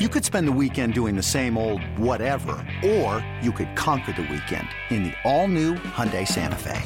You 0.00 0.08
could 0.08 0.24
spend 0.24 0.48
the 0.48 0.58
weekend 0.60 0.92
doing 0.92 1.14
the 1.14 1.22
same 1.22 1.56
old 1.56 1.80
whatever, 1.96 2.56
or 2.84 3.24
you 3.40 3.52
could 3.52 3.76
conquer 3.76 4.10
the 4.10 4.22
weekend 4.22 4.66
in 4.90 5.04
the 5.04 5.12
all-new 5.22 5.74
Hyundai 5.94 6.26
Santa 6.26 6.56
Fe. 6.56 6.82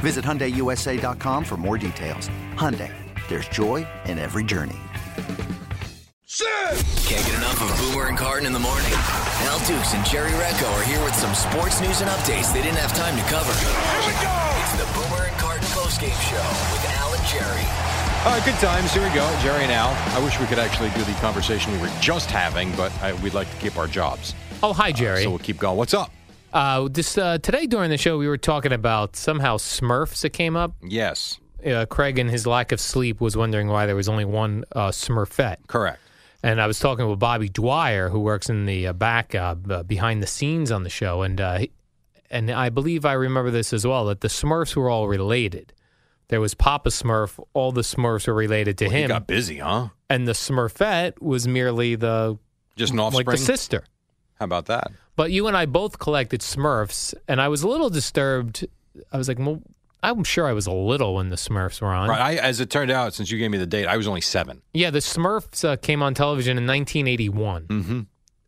Visit 0.00 0.22
HyundaiUSA.com 0.22 1.42
for 1.42 1.56
more 1.56 1.78
details. 1.78 2.28
Hyundai, 2.52 2.92
there's 3.28 3.48
joy 3.48 3.86
in 4.04 4.18
every 4.18 4.44
journey. 4.44 4.76
Can't 7.08 7.24
get 7.24 7.34
enough 7.36 7.62
of 7.62 7.72
Boomer 7.80 8.08
and 8.08 8.18
Carton 8.18 8.44
in 8.44 8.52
the 8.52 8.58
morning. 8.58 8.92
Al 9.48 9.58
Dukes 9.60 9.94
and 9.94 10.04
Jerry 10.04 10.32
Recco 10.32 10.68
are 10.78 10.84
here 10.84 11.02
with 11.02 11.14
some 11.14 11.34
sports 11.34 11.80
news 11.80 12.02
and 12.02 12.10
updates 12.10 12.52
they 12.52 12.60
didn't 12.60 12.76
have 12.76 12.92
time 12.92 13.16
to 13.16 13.22
cover. 13.32 13.54
Here 13.56 13.72
we 14.04 14.12
go! 14.20 14.36
It's 14.60 14.76
the 14.76 14.84
Boomer 14.92 15.24
and 15.24 15.36
Carton 15.38 15.64
postgame 15.72 16.20
show 16.28 16.44
with 16.74 16.84
Al 16.98 17.14
and 17.14 17.24
Jerry. 17.24 17.95
All 18.26 18.32
right, 18.32 18.44
good 18.44 18.54
times. 18.56 18.92
Here 18.92 19.04
we 19.06 19.14
go. 19.14 19.38
Jerry 19.40 19.62
and 19.62 19.70
Al. 19.70 19.90
I 20.20 20.24
wish 20.24 20.40
we 20.40 20.46
could 20.46 20.58
actually 20.58 20.90
do 20.90 21.04
the 21.04 21.12
conversation 21.20 21.70
we 21.72 21.78
were 21.78 21.90
just 22.00 22.28
having, 22.28 22.74
but 22.74 22.92
I, 23.00 23.12
we'd 23.22 23.34
like 23.34 23.48
to 23.48 23.56
keep 23.58 23.78
our 23.78 23.86
jobs. 23.86 24.34
Oh, 24.64 24.72
hi, 24.72 24.90
Jerry. 24.90 25.20
Uh, 25.20 25.24
so 25.24 25.30
we'll 25.30 25.38
keep 25.38 25.58
going. 25.58 25.76
What's 25.78 25.94
up? 25.94 26.10
Uh, 26.52 26.88
this 26.90 27.16
uh, 27.16 27.38
today 27.38 27.66
during 27.66 27.88
the 27.88 27.96
show, 27.96 28.18
we 28.18 28.26
were 28.26 28.36
talking 28.36 28.72
about 28.72 29.14
somehow 29.14 29.58
Smurfs 29.58 30.22
that 30.22 30.30
came 30.30 30.56
up. 30.56 30.74
Yes. 30.82 31.38
Uh, 31.64 31.86
Craig, 31.86 32.18
in 32.18 32.28
his 32.28 32.48
lack 32.48 32.72
of 32.72 32.80
sleep, 32.80 33.20
was 33.20 33.36
wondering 33.36 33.68
why 33.68 33.86
there 33.86 33.94
was 33.94 34.08
only 34.08 34.24
one 34.24 34.64
uh, 34.72 34.88
Smurfette. 34.88 35.58
Correct. 35.68 36.00
And 36.42 36.60
I 36.60 36.66
was 36.66 36.80
talking 36.80 37.08
with 37.08 37.20
Bobby 37.20 37.48
Dwyer, 37.48 38.08
who 38.08 38.18
works 38.18 38.50
in 38.50 38.66
the 38.66 38.88
uh, 38.88 38.92
back 38.92 39.36
uh, 39.36 39.54
behind 39.54 40.20
the 40.20 40.26
scenes 40.26 40.72
on 40.72 40.82
the 40.82 40.90
show, 40.90 41.22
and 41.22 41.40
uh, 41.40 41.58
he- 41.58 41.70
and 42.28 42.50
I 42.50 42.70
believe 42.70 43.04
I 43.04 43.12
remember 43.12 43.52
this 43.52 43.72
as 43.72 43.86
well 43.86 44.06
that 44.06 44.20
the 44.20 44.26
Smurfs 44.28 44.74
were 44.74 44.90
all 44.90 45.06
related. 45.06 45.72
There 46.28 46.40
was 46.40 46.54
Papa 46.54 46.88
Smurf; 46.90 47.42
all 47.54 47.72
the 47.72 47.82
Smurfs 47.82 48.26
were 48.26 48.34
related 48.34 48.78
to 48.78 48.86
Well, 48.86 48.94
he 48.94 49.02
him, 49.02 49.08
got 49.08 49.26
busy, 49.26 49.58
huh? 49.58 49.88
and 50.10 50.26
the 50.26 50.32
Smurfette 50.32 51.20
was 51.22 51.46
merely 51.46 51.94
the 51.94 52.38
Just 52.76 52.92
an 52.92 52.98
offspring. 53.00 53.26
like 53.26 53.36
the 53.38 53.42
sister. 53.44 53.84
How 54.40 54.44
about 54.44 54.66
that? 54.66 54.90
But 55.14 55.30
you 55.30 55.46
and 55.46 55.56
I 55.56 55.66
both 55.66 55.98
collected 55.98 56.40
Smurfs, 56.40 57.14
and 57.28 57.40
I 57.40 57.48
was 57.48 57.62
a 57.62 57.68
little 57.68 57.88
disturbed. 57.90 58.66
I 59.12 59.16
was 59.18 59.28
like, 59.28 59.38
well, 59.38 59.62
I'm 60.02 60.24
sure 60.24 60.46
I 60.46 60.52
was 60.52 60.66
a 60.66 60.72
little 60.72 61.14
when 61.14 61.30
the 61.30 61.36
Smurfs 61.36 61.80
were 61.80 61.88
on. 61.92 62.08
Right. 62.08 62.20
I, 62.20 62.34
as 62.34 62.60
it 62.60 62.70
turned 62.70 62.90
out, 62.90 63.14
since 63.14 63.30
you 63.30 63.38
gave 63.38 63.50
me 63.50 63.58
the 63.58 63.66
date, 63.66 63.86
I 63.86 63.96
was 63.96 64.06
only 64.08 64.20
seven. 64.20 64.62
Yeah, 64.74 64.90
the 64.90 64.98
Smurfs 64.98 65.64
uh, 65.66 65.76
came 65.76 66.02
on 66.02 66.12
television 66.14 66.58
in 66.58 66.66
1981. 66.66 67.62
Mm-hmm. 67.66 68.00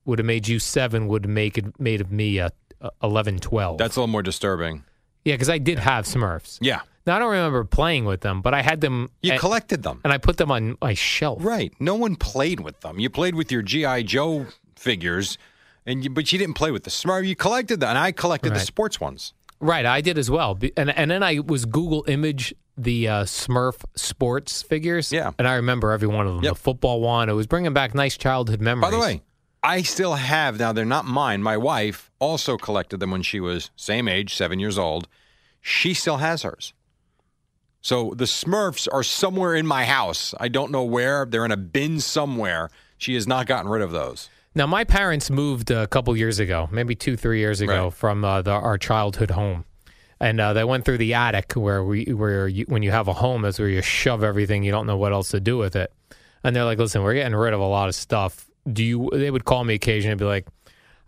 Would 0.05 0.19
have 0.19 0.27
made 0.27 0.47
you 0.49 0.59
seven. 0.59 1.07
Would 1.09 1.29
make 1.29 1.57
it 1.59 1.79
made 1.81 2.01
of 2.01 2.11
me 2.13 2.41
uh, 2.41 2.51
uh, 2.83 2.91
11, 3.03 3.39
12. 3.39 3.79
That's 3.79 3.97
a 3.97 4.01
little 4.01 4.11
more 4.13 4.23
disturbing. 4.23 4.85
yeah, 5.25 5.35
because 5.35 5.49
I 5.49 5.59
did 5.59 5.79
have 5.79 6.05
Smurfs. 6.07 6.59
Yeah. 6.61 6.81
Now 7.09 7.17
I 7.17 7.21
don't 7.21 7.31
remember 7.31 7.65
playing 7.65 8.05
with 8.05 8.21
them, 8.21 8.43
but 8.43 8.53
I 8.53 8.61
had 8.61 8.83
them. 8.83 9.09
You 9.23 9.33
and, 9.33 9.41
collected 9.41 9.83
them. 9.83 10.03
and 10.05 10.13
I 10.13 10.19
put 10.19 10.37
them 10.37 10.51
on 10.51 10.77
my 10.83 10.93
shelf. 10.93 11.43
Right. 11.43 11.73
No 11.81 11.95
one 11.95 12.17
played 12.17 12.61
with 12.61 12.81
them. 12.83 13.01
You 13.01 13.09
played 13.09 13.35
with 13.35 13.51
your 13.51 13.63
G.I. 13.63 14.03
Joe 14.03 14.45
figures, 14.77 15.39
and 15.87 16.05
you, 16.05 16.11
but 16.11 16.31
you 16.31 16.39
didn't 16.39 16.57
play 16.57 16.71
with 16.71 16.85
the 16.85 16.91
Smurf. 16.91 17.27
You 17.27 17.35
collected 17.35 17.81
them, 17.81 17.89
and 17.89 17.99
I 17.99 18.13
collected 18.13 18.53
the 18.53 18.61
sports 18.61 19.01
ones. 19.01 19.33
Right, 19.59 19.87
I 19.87 20.03
did 20.03 20.19
as 20.19 20.31
well. 20.31 20.59
And 20.77 20.91
and 20.91 21.11
then 21.11 21.23
I 21.23 21.41
was 21.41 21.65
Google 21.65 22.05
image 22.09 22.55
the 22.77 23.09
uh, 23.09 23.25
Smurf 23.25 23.83
sports 23.97 24.61
figures. 24.61 25.11
Yeah. 25.11 25.33
and 25.39 25.49
I 25.49 25.55
remember 25.55 25.93
every 25.93 26.09
one 26.09 26.27
of 26.27 26.35
them. 26.35 26.45
Yep. 26.45 26.53
The 26.53 26.61
football 26.61 27.01
one. 27.01 27.31
It 27.31 27.33
was 27.33 27.47
bringing 27.47 27.73
back 27.73 27.95
nice 27.95 28.19
childhood 28.19 28.61
memories. 28.61 28.91
By 28.93 28.97
the 28.97 29.01
way, 29.01 29.23
I 29.63 29.81
still 29.81 30.13
have 30.13 30.59
now. 30.59 30.75
They're 30.75 30.85
not 30.85 31.07
mine. 31.07 31.43
My 31.43 31.57
wife 31.57 32.11
also 32.19 32.59
collected 32.59 33.01
them 33.01 33.13
when 33.13 33.23
she 33.23 33.41
was 33.41 33.71
same 33.77 34.09
age, 34.09 34.37
seven 34.37 34.61
years 34.61 34.77
old. 34.77 35.09
She 35.63 35.95
still 35.95 36.19
has 36.19 36.43
hers. 36.43 36.75
So 37.81 38.13
the 38.17 38.25
Smurfs 38.25 38.89
are 38.93 39.03
somewhere 39.03 39.55
in 39.55 39.67
my 39.67 39.85
house. 39.85 40.35
I 40.41 40.49
don't 40.49 40.71
know 40.73 40.83
where. 40.85 41.25
They're 41.25 41.45
in 41.45 41.53
a 41.53 41.57
bin 41.57 42.01
somewhere. 42.01 42.71
She 42.99 43.15
has 43.15 43.27
not 43.27 43.47
gotten 43.47 43.71
rid 43.71 43.83
of 43.83 43.93
those. 43.93 44.29
Now, 44.55 44.67
my 44.67 44.83
parents 44.83 45.31
moved 45.31 45.71
a 45.71 45.87
couple 45.87 46.17
years 46.17 46.41
ago, 46.41 46.69
maybe 46.73 46.95
two, 46.97 47.17
three 47.17 47.39
years 47.39 47.61
ago, 47.61 47.85
Right. 47.85 47.93
from 47.95 48.25
uh, 48.25 48.43
the, 48.43 48.51
our 48.51 48.77
childhood 48.79 49.31
home, 49.31 49.65
and 50.19 50.41
uh, 50.41 50.53
they 50.53 50.65
went 50.65 50.85
through 50.85 50.99
the 50.99 51.15
attic 51.15 51.53
where 51.53 51.85
we, 51.85 52.07
where 52.07 52.49
you, 52.49 52.65
when 52.67 52.83
you 52.83 52.91
have 52.91 53.07
a 53.07 53.13
home, 53.13 53.43
that's 53.43 53.61
where 53.61 53.69
you 53.69 53.81
shove 53.83 54.25
everything. 54.25 54.65
You 54.65 54.73
don't 54.73 54.87
know 54.87 54.97
what 54.97 55.13
else 55.13 55.29
to 55.31 55.39
do 55.39 55.59
with 55.59 55.77
it, 55.77 55.93
and 56.43 56.57
they're 56.57 56.65
like, 56.65 56.79
"Listen, 56.79 57.05
we're 57.05 57.15
getting 57.15 57.37
rid 57.37 57.55
of 57.55 57.61
a 57.61 57.67
lot 57.67 57.89
of 57.89 57.95
stuff. 57.95 58.49
Do 58.71 58.83
you?" 58.83 59.09
They 59.13 59.31
would 59.31 59.45
call 59.45 59.63
me 59.63 59.75
occasionally, 59.75 60.13
and 60.13 60.19
be 60.19 60.25
like, 60.25 60.49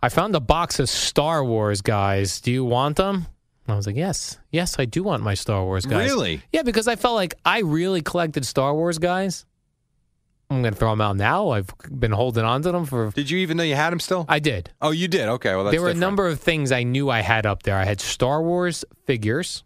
"I 0.01 0.07
found 0.07 0.33
a 0.35 0.39
box 0.39 0.79
of 0.79 0.87
Star 0.87 1.43
Wars 1.43 1.81
guys. 1.81 2.39
Do 2.39 2.51
you 2.53 2.63
want 2.63 2.95
them?" 2.95 3.25
I 3.67 3.75
was 3.75 3.85
like, 3.87 3.95
"Yes, 3.95 4.37
yes, 4.51 4.77
I 4.79 4.85
do 4.85 5.03
want 5.03 5.23
my 5.23 5.33
Star 5.33 5.63
Wars 5.63 5.85
guys." 5.85 6.09
Really? 6.09 6.41
Yeah, 6.51 6.63
because 6.63 6.87
I 6.87 6.95
felt 6.95 7.15
like 7.15 7.35
I 7.45 7.59
really 7.59 8.01
collected 8.01 8.45
Star 8.45 8.73
Wars 8.73 8.97
guys. 8.97 9.45
I'm 10.49 10.61
going 10.61 10.73
to 10.73 10.77
throw 10.79 10.89
them 10.89 10.99
out 10.99 11.15
now. 11.15 11.51
I've 11.51 11.69
been 11.97 12.11
holding 12.11 12.43
on 12.43 12.61
to 12.63 12.71
them 12.73 12.85
for. 12.85 13.11
Did 13.11 13.29
you 13.29 13.37
even 13.39 13.55
know 13.55 13.63
you 13.63 13.75
had 13.75 13.91
them 13.91 14.01
still? 14.01 14.25
I 14.27 14.39
did. 14.39 14.69
oh, 14.81 14.91
you 14.91 15.07
did. 15.07 15.29
Okay. 15.29 15.55
Well, 15.55 15.63
that's 15.63 15.71
there 15.73 15.81
were 15.81 15.87
different. 15.89 15.97
a 16.03 16.07
number 16.07 16.27
of 16.27 16.41
things 16.41 16.73
I 16.73 16.83
knew 16.83 17.09
I 17.09 17.21
had 17.21 17.45
up 17.45 17.63
there. 17.63 17.77
I 17.77 17.85
had 17.85 18.01
Star 18.01 18.43
Wars 18.43 18.83
figures, 19.05 19.63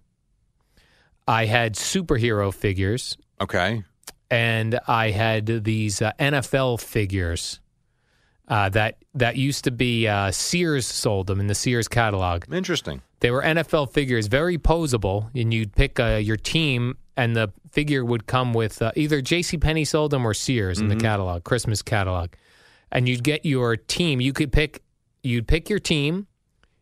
I 1.27 1.45
had 1.45 1.73
superhero 1.73 2.53
figures, 2.53 3.17
Okay. 3.41 3.83
and 4.29 4.79
I 4.87 5.09
had 5.09 5.63
these 5.63 6.03
uh, 6.03 6.11
NFL 6.19 6.79
figures 6.81 7.59
uh, 8.47 8.69
that 8.69 8.97
that 9.15 9.37
used 9.37 9.63
to 9.63 9.71
be 9.71 10.07
uh, 10.07 10.29
Sears 10.29 10.85
sold 10.85 11.25
them 11.25 11.39
in 11.39 11.47
the 11.47 11.55
Sears 11.55 11.87
catalog. 11.87 12.43
Interesting. 12.53 13.01
They 13.25 13.31
were 13.31 13.41
NFL 13.41 13.91
figures, 13.91 14.27
very 14.27 14.59
posable, 14.59 15.31
and 15.33 15.51
you'd 15.51 15.73
pick 15.73 15.99
uh, 15.99 16.19
your 16.21 16.37
team, 16.37 16.95
and 17.17 17.35
the 17.35 17.51
figure 17.71 18.05
would 18.05 18.27
come 18.27 18.53
with 18.53 18.79
uh, 18.83 18.91
either 18.95 19.19
J.C. 19.19 19.57
Penney 19.57 19.83
sold 19.83 20.11
them 20.11 20.27
or 20.27 20.35
Sears 20.35 20.79
in 20.79 20.89
the 20.89 20.95
catalog, 20.95 21.43
Christmas 21.43 21.81
catalog, 21.81 22.33
and 22.91 23.09
you'd 23.09 23.23
get 23.23 23.43
your 23.43 23.77
team. 23.77 24.21
You 24.21 24.31
could 24.31 24.51
pick, 24.51 24.83
you'd 25.23 25.47
pick 25.47 25.71
your 25.71 25.79
team, 25.79 26.27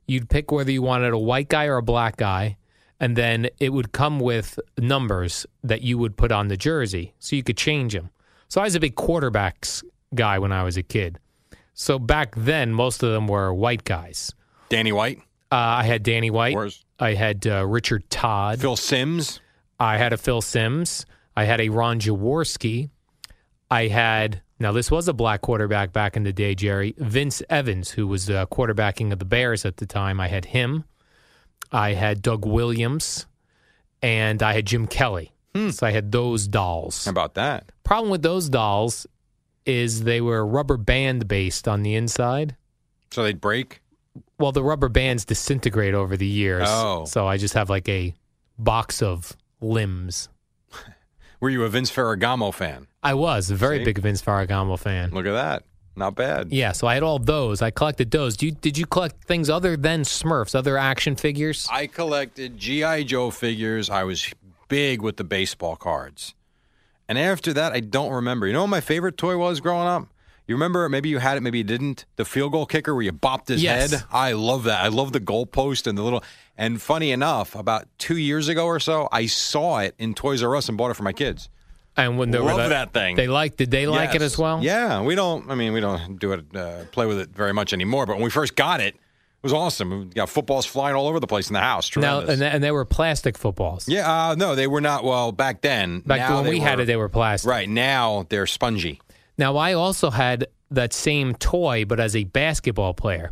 you'd 0.05 0.29
pick 0.29 0.51
whether 0.51 0.69
you 0.69 0.81
wanted 0.81 1.13
a 1.13 1.17
white 1.17 1.47
guy 1.47 1.67
or 1.67 1.77
a 1.77 1.81
black 1.81 2.17
guy, 2.17 2.57
and 2.99 3.15
then 3.15 3.47
it 3.61 3.69
would 3.69 3.93
come 3.93 4.19
with 4.19 4.59
numbers 4.77 5.45
that 5.63 5.81
you 5.81 5.97
would 5.97 6.17
put 6.17 6.33
on 6.33 6.49
the 6.49 6.57
jersey, 6.57 7.13
so 7.19 7.37
you 7.37 7.43
could 7.43 7.55
change 7.55 7.93
them. 7.93 8.09
So 8.49 8.59
I 8.59 8.65
was 8.65 8.75
a 8.75 8.81
big 8.81 8.95
quarterbacks 8.95 9.81
guy 10.13 10.39
when 10.39 10.51
I 10.51 10.63
was 10.63 10.75
a 10.75 10.83
kid. 10.83 11.19
So 11.73 11.97
back 11.97 12.35
then, 12.35 12.73
most 12.73 13.01
of 13.01 13.13
them 13.13 13.27
were 13.27 13.53
white 13.53 13.85
guys. 13.85 14.33
Danny 14.67 14.91
White, 14.91 15.21
Uh, 15.53 15.81
I 15.81 15.83
had 15.83 16.01
Danny 16.03 16.31
White. 16.31 16.55
Where's- 16.55 16.83
I 16.99 17.13
had 17.13 17.45
uh, 17.45 17.65
Richard 17.67 18.09
Todd. 18.09 18.59
Phil 18.59 18.75
Simms. 18.75 19.39
I 19.79 19.97
had 19.97 20.11
a 20.13 20.17
Phil 20.17 20.41
Simms. 20.41 21.05
I 21.35 21.43
had 21.43 21.61
a 21.61 21.69
Ron 21.69 21.99
Jaworski. 21.99 22.89
I 23.69 23.87
had 23.87 24.41
now 24.59 24.71
this 24.71 24.89
was 24.89 25.07
a 25.07 25.13
black 25.13 25.41
quarterback 25.41 25.93
back 25.93 26.15
in 26.17 26.23
the 26.23 26.33
day, 26.33 26.55
Jerry 26.55 26.95
Vince 26.97 27.41
Evans, 27.49 27.91
who 27.91 28.07
was 28.07 28.29
uh, 28.29 28.45
quarterbacking 28.47 29.11
of 29.11 29.19
the 29.19 29.25
Bears 29.25 29.63
at 29.65 29.77
the 29.77 29.85
time. 29.85 30.19
I 30.19 30.27
had 30.27 30.45
him. 30.45 30.85
I 31.71 31.93
had 31.93 32.21
Doug 32.21 32.45
Williams, 32.45 33.25
and 34.01 34.41
I 34.41 34.53
had 34.53 34.65
Jim 34.65 34.87
Kelly. 34.87 35.31
So 35.71 35.85
I 35.85 35.91
had 35.91 36.11
those 36.11 36.47
dolls. 36.47 37.05
How 37.05 37.11
about 37.11 37.35
that? 37.35 37.71
Problem 37.83 38.09
with 38.09 38.23
those 38.23 38.49
dolls 38.49 39.05
is 39.67 40.03
they 40.03 40.19
were 40.19 40.43
rubber 40.45 40.77
band 40.77 41.27
based 41.27 41.67
on 41.67 41.83
the 41.83 41.93
inside. 41.93 42.55
So 43.11 43.21
they'd 43.21 43.39
break. 43.39 43.81
Well, 44.39 44.51
the 44.51 44.63
rubber 44.63 44.89
bands 44.89 45.25
disintegrate 45.25 45.93
over 45.93 46.17
the 46.17 46.25
years. 46.25 46.67
Oh. 46.69 47.05
So 47.05 47.27
I 47.27 47.37
just 47.37 47.53
have 47.53 47.69
like 47.69 47.87
a 47.87 48.13
box 48.57 49.01
of 49.01 49.35
limbs. 49.61 50.29
Were 51.39 51.49
you 51.49 51.63
a 51.63 51.69
Vince 51.69 51.91
Ferragamo 51.91 52.53
fan? 52.53 52.87
I 53.01 53.13
was 53.13 53.51
a 53.51 53.55
very 53.55 53.79
See? 53.79 53.85
big 53.85 53.99
Vince 53.99 54.21
Ferragamo 54.21 54.77
fan. 54.79 55.11
Look 55.11 55.25
at 55.25 55.33
that. 55.33 55.63
Not 55.95 56.15
bad. 56.15 56.51
Yeah, 56.51 56.71
so 56.71 56.87
I 56.87 56.95
had 56.95 57.03
all 57.03 57.19
those. 57.19 57.61
I 57.61 57.69
collected 57.69 58.09
those. 58.09 58.35
Do 58.35 58.47
you, 58.47 58.51
did 58.51 58.77
you 58.77 58.85
collect 58.87 59.25
things 59.25 59.49
other 59.49 59.77
than 59.77 60.01
Smurfs, 60.01 60.55
other 60.55 60.75
action 60.75 61.15
figures? 61.15 61.67
I 61.71 61.85
collected 61.85 62.57
GI 62.57 63.03
Joe 63.03 63.29
figures. 63.29 63.91
I 63.91 64.03
was 64.03 64.33
big 64.67 65.03
with 65.03 65.17
the 65.17 65.23
baseball 65.23 65.75
cards. 65.75 66.33
And 67.07 67.19
after 67.19 67.53
that, 67.53 67.73
I 67.73 67.79
don't 67.79 68.11
remember. 68.11 68.47
You 68.47 68.53
know 68.53 68.61
what 68.61 68.69
my 68.69 68.81
favorite 68.81 69.17
toy 69.17 69.37
was 69.37 69.59
growing 69.59 69.87
up? 69.87 70.07
You 70.47 70.55
remember? 70.55 70.89
Maybe 70.89 71.09
you 71.09 71.19
had 71.19 71.37
it, 71.37 71.41
maybe 71.41 71.59
you 71.59 71.63
didn't. 71.63 72.05
The 72.17 72.25
field 72.25 72.51
goal 72.51 72.65
kicker 72.65 72.93
where 72.93 73.03
you 73.03 73.13
bopped 73.13 73.47
his 73.47 73.63
Yes. 73.63 73.91
head. 73.91 74.03
I 74.11 74.33
love 74.33 74.65
that. 74.65 74.83
I 74.83 74.89
love 74.89 75.13
the 75.13 75.21
goalpost 75.21 75.87
and 75.87 75.97
the 75.97 76.01
little. 76.01 76.23
And 76.57 76.81
funny 76.81 77.11
enough, 77.11 77.55
about 77.55 77.87
two 77.97 78.17
years 78.17 78.47
ago 78.49 78.65
or 78.65 78.79
so, 78.79 79.07
I 79.11 79.25
saw 79.27 79.79
it 79.79 79.95
in 79.97 80.13
Toys 80.13 80.43
R 80.43 80.55
Us 80.55 80.67
and 80.67 80.77
bought 80.77 80.91
it 80.91 80.95
for 80.95 81.03
my 81.03 81.13
kids. 81.13 81.49
And 81.95 82.17
when 82.17 82.31
they 82.31 82.39
were 82.39 82.45
Love 82.45 82.57
the- 82.63 82.69
that 82.69 82.91
thing. 82.91 83.15
they 83.15 83.27
liked. 83.27 83.57
Did 83.57 83.71
they 83.71 83.85
like 83.87 84.15
it 84.15 84.21
as 84.21 84.37
well? 84.37 84.59
Yeah, 84.61 85.01
we 85.01 85.15
don't. 85.15 85.49
I 85.49 85.55
mean, 85.55 85.73
we 85.73 85.79
don't 85.79 86.17
do 86.19 86.33
it, 86.33 86.45
uh, 86.55 86.85
play 86.91 87.05
with 87.05 87.19
it 87.19 87.29
very 87.33 87.53
much 87.53 87.71
anymore. 87.71 88.05
But 88.05 88.15
when 88.15 88.23
we 88.23 88.29
first 88.31 88.55
got 88.55 88.81
it, 88.81 88.95
it 88.95 89.43
was 89.43 89.53
awesome. 89.53 89.89
We 89.91 90.05
got 90.05 90.27
footballs 90.29 90.65
flying 90.65 90.95
all 90.95 91.07
over 91.07 91.19
the 91.19 91.27
place 91.27 91.49
in 91.49 91.53
the 91.53 91.59
house. 91.59 91.95
Now 91.95 92.19
and, 92.19 92.41
they- 92.41 92.49
and 92.49 92.63
they 92.63 92.71
were 92.71 92.83
plastic 92.85 93.37
footballs. 93.37 93.87
yeah, 93.87 94.29
uh, 94.29 94.35
no, 94.35 94.55
they 94.55 94.67
were 94.67 94.81
not. 94.81 95.03
Well, 95.03 95.31
back 95.31 95.61
then, 95.61 95.99
Back 95.99 96.19
now 96.19 96.35
when 96.35 96.45
they 96.45 96.49
we 96.51 96.59
had 96.59 96.79
it, 96.79 96.85
they 96.85 96.95
were 96.97 97.09
plastic. 97.09 97.49
right 97.49 97.69
now 97.69 98.25
they're 98.29 98.47
spongy. 98.47 98.99
Now 99.43 99.57
I 99.57 99.73
also 99.73 100.09
had 100.09 100.47
that 100.71 100.93
same 100.93 101.35
toy, 101.35 101.83
but 101.83 101.99
as 101.99 102.15
a 102.15 102.23
basketball 102.23 102.93
player. 102.93 103.31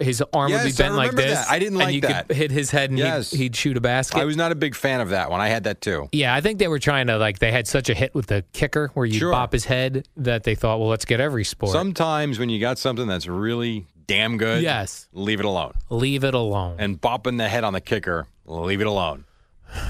His 0.00 0.22
arm 0.32 0.50
would 0.50 0.58
be 0.62 0.64
Yes, 0.70 0.80
I 0.80 0.82
bent 0.84 0.94
like 0.96 1.12
this. 1.12 1.38
that. 1.38 1.50
I 1.50 1.58
didn't 1.58 1.74
and 1.74 1.84
like 1.84 1.94
you 1.94 2.00
that. 2.00 2.26
could 2.28 2.36
hit 2.36 2.50
his 2.50 2.70
head 2.70 2.88
and 2.90 2.98
Yes. 2.98 3.30
he'd, 3.30 3.38
he'd 3.38 3.56
shoot 3.56 3.76
a 3.76 3.80
basket. 3.80 4.18
I 4.18 4.24
was 4.24 4.36
not 4.38 4.50
a 4.52 4.54
big 4.54 4.74
fan 4.74 5.00
of 5.02 5.10
that 5.10 5.30
one. 5.30 5.40
I 5.42 5.48
had 5.48 5.64
that 5.64 5.82
too. 5.82 6.08
Yeah, 6.12 6.34
I 6.34 6.40
think 6.40 6.58
they 6.58 6.66
were 6.66 6.78
trying 6.80 7.06
to 7.08 7.18
like 7.18 7.38
they 7.40 7.52
had 7.52 7.68
such 7.68 7.90
a 7.90 7.94
hit 7.94 8.12
with 8.14 8.26
the 8.26 8.42
kicker 8.54 8.90
where 8.94 9.04
you 9.06 9.18
Sure. 9.20 9.30
bop 9.32 9.52
his 9.52 9.66
head 9.66 10.08
that 10.16 10.42
they 10.44 10.54
thought, 10.56 10.80
well, 10.80 10.88
let's 10.88 11.04
get 11.04 11.20
every 11.20 11.44
sport. 11.44 11.72
Sometimes 11.72 12.38
when 12.38 12.48
you 12.48 12.58
got 12.58 12.78
something 12.78 13.06
that's 13.06 13.28
really 13.28 13.86
damn 14.06 14.36
good, 14.38 14.62
Yes. 14.62 15.06
leave 15.12 15.38
it 15.40 15.46
alone. 15.46 15.74
Leave 15.90 16.24
it 16.24 16.34
alone. 16.34 16.76
And 16.78 16.98
bopping 17.00 17.36
the 17.38 17.48
head 17.48 17.64
on 17.64 17.72
the 17.74 17.80
kicker, 17.82 18.26
leave 18.46 18.80
it 18.80 18.86
alone. 18.88 19.26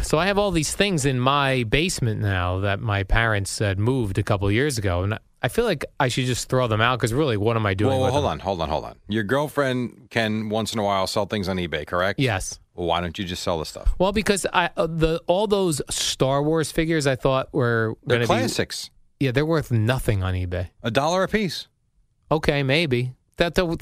So 0.03 0.19
I 0.19 0.27
have 0.27 0.37
all 0.39 0.51
these 0.51 0.75
things 0.75 1.07
in 1.07 1.19
my 1.21 1.63
basement 1.65 2.21
now 2.21 2.59
that 2.61 2.79
my 2.81 3.05
parents 3.05 3.59
had 3.59 3.79
moved 3.79 4.19
a 4.19 4.23
couple 4.23 4.49
of 4.49 4.53
years 4.55 4.77
ago, 4.79 5.03
and 5.03 5.19
I 5.45 5.49
feel 5.49 5.67
like 5.67 5.85
I 6.01 6.09
should 6.09 6.25
just 6.25 6.49
throw 6.49 6.67
them 6.69 6.81
out 6.81 6.99
because 6.99 7.13
really, 7.13 7.37
what 7.37 7.55
am 7.55 7.67
I 7.67 7.75
doing? 7.75 8.01
Well, 8.01 8.11
hold 8.11 8.25
them? 8.25 8.31
on, 8.31 8.39
hold 8.39 8.63
on, 8.63 8.71
hold 8.71 8.85
on. 8.87 8.95
Your 9.09 9.25
girlfriend 9.25 10.09
can 10.09 10.49
once 10.49 10.73
in 10.73 10.79
a 10.79 10.83
while 10.83 11.07
sell 11.07 11.27
things 11.27 11.51
on 11.51 11.59
eBay, 11.59 11.87
correct? 11.87 12.19
Yes. 12.19 12.59
Well, 12.75 12.87
why 12.87 13.03
don't 13.03 13.19
you 13.19 13.27
just 13.27 13.43
sell 13.43 13.59
the 13.59 13.67
stuff? 13.67 13.95
Well, 13.99 14.13
because 14.13 14.47
I 14.55 14.71
uh, 14.75 14.87
the 14.87 15.21
all 15.27 15.47
those 15.47 15.83
Star 15.91 16.43
Wars 16.43 16.73
figures 16.73 17.07
I 17.07 17.17
thought 17.17 17.53
were 17.53 17.95
They're 18.07 18.17
going 18.17 18.27
to 18.27 18.33
be 18.35 18.39
classics. 18.39 18.89
yeah 19.21 19.33
they're 19.33 19.45
worth 19.45 19.71
nothing 19.71 20.23
on 20.23 20.33
eBay. 20.33 20.69
A 20.83 20.91
dollar 20.91 21.25
a 21.25 21.29
piece. 21.29 21.69
Okay, 22.33 22.63
maybe 22.63 23.13
that. 23.37 23.55
The, 23.55 23.79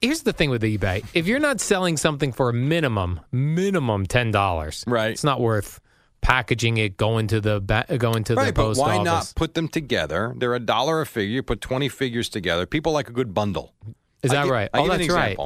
here's 0.00 0.22
the 0.22 0.32
thing 0.32 0.50
with 0.50 0.62
eBay: 0.64 1.04
if 1.14 1.28
you're 1.28 1.38
not 1.38 1.60
selling 1.60 1.96
something 1.96 2.32
for 2.32 2.48
a 2.48 2.52
minimum 2.52 3.20
minimum 3.30 4.06
ten 4.06 4.32
dollars, 4.32 4.82
Right. 4.84 5.12
It's 5.12 5.22
not 5.22 5.40
worth 5.40 5.78
packaging 6.24 6.78
it, 6.78 6.96
going 6.96 7.26
to 7.28 7.40
the 7.40 7.60
ba- 7.60 7.86
going 7.98 8.24
to 8.24 8.34
the 8.34 8.40
right, 8.40 8.54
but 8.54 8.62
post 8.62 8.80
why 8.80 8.96
office. 8.96 9.04
not 9.04 9.32
put 9.36 9.54
them 9.54 9.68
together? 9.68 10.34
They're 10.36 10.54
a 10.54 10.60
dollar 10.60 11.02
a 11.02 11.06
figure. 11.06 11.34
You 11.34 11.42
put 11.42 11.60
20 11.60 11.88
figures 11.90 12.28
together. 12.28 12.66
People 12.66 12.92
like 12.92 13.08
a 13.08 13.12
good 13.12 13.34
bundle. 13.34 13.74
Is 14.22 14.30
that 14.30 14.48
right? 14.48 14.70
I 14.72 14.78
oh, 14.80 14.88
that's 14.88 15.06
an 15.06 15.14
right. 15.14 15.38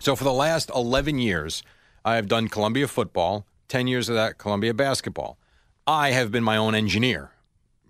So 0.00 0.14
for 0.14 0.24
the 0.24 0.32
last 0.32 0.70
11 0.74 1.18
years, 1.18 1.62
I 2.04 2.16
have 2.16 2.28
done 2.28 2.48
Columbia 2.48 2.86
football, 2.86 3.46
10 3.68 3.86
years 3.86 4.10
of 4.10 4.14
that, 4.16 4.36
Columbia 4.36 4.74
basketball. 4.74 5.38
I 5.86 6.10
have 6.10 6.30
been 6.30 6.44
my 6.44 6.58
own 6.58 6.74
engineer 6.74 7.30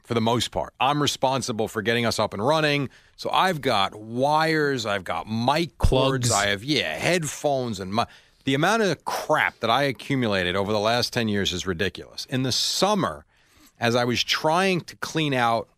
for 0.05 0.14
the 0.14 0.20
most 0.20 0.53
part. 0.53 0.73
I'm 0.79 1.03
responsible 1.03 1.67
for 1.67 1.82
getting 1.82 2.06
us 2.06 2.20
up 2.20 2.32
and 2.32 2.47
running. 2.47 2.88
So 3.17 3.31
I've 3.31 3.61
got 3.61 3.97
wires, 3.97 4.87
I've 4.87 5.03
got 5.03 5.29
mic 5.29 5.76
cords, 5.79 6.29
Plugs. 6.29 6.31
I 6.31 6.50
have, 6.50 6.62
yeah, 6.62 6.94
headphones 6.94 7.81
and 7.81 7.93
my. 7.93 8.06
The 8.46 8.54
amount 8.54 8.82
of 8.82 9.04
crap 9.04 9.58
that 9.58 9.70
I 9.70 9.82
accumulated 9.82 10.54
over 10.54 10.72
the 10.72 10.78
last 10.78 11.12
10 11.12 11.26
years 11.26 11.52
is 11.52 11.66
ridiculous. 11.66 12.26
In 12.26 12.44
the 12.44 12.52
summer, 12.52 13.25
as 13.81 13.96
I 13.96 14.04
was 14.04 14.22
trying 14.22 14.82
to 14.82 14.94
clean 14.98 15.34
out 15.34 15.69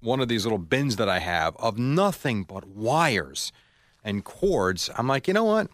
one 0.00 0.18
of 0.18 0.26
these 0.26 0.44
little 0.44 0.58
bins 0.58 0.96
that 0.96 1.08
I 1.08 1.20
have 1.20 1.54
of 1.58 1.78
nothing 1.78 2.42
but 2.42 2.66
wires 2.66 3.52
and 4.02 4.24
cords, 4.24 4.90
I'm 4.98 5.06
like, 5.06 5.28
you 5.28 5.34
know 5.34 5.44
what? 5.44 5.68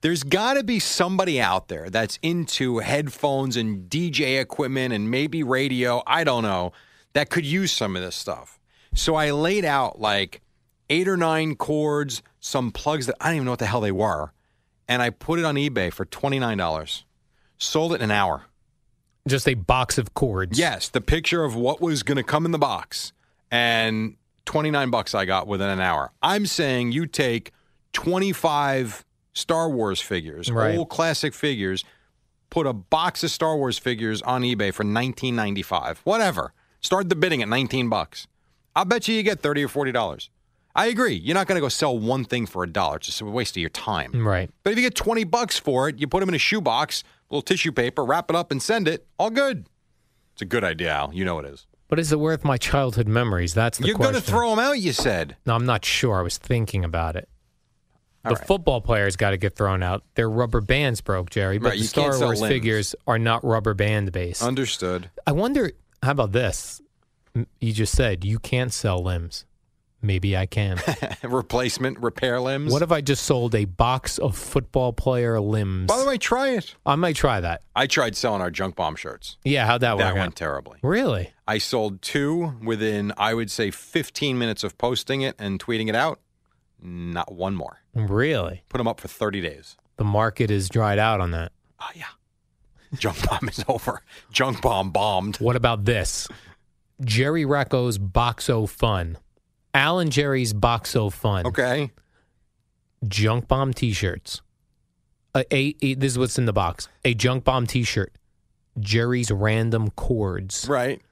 There's 0.00 0.22
got 0.22 0.54
to 0.54 0.64
be 0.64 0.78
somebody 0.78 1.38
out 1.38 1.68
there 1.68 1.90
that's 1.90 2.18
into 2.22 2.78
headphones 2.78 3.54
and 3.54 3.90
DJ 3.90 4.40
equipment 4.40 4.94
and 4.94 5.10
maybe 5.10 5.42
radio, 5.42 6.02
I 6.06 6.24
don't 6.24 6.44
know, 6.44 6.72
that 7.12 7.28
could 7.28 7.44
use 7.44 7.72
some 7.72 7.94
of 7.94 8.00
this 8.00 8.16
stuff. 8.16 8.58
So 8.94 9.16
I 9.16 9.32
laid 9.32 9.66
out 9.66 10.00
like 10.00 10.40
eight 10.88 11.08
or 11.08 11.18
nine 11.18 11.56
cords, 11.56 12.22
some 12.40 12.70
plugs 12.70 13.04
that 13.04 13.16
I 13.20 13.26
don't 13.26 13.36
even 13.36 13.44
know 13.44 13.52
what 13.52 13.58
the 13.58 13.66
hell 13.66 13.82
they 13.82 13.92
were, 13.92 14.32
and 14.88 15.00
I 15.02 15.10
put 15.10 15.38
it 15.38 15.44
on 15.44 15.54
eBay 15.56 15.92
for 15.92 16.04
$29. 16.04 17.02
Sold 17.58 17.92
it 17.92 17.96
in 17.96 18.02
an 18.02 18.10
hour. 18.10 18.44
Just 19.26 19.48
a 19.48 19.54
box 19.54 19.96
of 19.96 20.12
cords. 20.14 20.58
Yes, 20.58 20.88
the 20.90 21.00
picture 21.00 21.44
of 21.44 21.54
what 21.56 21.80
was 21.80 22.02
going 22.02 22.16
to 22.16 22.22
come 22.22 22.44
in 22.44 22.50
the 22.52 22.58
box 22.58 23.12
and 23.50 24.16
29 24.44 24.90
bucks 24.90 25.14
I 25.14 25.24
got 25.24 25.46
within 25.46 25.70
an 25.70 25.80
hour. 25.80 26.12
I'm 26.22 26.44
saying 26.46 26.92
you 26.92 27.06
take 27.06 27.52
25 27.94 29.04
Star 29.32 29.68
Wars 29.70 30.00
figures, 30.00 30.50
Right. 30.50 30.76
old 30.76 30.90
classic 30.90 31.32
figures, 31.34 31.84
put 32.50 32.66
a 32.66 32.72
box 32.72 33.24
of 33.24 33.30
Star 33.30 33.56
Wars 33.56 33.78
figures 33.78 34.20
on 34.22 34.42
eBay 34.42 34.72
for 34.72 34.84
19.95. 34.84 35.98
Whatever. 36.04 36.52
Start 36.80 37.08
the 37.08 37.16
bidding 37.16 37.40
at 37.42 37.48
19 37.48 37.88
bucks. 37.88 38.26
I'll 38.76 38.84
bet 38.84 39.08
you 39.08 39.14
you 39.14 39.22
get 39.22 39.40
30 39.40 39.64
or 39.64 39.68
40 39.68 39.92
dollars. 39.92 40.28
I 40.76 40.86
agree. 40.86 41.14
You're 41.14 41.34
not 41.34 41.46
going 41.46 41.56
to 41.56 41.60
go 41.60 41.68
sell 41.68 41.96
one 41.96 42.24
thing 42.24 42.46
for 42.46 42.64
a 42.64 42.66
dollar. 42.66 42.96
It's 42.96 43.06
just 43.06 43.20
a 43.20 43.24
waste 43.24 43.56
of 43.56 43.60
your 43.60 43.70
time. 43.70 44.26
Right. 44.26 44.50
But 44.64 44.72
if 44.72 44.78
you 44.78 44.82
get 44.82 44.94
20 44.96 45.24
bucks 45.24 45.58
for 45.58 45.88
it, 45.88 45.98
you 45.98 46.08
put 46.08 46.20
them 46.20 46.28
in 46.28 46.34
a 46.34 46.38
shoebox, 46.38 47.02
a 47.30 47.34
little 47.34 47.42
tissue 47.42 47.70
paper, 47.72 48.04
wrap 48.04 48.28
it 48.28 48.34
up 48.36 48.50
and 48.50 48.60
send 48.62 48.88
it, 48.88 49.06
all 49.18 49.30
good. 49.30 49.66
It's 50.32 50.42
a 50.42 50.46
good 50.46 50.64
idea, 50.64 50.90
Al. 50.92 51.14
You 51.14 51.24
know 51.24 51.38
it 51.38 51.46
is. 51.46 51.66
But 51.86 52.00
is 52.00 52.10
it 52.10 52.18
worth 52.18 52.44
my 52.44 52.56
childhood 52.56 53.06
memories? 53.06 53.54
That's 53.54 53.78
the 53.78 53.82
question. 53.84 54.00
You're 54.00 54.12
going 54.12 54.20
to 54.20 54.28
throw 54.30 54.50
them 54.50 54.58
out, 54.58 54.80
you 54.80 54.92
said. 54.92 55.36
No, 55.46 55.54
I'm 55.54 55.66
not 55.66 55.84
sure. 55.84 56.18
I 56.18 56.22
was 56.22 56.38
thinking 56.38 56.84
about 56.84 57.14
it. 57.14 57.28
The 58.24 58.30
All 58.30 58.36
right. 58.36 58.46
football 58.46 58.80
players 58.80 59.14
got 59.16 59.30
to 59.30 59.36
get 59.36 59.54
thrown 59.54 59.82
out. 59.82 60.02
Their 60.14 60.28
rubber 60.30 60.60
bands 60.62 61.02
broke, 61.02 61.30
Jerry. 61.30 61.58
But 61.58 61.68
Right, 61.70 61.78
the 61.78 61.84
Star 61.86 62.18
Wars 62.18 62.40
limbs. 62.40 62.52
figures 62.52 62.94
are 63.06 63.18
not 63.18 63.44
rubber 63.44 63.74
band 63.74 64.10
based. 64.12 64.42
Understood. 64.42 65.10
I 65.26 65.32
wonder. 65.32 65.70
How 66.02 66.12
about 66.12 66.32
this? 66.32 66.80
You 67.60 67.72
just 67.72 67.94
said 67.94 68.24
you 68.24 68.38
can't 68.38 68.72
sell 68.72 69.00
limbs. 69.02 69.44
Maybe 70.04 70.36
I 70.36 70.44
can. 70.44 70.78
Replacement, 71.22 71.98
repair 71.98 72.38
limbs. 72.38 72.70
what 72.70 72.82
if 72.82 72.92
I 72.92 73.00
just 73.00 73.24
sold 73.24 73.54
a 73.54 73.64
box 73.64 74.18
of 74.18 74.36
football 74.36 74.92
player 74.92 75.40
limbs? 75.40 75.86
By 75.88 75.98
the 75.98 76.04
way, 76.06 76.18
try 76.18 76.50
it. 76.50 76.74
I 76.84 76.94
might 76.94 77.16
try 77.16 77.40
that. 77.40 77.62
I 77.74 77.86
tried 77.86 78.14
selling 78.14 78.42
our 78.42 78.50
junk 78.50 78.76
bomb 78.76 78.96
shirts. 78.96 79.38
Yeah, 79.44 79.64
how'd 79.66 79.80
that, 79.80 79.94
work? 79.96 80.00
That 80.00 80.12
work? 80.14 80.20
went 80.20 80.36
terribly. 80.36 80.78
Really? 80.82 81.32
I 81.48 81.56
sold 81.56 82.02
two 82.02 82.52
within, 82.62 83.14
I 83.16 83.32
would 83.32 83.50
say, 83.50 83.70
15 83.70 84.38
minutes 84.38 84.62
of 84.62 84.76
posting 84.76 85.22
it 85.22 85.36
and 85.38 85.58
tweeting 85.58 85.88
it 85.88 85.94
out. 85.94 86.20
Not 86.82 87.32
one 87.32 87.54
more. 87.56 87.78
Really? 87.94 88.62
Put 88.68 88.76
them 88.76 88.86
up 88.88 89.00
for 89.00 89.08
30 89.08 89.40
days. 89.40 89.78
The 89.96 90.04
market 90.04 90.50
is 90.50 90.68
dried 90.68 90.98
out 90.98 91.22
on 91.22 91.30
that. 91.30 91.50
Oh, 91.80 91.88
yeah. 91.94 92.04
Junk 92.98 93.26
bomb 93.26 93.48
is 93.48 93.64
over. 93.68 94.02
Junk 94.30 94.60
bomb 94.60 94.90
bombed. 94.90 95.36
What 95.36 95.56
about 95.56 95.86
this? 95.86 96.28
Jerry 97.02 97.44
Recco's 97.44 97.98
Boxo 97.98 98.68
Fun. 98.68 99.16
Alan 99.74 100.10
Jerry's 100.10 100.52
Boxo 100.54 101.12
Fun. 101.12 101.46
Okay. 101.46 101.90
Junk 103.06 103.48
Bomb 103.48 103.74
T-shirts. 103.74 104.40
A, 105.34 105.44
a, 105.54 105.74
a- 105.82 105.94
this 105.94 106.12
is 106.12 106.18
what's 106.18 106.38
in 106.38 106.46
the 106.46 106.52
box. 106.52 106.88
A 107.04 107.12
Junk 107.12 107.44
Bomb 107.44 107.66
T-shirt. 107.66 108.12
Jerry's 108.78 109.30
random 109.30 109.90
chords. 109.90 110.66
Right. 110.68 111.02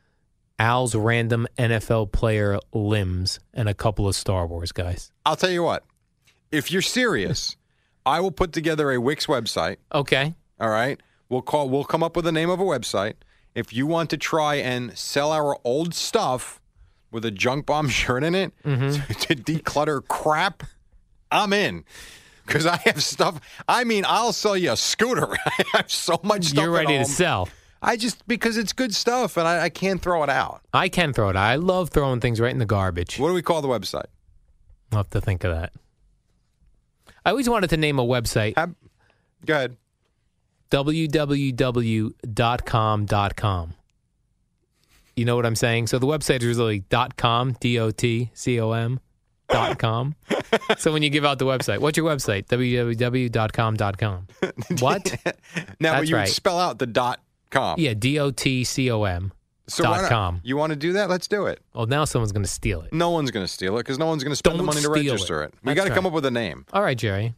Al's 0.59 0.95
random 0.95 1.49
NFL 1.59 2.13
player 2.13 2.59
limbs, 2.73 3.41
and 3.53 3.69
a 3.69 3.75
couple 3.75 4.07
of 4.07 4.15
Star 4.15 4.47
Wars 4.47 4.71
guys. 4.71 5.11
I'll 5.27 5.35
tell 5.37 5.51
you 5.51 5.63
what. 5.65 5.85
If 6.53 6.71
you're 6.71 6.83
serious, 6.83 7.57
I 8.07 8.21
will 8.21 8.31
put 8.31 8.53
together 8.53 8.93
a 8.93 9.01
Wix 9.01 9.27
website. 9.27 9.79
Okay. 9.93 10.35
All 10.61 10.69
right. 10.69 11.01
We'll 11.29 11.43
call 11.43 11.69
we'll 11.69 11.85
come 11.85 12.03
up 12.03 12.15
with 12.15 12.25
the 12.25 12.33
name 12.33 12.51
of 12.51 12.61
a 12.61 12.65
website. 12.65 13.15
If 13.55 13.73
you 13.73 13.87
want 13.87 14.09
to 14.11 14.17
try 14.17 14.57
and 14.57 14.97
sell 14.97 15.33
our 15.33 15.57
old 15.65 15.95
stuff 15.95 16.61
with 17.13 17.25
a 17.25 17.31
junk 17.31 17.67
bomb 17.67 17.89
shirt 17.91 18.25
in 18.25 18.35
it 18.35 18.53
mm-hmm. 18.65 19.13
to 19.21 19.37
declutter 19.37 20.07
crap, 20.09 20.65
I'm 21.31 21.53
in. 21.53 21.85
Because 22.45 22.67
I 22.67 22.77
have 22.79 23.01
stuff. 23.03 23.41
I 23.69 23.85
mean, 23.85 24.05
I'll 24.07 24.33
sell 24.33 24.57
you 24.57 24.73
a 24.73 24.77
scooter. 24.77 25.33
I 25.47 25.65
have 25.75 25.93
so 25.93 26.19
much 26.25 26.47
stuff. 26.47 26.65
You're 26.65 26.73
ready 26.73 26.99
to 26.99 27.05
sell. 27.05 27.49
I 27.81 27.97
just 27.97 28.27
because 28.27 28.57
it's 28.57 28.73
good 28.73 28.93
stuff 28.95 29.37
and 29.37 29.47
I, 29.47 29.65
I 29.65 29.69
can't 29.69 30.03
throw 30.03 30.23
it 30.25 30.31
out. 30.31 30.63
I 30.73 30.89
can 30.89 31.13
throw 31.13 31.29
it. 31.29 31.37
out. 31.37 31.43
I 31.43 31.57
love 31.57 31.91
throwing 31.91 32.21
things 32.21 32.41
right 32.41 32.51
in 32.53 32.59
the 32.59 32.67
garbage. 32.67 33.19
What 33.19 33.29
do 33.29 33.35
we 33.35 33.43
call 33.43 33.63
the 33.63 33.69
website? 33.69 34.07
I'll 34.93 34.99
have 34.99 35.11
to 35.11 35.21
think 35.21 35.45
of 35.45 35.53
that. 35.53 35.73
I 37.25 37.31
always 37.31 37.49
wanted 37.49 37.71
to 37.71 37.77
name 37.77 37.99
a 38.01 38.05
website 38.05 38.57
Have, 38.57 38.75
go 39.47 39.55
ahead. 39.55 39.77
www.com.com. 40.71 42.15
You 45.17 45.25
know 45.25 45.37
what 45.37 45.45
I'm 45.45 45.57
saying? 45.57 45.89
So 45.89 45.99
the 45.99 46.07
website 46.07 46.43
is 46.43 46.57
really 46.59 46.81
dot 46.81 47.17
.com, 47.17 47.53
D-O-T-C-O-M, 47.61 49.01
dot 49.49 49.79
.com. 49.79 50.15
so 50.79 50.93
when 50.93 51.03
you 51.03 51.11
give 51.11 51.25
out 51.25 51.39
the 51.39 51.45
website, 51.45 51.79
what's 51.79 51.97
your 51.99 52.09
website? 52.09 52.47
www.com.com. 52.47 54.27
What? 54.81 55.17
Now 55.81 55.95
That's 55.95 56.09
you 56.09 56.17
would 56.17 56.21
right. 56.21 56.29
spell 56.29 56.59
out 56.59 56.79
the 56.79 56.87
dot 56.87 57.21
com. 57.51 57.79
Yeah, 57.79 57.95
D-O-T-C-O-M. 57.95 59.33
So 59.69 59.85
dot 59.85 60.03
not- 60.03 60.09
com. 60.11 60.41
You 60.43 60.57
want 60.57 60.71
to 60.71 60.77
do 60.77 60.93
that? 60.95 61.09
Let's 61.11 61.29
do 61.29 61.47
it. 61.47 61.61
Well, 61.75 61.87
now 61.87 62.05
someone's 62.05 62.33
going 62.33 62.45
to 62.45 62.51
steal 62.51 62.81
it. 62.83 62.93
No 62.93 63.11
one's 63.11 63.31
going 63.31 63.45
to 63.45 63.53
steal 63.53 63.77
it 63.77 63.81
because 63.81 63.99
no 63.99 64.07
one's 64.07 64.25
going 64.25 64.33
to 64.33 64.37
spend 64.37 64.55
the 64.55 64.59
Don't 64.59 64.67
money 64.67 64.77
to 64.77 64.83
steal 64.83 64.95
it. 64.95 64.97
register 65.11 65.43
it. 65.45 65.55
We 65.63 65.75
That's 65.75 65.81
got 65.81 65.89
to 65.89 65.95
come 65.95 66.05
right. 66.05 66.09
up 66.11 66.15
with 66.15 66.27
a 66.27 66.31
name. 66.31 66.65
All 66.73 66.83
right, 66.83 66.97
Jerry. 66.99 67.35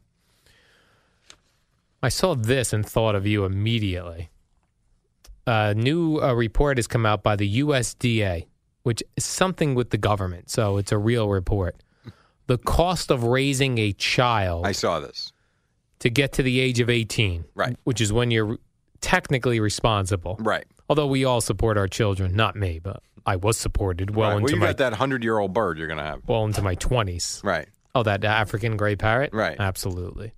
I 2.03 2.09
saw 2.09 2.35
this 2.35 2.73
and 2.73 2.85
thought 2.87 3.15
of 3.15 3.27
you 3.27 3.45
immediately. 3.45 4.31
A 5.47 5.75
new 5.75 6.19
uh, 6.21 6.33
report 6.35 6.79
has 6.79 6.87
come 6.87 7.05
out 7.07 7.23
by 7.23 7.37
the 7.37 7.61
USDA, 7.61 8.47
which 8.83 9.03
is 9.17 9.25
something 9.25 9.75
with 9.75 9.91
the 9.91 9.99
government, 9.99 10.51
so 10.51 10.77
it's 10.79 10.93
a 10.93 10.99
real 10.99 11.29
report. 11.29 11.77
The 12.47 12.59
cost 12.59 13.11
of 13.11 13.25
raising 13.25 13.79
a 13.79 13.93
child 13.93 14.67
I 14.67 14.73
saw 14.73 15.01
this. 15.01 15.33
to 16.01 16.11
get 16.11 16.33
to 16.35 16.43
the 16.43 16.61
age 16.61 16.81
of 16.81 16.91
18, 16.91 17.45
Right. 17.55 17.77
which 17.85 18.01
is 18.01 18.13
when 18.13 18.31
you're 18.31 18.59
technically 19.01 19.61
responsible. 19.61 20.37
Right. 20.41 20.65
Although 20.89 21.07
we 21.07 21.25
all 21.25 21.41
support 21.41 21.79
our 21.79 21.89
children, 21.89 22.37
not 22.37 22.57
me, 22.57 22.79
but 22.79 23.03
I 23.25 23.37
was 23.37 23.57
supported 23.57 24.15
well 24.15 24.29
right. 24.31 24.35
Well, 24.35 24.39
into 24.45 24.55
you 24.55 24.61
my 24.61 24.67
got 24.67 24.77
that 24.79 24.93
hundred 24.95 25.25
year 25.25 25.39
old 25.39 25.55
bird 25.55 25.79
you're 25.79 25.89
gonna 25.89 26.03
have. 26.05 26.21
well 26.27 26.45
into 26.45 26.61
my 26.61 26.77
20s. 26.77 27.43
Right. 27.43 27.69
Oh, 27.95 28.03
that 28.03 28.23
African 28.25 28.77
gray 28.77 28.97
parrot? 28.97 29.33
Right. 29.33 29.57
Absolutely. 29.59 30.33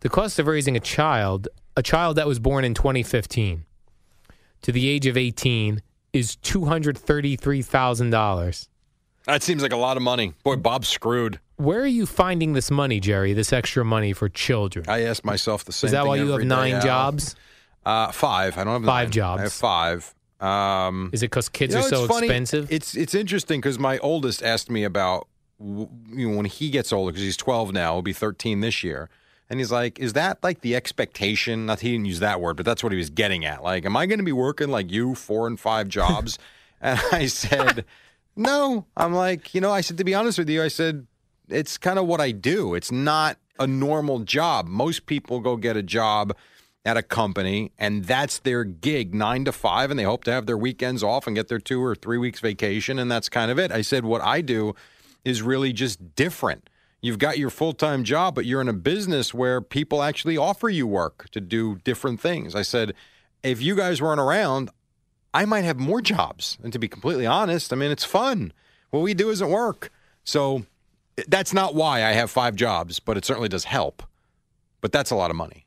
The 0.00 0.08
cost 0.08 0.38
of 0.38 0.46
raising 0.46 0.76
a 0.76 0.80
child, 0.80 1.48
a 1.76 1.82
child 1.82 2.16
that 2.16 2.26
was 2.26 2.38
born 2.38 2.64
in 2.64 2.72
2015 2.74 3.64
to 4.62 4.72
the 4.72 4.88
age 4.88 5.06
of 5.06 5.16
18 5.16 5.80
is 6.12 6.36
$233,000. 6.36 8.68
That 9.26 9.42
seems 9.42 9.62
like 9.62 9.72
a 9.72 9.76
lot 9.76 9.96
of 9.96 10.02
money. 10.02 10.34
Boy, 10.42 10.56
Bob's 10.56 10.88
screwed. 10.88 11.38
Where 11.56 11.80
are 11.80 11.86
you 11.86 12.06
finding 12.06 12.54
this 12.54 12.70
money, 12.72 12.98
Jerry? 12.98 13.34
This 13.34 13.52
extra 13.52 13.84
money 13.84 14.12
for 14.12 14.28
children? 14.28 14.84
I 14.88 15.02
ask 15.02 15.24
myself 15.24 15.64
the 15.64 15.72
same. 15.72 15.86
Is 15.88 15.92
that 15.92 16.06
why 16.06 16.16
you 16.16 16.30
have 16.30 16.42
nine 16.42 16.80
jobs? 16.80 17.36
Uh, 17.84 18.10
five. 18.10 18.58
I 18.58 18.64
don't 18.64 18.72
have 18.74 18.84
Five 18.84 19.08
nine. 19.08 19.12
jobs. 19.12 19.40
I 19.40 19.42
have 19.44 19.52
five. 19.52 20.12
Um, 20.40 21.10
Is 21.12 21.22
it 21.22 21.26
because 21.26 21.48
kids 21.48 21.72
you 21.74 21.80
know, 21.80 21.86
are 21.86 21.88
so 21.88 22.04
it's 22.04 22.12
funny. 22.12 22.26
expensive? 22.26 22.72
It's 22.72 22.96
it's 22.96 23.14
interesting 23.14 23.60
because 23.60 23.78
my 23.78 23.98
oldest 23.98 24.42
asked 24.42 24.70
me 24.70 24.82
about 24.82 25.28
you 25.60 25.88
know 26.28 26.36
when 26.36 26.46
he 26.46 26.70
gets 26.70 26.92
older 26.92 27.12
because 27.12 27.22
he's 27.22 27.36
12 27.36 27.72
now. 27.72 27.92
He'll 27.94 28.02
be 28.02 28.12
13 28.12 28.60
this 28.60 28.82
year, 28.82 29.08
and 29.50 29.60
he's 29.60 29.72
like, 29.72 29.98
"Is 29.98 30.14
that 30.14 30.42
like 30.42 30.60
the 30.60 30.74
expectation?" 30.74 31.66
Not 31.66 31.80
he 31.80 31.92
didn't 31.92 32.06
use 32.06 32.20
that 32.20 32.40
word, 32.40 32.56
but 32.56 32.66
that's 32.66 32.82
what 32.82 32.92
he 32.92 32.98
was 32.98 33.10
getting 33.10 33.44
at. 33.44 33.62
Like, 33.62 33.84
am 33.84 33.96
I 33.96 34.06
going 34.06 34.18
to 34.18 34.24
be 34.24 34.32
working 34.32 34.68
like 34.68 34.90
you, 34.90 35.14
four 35.14 35.46
and 35.46 35.58
five 35.58 35.88
jobs? 35.88 36.38
and 36.80 37.00
I 37.12 37.26
said, 37.26 37.84
"No." 38.36 38.86
I'm 38.96 39.14
like, 39.14 39.54
you 39.54 39.60
know, 39.60 39.70
I 39.70 39.80
said 39.80 39.98
to 39.98 40.04
be 40.04 40.14
honest 40.14 40.38
with 40.38 40.48
you, 40.48 40.62
I 40.62 40.68
said 40.68 41.06
it's 41.48 41.78
kind 41.78 41.98
of 41.98 42.06
what 42.06 42.20
I 42.20 42.30
do. 42.30 42.74
It's 42.74 42.92
not 42.92 43.36
a 43.58 43.66
normal 43.66 44.20
job. 44.20 44.66
Most 44.66 45.06
people 45.06 45.40
go 45.40 45.56
get 45.56 45.76
a 45.76 45.82
job 45.82 46.34
at 46.84 46.96
a 46.96 47.02
company 47.02 47.70
and 47.78 48.04
that's 48.04 48.40
their 48.40 48.64
gig, 48.64 49.14
nine 49.14 49.44
to 49.44 49.52
five, 49.52 49.90
and 49.90 49.98
they 49.98 50.04
hope 50.04 50.24
to 50.24 50.32
have 50.32 50.46
their 50.46 50.58
weekends 50.58 51.02
off 51.02 51.26
and 51.26 51.36
get 51.36 51.48
their 51.48 51.60
two 51.60 51.82
or 51.82 51.94
three 51.94 52.18
weeks 52.18 52.40
vacation, 52.40 52.98
and 52.98 53.10
that's 53.10 53.28
kind 53.28 53.50
of 53.50 53.58
it. 53.58 53.70
I 53.70 53.82
said, 53.82 54.04
what 54.04 54.20
I 54.20 54.40
do 54.40 54.74
is 55.24 55.42
really 55.42 55.72
just 55.72 56.16
different. 56.16 56.68
You've 57.02 57.18
got 57.18 57.36
your 57.36 57.50
full 57.50 57.72
time 57.72 58.04
job, 58.04 58.34
but 58.34 58.46
you're 58.46 58.60
in 58.60 58.68
a 58.68 58.72
business 58.72 59.34
where 59.34 59.60
people 59.60 60.02
actually 60.02 60.36
offer 60.38 60.68
you 60.68 60.86
work 60.86 61.28
to 61.30 61.40
do 61.40 61.76
different 61.84 62.20
things. 62.20 62.54
I 62.54 62.62
said, 62.62 62.94
if 63.42 63.60
you 63.60 63.74
guys 63.74 64.00
weren't 64.00 64.20
around, 64.20 64.70
I 65.34 65.44
might 65.44 65.64
have 65.64 65.78
more 65.80 66.00
jobs. 66.00 66.58
And 66.62 66.72
to 66.72 66.78
be 66.78 66.86
completely 66.88 67.26
honest, 67.26 67.72
I 67.72 67.76
mean, 67.76 67.90
it's 67.90 68.04
fun. 68.04 68.52
What 68.90 69.00
we 69.00 69.14
do 69.14 69.30
isn't 69.30 69.50
work. 69.50 69.90
So 70.22 70.64
that's 71.26 71.52
not 71.52 71.74
why 71.74 72.04
I 72.04 72.12
have 72.12 72.30
five 72.30 72.54
jobs, 72.54 73.00
but 73.00 73.16
it 73.16 73.24
certainly 73.24 73.48
does 73.48 73.64
help. 73.64 74.04
But 74.80 74.92
that's 74.92 75.10
a 75.10 75.16
lot 75.16 75.30
of 75.30 75.36
money. 75.36 75.66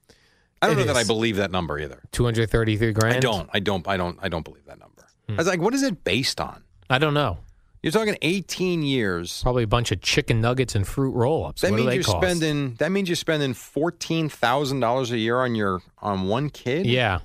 I 0.62 0.68
don't 0.68 0.78
It 0.78 0.86
know 0.86 0.94
that 0.94 0.98
I 1.00 1.04
believe 1.04 1.36
that 1.36 1.52
number 1.52 1.78
either. 1.80 2.02
233 2.12 2.94
grand? 2.94 3.16
I 3.18 3.20
don't. 3.20 3.50
I 3.54 3.60
don't. 3.60 3.86
I 3.88 3.98
don't. 3.98 4.18
I 4.22 4.30
don't 4.30 4.46
believe 4.46 4.66
that 4.68 4.80
number. 4.80 5.06
Hmm. 5.28 5.34
I 5.34 5.38
was 5.38 5.48
like, 5.48 5.60
what 5.60 5.74
is 5.74 5.84
it 5.84 6.04
based 6.06 6.40
on? 6.40 6.64
I 6.90 6.98
don't 6.98 7.14
know. 7.14 7.40
You're 7.86 7.92
talking 7.92 8.18
18 8.24 8.82
years. 8.82 9.44
Probably 9.44 9.62
a 9.62 9.68
bunch 9.68 9.92
of 9.92 10.02
chicken 10.02 10.42
nuggets 10.42 10.74
and 10.74 10.88
fruit 10.88 11.12
roll-ups. 11.12 11.62
That 11.62 11.70
what 11.70 11.82
means 11.82 11.94
you're 11.94 12.04
cost? 12.04 12.18
spending. 12.18 12.74
That 12.80 12.92
means 12.92 13.08
you're 13.08 13.16
spending 13.16 13.54
fourteen 13.54 14.28
thousand 14.28 14.80
dollars 14.80 15.12
a 15.12 15.20
year 15.20 15.38
on 15.38 15.54
your 15.54 15.84
on 16.00 16.28
one 16.28 16.50
kid. 16.50 16.88
yeah, 16.88 17.20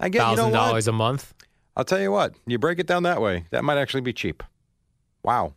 I 0.00 0.08
get. 0.08 0.18
You 0.18 0.24
know 0.30 0.36
thousand 0.36 0.52
dollars 0.54 0.88
a 0.88 0.92
month. 0.92 1.32
I'll 1.76 1.84
tell 1.84 2.00
you 2.00 2.10
what. 2.10 2.34
You 2.48 2.58
break 2.58 2.80
it 2.80 2.88
down 2.88 3.04
that 3.04 3.22
way, 3.22 3.44
that 3.50 3.62
might 3.62 3.78
actually 3.78 4.00
be 4.00 4.12
cheap. 4.12 4.42
Wow. 5.22 5.54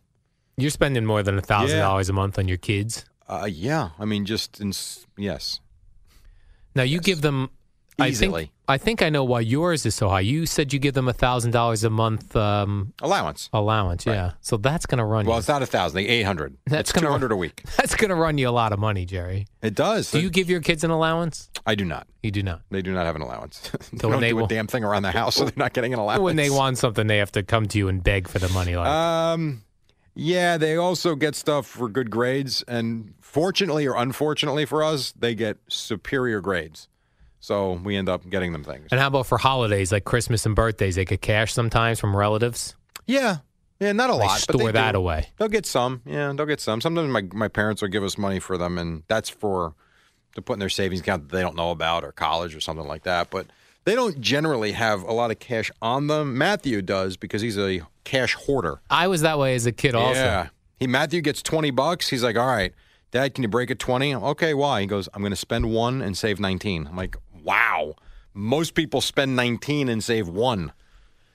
You're 0.56 0.70
spending 0.70 1.04
more 1.04 1.24
than 1.24 1.36
a 1.36 1.42
thousand 1.42 1.78
Yeah. 1.78 1.82
dollars 1.82 2.08
a 2.08 2.12
month 2.12 2.38
on 2.38 2.46
your 2.46 2.56
kids. 2.56 3.04
Uh, 3.28 3.48
yeah. 3.50 3.90
I 3.98 4.04
mean, 4.04 4.24
just 4.26 4.60
in, 4.60 4.72
yes. 5.18 5.58
Now 6.76 6.84
you 6.84 7.00
give 7.00 7.20
them 7.20 7.50
I 7.98 8.10
Easily. 8.10 8.52
I 8.68 8.78
think 8.78 9.00
I 9.00 9.10
know 9.10 9.22
why 9.22 9.40
yours 9.40 9.86
is 9.86 9.94
so 9.94 10.08
high. 10.08 10.20
You 10.20 10.44
said 10.44 10.72
you 10.72 10.78
give 10.80 10.94
them 10.94 11.06
a 11.06 11.12
thousand 11.12 11.52
dollars 11.52 11.84
a 11.84 11.90
month 11.90 12.34
um, 12.34 12.92
Allowance. 13.00 13.48
allowance. 13.52 14.04
Yeah, 14.06 14.32
so 14.40 14.56
that's 14.56 14.86
going 14.86 14.98
to 14.98 15.04
run 15.04 15.24
Well, 15.26 15.36
you. 15.36 15.38
it's 15.38 15.48
not 15.48 15.62
a 15.62 15.66
thousand. 15.66 16.00
Eight 16.00 16.22
hundred. 16.24 16.56
That's 16.66 16.92
two 16.92 17.06
hundred 17.06 17.30
a 17.30 17.36
week. 17.36 17.62
That's 17.76 17.94
going 17.94 18.08
to 18.08 18.16
run 18.16 18.38
you 18.38 18.48
a 18.48 18.50
lot 18.50 18.72
of 18.72 18.78
money, 18.80 19.04
Jerry. 19.06 19.46
It 19.62 19.74
does. 19.76 20.10
Do 20.10 20.20
you 20.20 20.30
give 20.30 20.50
your 20.50 20.60
kids 20.60 20.82
an 20.82 20.90
allowance? 20.90 21.48
I 21.64 21.74
do 21.76 21.84
not. 21.84 22.08
You 22.22 22.30
do 22.32 22.42
not. 22.42 22.62
They 22.70 22.82
do 22.82 22.92
not 22.92 23.06
have 23.06 23.14
an 23.16 23.22
allowance. 23.22 23.60
they 23.92 23.98
So 23.98 24.10
don't 24.10 24.20
they 24.20 24.30
do 24.30 24.44
a 24.44 24.48
damn 24.48 24.66
thing 24.66 24.82
around 24.82 25.02
the 25.04 25.12
house, 25.12 25.36
so 25.36 25.44
they're 25.44 25.52
not 25.56 25.72
getting 25.72 25.92
an 25.94 26.00
allowance. 26.00 26.22
When 26.22 26.34
they 26.36 26.50
want 26.50 26.78
something, 26.78 27.06
they 27.06 27.18
have 27.18 27.30
to 27.32 27.42
come 27.44 27.66
to 27.68 27.78
you 27.78 27.86
and 27.88 28.02
beg 28.02 28.26
for 28.26 28.40
the 28.40 28.48
money. 28.48 28.74
Like, 28.74 28.88
Um, 28.88 29.62
yeah, 30.16 30.56
they 30.56 30.76
also 30.76 31.14
get 31.14 31.36
stuff 31.36 31.66
for 31.66 31.88
good 31.88 32.10
grades, 32.10 32.64
and 32.66 33.14
fortunately 33.20 33.86
or 33.86 33.94
unfortunately 33.96 34.64
for 34.64 34.82
us, 34.82 35.12
they 35.12 35.34
get 35.36 35.58
superior 35.68 36.40
grades. 36.40 36.88
So 37.46 37.74
we 37.84 37.94
end 37.94 38.08
up 38.08 38.28
getting 38.28 38.50
them 38.52 38.64
things. 38.64 38.88
and 38.90 38.98
how 38.98 39.06
about 39.06 39.28
for 39.28 39.38
holidays 39.38 39.92
like 39.92 40.04
Christmas 40.04 40.44
and 40.46 40.56
birthdays? 40.56 40.96
They 40.96 41.04
get 41.04 41.20
cash 41.22 41.52
sometimes 41.52 42.00
from 42.00 42.16
relatives. 42.16 42.74
Yeah, 43.06 43.36
yeah, 43.78 43.92
not 43.92 44.10
a 44.10 44.14
They 44.14 44.18
lot. 44.18 44.44
but 44.48 44.54
store 44.54 44.66
they 44.66 44.72
that 44.72 44.92
do. 44.92 44.98
away. 44.98 45.28
They'll 45.36 45.46
get 45.46 45.64
some. 45.64 46.02
Yeah, 46.04 46.32
they'll 46.34 46.44
get 46.46 46.60
some. 46.60 46.80
Sometimes 46.80 47.08
my 47.08 47.22
my 47.32 47.46
parents 47.46 47.82
will 47.82 47.88
give 47.88 48.02
us 48.02 48.18
money 48.18 48.40
for 48.40 48.58
them, 48.58 48.78
and 48.78 49.04
that's 49.06 49.28
for 49.28 49.74
to 50.34 50.42
put 50.42 50.54
in 50.54 50.58
their 50.58 50.68
savings 50.68 51.02
account 51.02 51.28
that 51.28 51.36
they 51.36 51.40
don't 51.40 51.54
know 51.54 51.70
about 51.70 52.02
or 52.02 52.10
college 52.10 52.52
or 52.56 52.60
something 52.60 52.88
like 52.88 53.04
that. 53.04 53.30
But 53.30 53.46
they 53.84 53.94
don't 53.94 54.20
generally 54.20 54.72
have 54.72 55.02
a 55.04 55.12
lot 55.12 55.30
of 55.30 55.38
cash 55.38 55.70
on 55.80 56.08
them. 56.08 56.36
Matthew 56.36 56.82
does 56.82 57.16
because 57.16 57.42
he's 57.42 57.56
a 57.56 57.82
cash 58.02 58.34
hoarder. 58.34 58.80
I 58.90 59.06
was 59.06 59.20
that 59.20 59.38
way 59.38 59.54
as 59.54 59.66
a 59.66 59.72
kid, 59.72 59.94
also. 59.94 60.18
Yeah. 60.20 60.48
He 60.80 60.88
Matthew 60.88 61.20
gets 61.20 61.42
twenty 61.44 61.70
bucks. 61.70 62.08
He's 62.08 62.24
like, 62.24 62.36
all 62.36 62.48
right, 62.48 62.74
Dad, 63.12 63.34
can 63.34 63.42
you 63.44 63.48
break 63.48 63.70
it 63.70 63.78
twenty? 63.78 64.16
Okay, 64.16 64.52
why? 64.52 64.80
He 64.80 64.88
goes, 64.88 65.08
I'm 65.14 65.22
going 65.22 65.30
to 65.30 65.36
spend 65.36 65.70
one 65.72 66.02
and 66.02 66.16
save 66.18 66.40
nineteen. 66.40 66.88
I'm 66.88 66.96
like, 66.96 67.16
wow. 67.46 67.94
Most 68.34 68.74
people 68.74 69.00
spend 69.00 69.34
nineteen 69.36 69.88
and 69.88 70.04
save 70.04 70.28
one. 70.28 70.72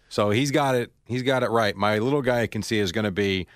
So 0.09 0.29
he's 0.29 0.51
got 0.51 0.75
it. 0.75 0.91
He's 1.05 1.23
got 1.23 1.41
it 1.41 1.49
right. 1.49 1.75
My 1.75 1.97
little 1.97 2.21
guy 2.21 2.41
I 2.41 2.47
can 2.47 2.61
see 2.61 2.77
is 2.77 2.91
going 2.91 3.05
to 3.05 3.11
be, 3.11 3.47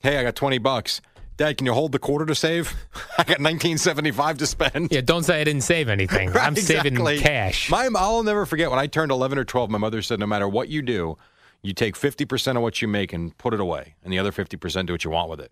hey, 0.00 0.18
I 0.18 0.22
got 0.22 0.36
twenty 0.36 0.58
bucks. 0.58 1.00
Dad, 1.38 1.56
can 1.56 1.66
you 1.66 1.72
hold 1.72 1.92
the 1.92 1.98
quarter 1.98 2.26
to 2.26 2.34
save? 2.34 2.74
I 3.18 3.24
got 3.24 3.40
nineteen 3.40 3.78
seventy 3.78 4.10
five 4.12 4.38
to 4.38 4.46
spend. 4.46 4.92
Yeah, 4.92 5.00
don't 5.00 5.24
say 5.24 5.40
I 5.40 5.44
didn't 5.44 5.62
save 5.62 5.88
anything. 5.88 6.30
Right, 6.32 6.46
I'm 6.46 6.54
saving 6.54 6.92
exactly. 6.92 7.18
cash. 7.18 7.70
My, 7.70 7.88
I'll 7.96 8.22
never 8.22 8.46
forget 8.46 8.70
when 8.70 8.78
I 8.78 8.86
turned 8.86 9.10
11 9.10 9.38
or 9.38 9.44
12, 9.44 9.70
my 9.70 9.78
mother 9.78 10.02
said, 10.02 10.20
no 10.20 10.26
matter 10.26 10.46
what 10.46 10.68
you 10.68 10.82
do, 10.82 11.16
you 11.62 11.72
take 11.72 11.94
50% 11.96 12.56
of 12.56 12.62
what 12.62 12.80
you 12.82 12.86
make 12.88 13.12
and 13.12 13.36
put 13.38 13.54
it 13.54 13.60
away, 13.60 13.94
and 14.04 14.12
the 14.12 14.18
other 14.18 14.30
50% 14.30 14.86
do 14.86 14.92
what 14.92 15.04
you 15.04 15.10
want 15.10 15.30
with 15.30 15.40
it. 15.40 15.50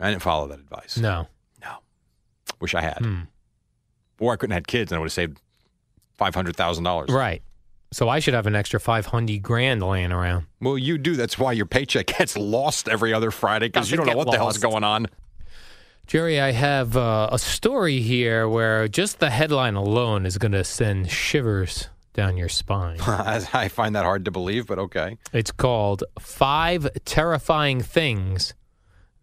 I 0.00 0.10
didn't 0.10 0.22
follow 0.22 0.48
that 0.48 0.58
advice. 0.58 0.98
no. 0.98 1.28
No. 1.62 1.76
Wish 2.60 2.74
I 2.74 2.80
had. 2.82 2.98
Hmm. 2.98 3.20
Or 4.20 4.32
I 4.32 4.36
couldn't 4.36 4.52
have 4.52 4.58
had 4.58 4.66
kids 4.68 4.90
and 4.92 4.96
I 4.96 5.00
would 5.00 5.06
have 5.06 5.12
saved 5.12 5.40
$500,000. 6.18 7.10
Right. 7.10 7.42
So 7.92 8.08
I 8.08 8.18
should 8.18 8.34
have 8.34 8.46
an 8.46 8.54
extra 8.54 8.80
500 8.80 9.42
grand 9.42 9.82
laying 9.82 10.12
around. 10.12 10.46
Well, 10.60 10.76
you 10.76 10.98
do. 10.98 11.14
That's 11.14 11.38
why 11.38 11.52
your 11.52 11.66
paycheck 11.66 12.06
gets 12.06 12.36
lost 12.36 12.88
every 12.88 13.14
other 13.14 13.30
Friday 13.30 13.68
because 13.68 13.90
you 13.90 13.96
don't 13.96 14.06
know 14.06 14.16
what 14.16 14.30
the 14.30 14.36
hell's 14.36 14.62
lost. 14.62 14.62
going 14.62 14.84
on. 14.84 15.06
Jerry, 16.06 16.40
I 16.40 16.52
have 16.52 16.96
uh, 16.96 17.28
a 17.32 17.38
story 17.38 18.00
here 18.00 18.48
where 18.48 18.86
just 18.86 19.18
the 19.18 19.30
headline 19.30 19.74
alone 19.74 20.24
is 20.24 20.38
going 20.38 20.52
to 20.52 20.62
send 20.62 21.10
shivers 21.10 21.88
down 22.12 22.36
your 22.36 22.48
spine. 22.48 23.00
I 23.06 23.68
find 23.68 23.94
that 23.96 24.04
hard 24.04 24.24
to 24.26 24.30
believe, 24.30 24.66
but 24.66 24.78
okay. 24.78 25.18
It's 25.32 25.50
called 25.50 26.04
Five 26.18 26.88
Terrifying 27.04 27.80
Things 27.82 28.54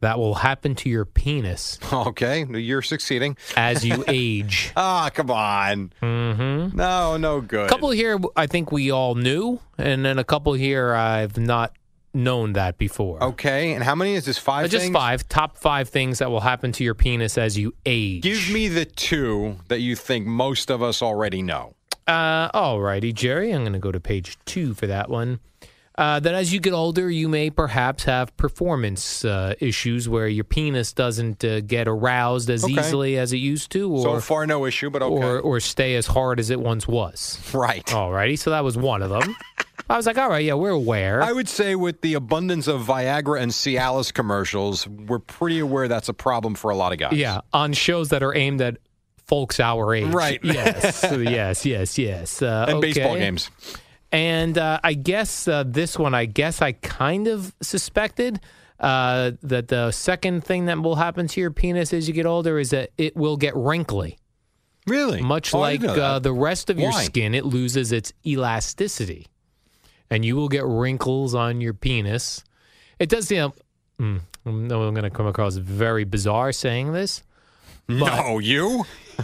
That 0.03 0.19
Will 0.19 0.35
Happen 0.35 0.75
to 0.75 0.89
Your 0.89 1.05
Penis 1.05 1.79
Okay. 1.93 2.45
You're 2.45 2.81
succeeding. 2.81 3.35
as 3.57 3.83
You 3.85 4.03
Age. 4.09 4.71
Ah, 4.75 5.09
come 5.13 5.31
on. 5.31 5.91
Mm-hmm. 6.01 6.77
No, 6.77 7.17
no 7.17 7.41
good. 7.41 7.65
A 7.65 7.69
couple 7.69 7.89
here 7.91 8.19
I 8.35 8.47
think 8.47 8.71
we 8.71 8.91
all 8.91 9.15
knew, 9.15 9.59
and 9.77 10.05
then 10.05 10.19
a 10.19 10.23
couple 10.23 10.53
here 10.53 10.93
I've 10.93 11.37
not 11.37 11.73
known 12.13 12.53
that 12.53 12.77
before. 12.77 13.23
Okay. 13.23 13.73
And 13.73 13.83
how 13.83 13.95
many 13.95 14.13
is 14.13 14.25
this? 14.25 14.37
Five 14.37 14.65
Uh, 14.65 14.67
just 14.67 14.85
things? 14.85 14.93
five. 14.93 15.27
Top 15.29 15.57
five 15.57 15.89
things 15.89 16.19
that 16.19 16.29
will 16.29 16.41
happen 16.41 16.71
to 16.73 16.83
your 16.83 16.93
penis 16.93 17.37
as 17.37 17.57
you 17.57 17.73
age. 17.85 18.21
Give 18.21 18.49
me 18.51 18.67
the 18.67 18.85
two 18.85 19.57
that 19.69 19.79
you 19.79 19.95
think 19.95 20.27
most 20.27 20.69
of 20.69 20.83
us 20.83 21.01
already 21.01 21.41
know. 21.41 21.73
Uh, 22.05 22.49
all 22.53 22.81
righty, 22.81 23.13
Jerry. 23.13 23.51
I'm 23.51 23.61
going 23.61 23.73
to 23.73 23.79
go 23.79 23.91
to 23.91 23.99
page 23.99 24.37
two 24.45 24.73
for 24.73 24.85
that 24.87 25.09
one. 25.09 25.39
Uh, 25.95 26.19
that 26.19 26.33
as 26.33 26.51
you 26.51 26.59
get 26.59 26.73
older, 26.73 27.07
you 27.09 27.29
may 27.29 27.51
perhaps 27.51 28.03
have 28.05 28.35
performance 28.35 29.23
uh, 29.23 29.53
issues 29.59 30.09
where 30.09 30.27
your 30.27 30.43
penis 30.43 30.91
doesn't 30.91 31.45
uh, 31.45 31.61
get 31.61 31.87
aroused 31.87 32.49
as 32.49 32.63
Okay. 32.63 32.73
easily 32.73 33.17
as 33.19 33.31
it 33.31 33.37
used 33.37 33.71
to, 33.73 33.91
or 33.91 34.01
so 34.01 34.19
far, 34.19 34.47
no 34.47 34.65
issue, 34.65 34.89
but 34.89 35.03
okay. 35.03 35.23
or 35.23 35.39
or 35.39 35.59
stay 35.59 35.93
as 35.95 36.07
hard 36.07 36.39
as 36.39 36.49
it 36.49 36.59
once 36.59 36.87
was. 36.87 37.39
right. 37.53 37.93
All 37.93 38.11
righty, 38.11 38.35
so 38.37 38.49
that 38.49 38.63
was 38.63 38.75
one 38.75 39.03
of 39.03 39.11
them. 39.11 39.35
I 39.89 39.97
was 39.97 40.07
like, 40.07 40.17
all 40.17 40.29
right, 40.29 40.43
yeah, 40.43 40.53
we're 40.55 40.69
aware. 40.71 41.21
I 41.21 41.31
would 41.31 41.47
say 41.49 41.75
with 41.75 42.01
the 42.01 42.15
abundance 42.15 42.67
of 42.67 42.81
Viagra 42.81 43.39
and 43.39 43.51
Cialis 43.51 44.11
commercials, 44.13 44.87
we're 44.87 45.19
pretty 45.19 45.59
aware 45.59 45.87
that's 45.87 46.09
a 46.09 46.13
problem 46.13 46.55
for 46.55 46.71
a 46.71 46.75
lot 46.75 46.91
of 46.93 46.97
guys. 46.97 47.13
yeah, 47.13 47.41
on 47.51 47.73
shows 47.73 48.09
that 48.09 48.23
are 48.23 48.33
aimed 48.35 48.61
at 48.61 48.77
folks 49.27 49.59
our 49.59 49.93
age. 49.93 50.11
Right. 50.13 50.39
Yes. 50.43 51.03
yes. 51.11 51.65
Yes. 51.65 51.97
Yes. 51.99 52.41
Uh, 52.41 52.65
And 52.67 52.81
baseball 52.81 53.11
okay. 53.11 53.19
games. 53.19 53.49
And 54.13 54.59
uh, 54.59 54.79
I 54.83 54.93
guess 54.93 55.47
uh, 55.47 55.63
this 55.65 55.97
one, 55.97 56.13
I 56.13 56.25
guess 56.25 56.61
I 56.61 56.73
kind 56.73 57.27
of 57.27 57.53
suspected 57.61 58.39
uh, 58.79 59.31
that 59.41 59.69
the 59.69 59.89
second 59.91 60.43
thing 60.43 60.65
that 60.67 60.79
will 60.79 60.95
happen 60.95 61.27
to 61.29 61.41
your 61.41 61.49
penis 61.49 61.91
as 61.93 62.07
you 62.07 62.13
get 62.13 62.27
older 62.27 62.59
is 62.59 62.69
that 62.69 62.91
it 62.97 63.15
will 63.15 63.37
get 63.37 63.55
wrinkly. 63.55 64.19
Really? 64.85 65.21
Much 65.21 65.53
Oh, 65.53 65.59
like 65.59 65.83
uh, 65.83 66.19
the 66.19 66.31
rest 66.31 66.69
of 66.69 66.77
your 66.77 66.91
skin, 66.91 67.33
it 67.33 67.43
loses 67.45 67.91
its 67.91 68.13
elasticity, 68.25 69.27
and 70.09 70.23
you 70.23 70.35
will 70.35 70.49
get 70.49 70.65
wrinkles 70.65 71.33
on 71.33 71.59
your 71.61 71.73
penis. 71.73 72.43
It 72.99 73.09
does 73.09 73.27
seem. 73.27 73.53
Mm, 73.99 74.19
I'm 74.45 74.67
going 74.67 74.95
to 75.03 75.09
come 75.09 75.25
across 75.25 75.55
very 75.55 76.03
bizarre 76.03 76.51
saying 76.51 76.91
this. 76.91 77.23
no, 77.87 78.39
you? 78.39 78.83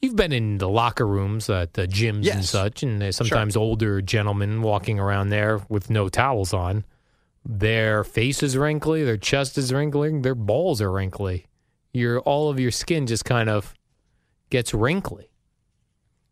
You've 0.00 0.16
been 0.16 0.32
in 0.32 0.58
the 0.58 0.68
locker 0.68 1.06
rooms 1.06 1.50
at 1.50 1.74
the 1.74 1.88
gyms 1.88 2.30
and 2.32 2.44
such, 2.44 2.84
and 2.84 3.02
there's 3.02 3.16
sometimes 3.16 3.56
older 3.56 4.00
gentlemen 4.00 4.62
walking 4.62 5.00
around 5.00 5.30
there 5.30 5.60
with 5.68 5.90
no 5.90 6.08
towels 6.08 6.54
on. 6.54 6.84
Their 7.44 8.04
face 8.04 8.42
is 8.42 8.56
wrinkly, 8.56 9.02
their 9.04 9.16
chest 9.16 9.58
is 9.58 9.72
wrinkly, 9.72 10.20
their 10.20 10.36
balls 10.36 10.80
are 10.80 10.92
wrinkly. 10.92 11.46
Your 11.92 12.20
all 12.20 12.48
of 12.48 12.60
your 12.60 12.70
skin 12.70 13.06
just 13.06 13.24
kind 13.24 13.48
of 13.48 13.74
gets 14.50 14.72
wrinkly, 14.72 15.30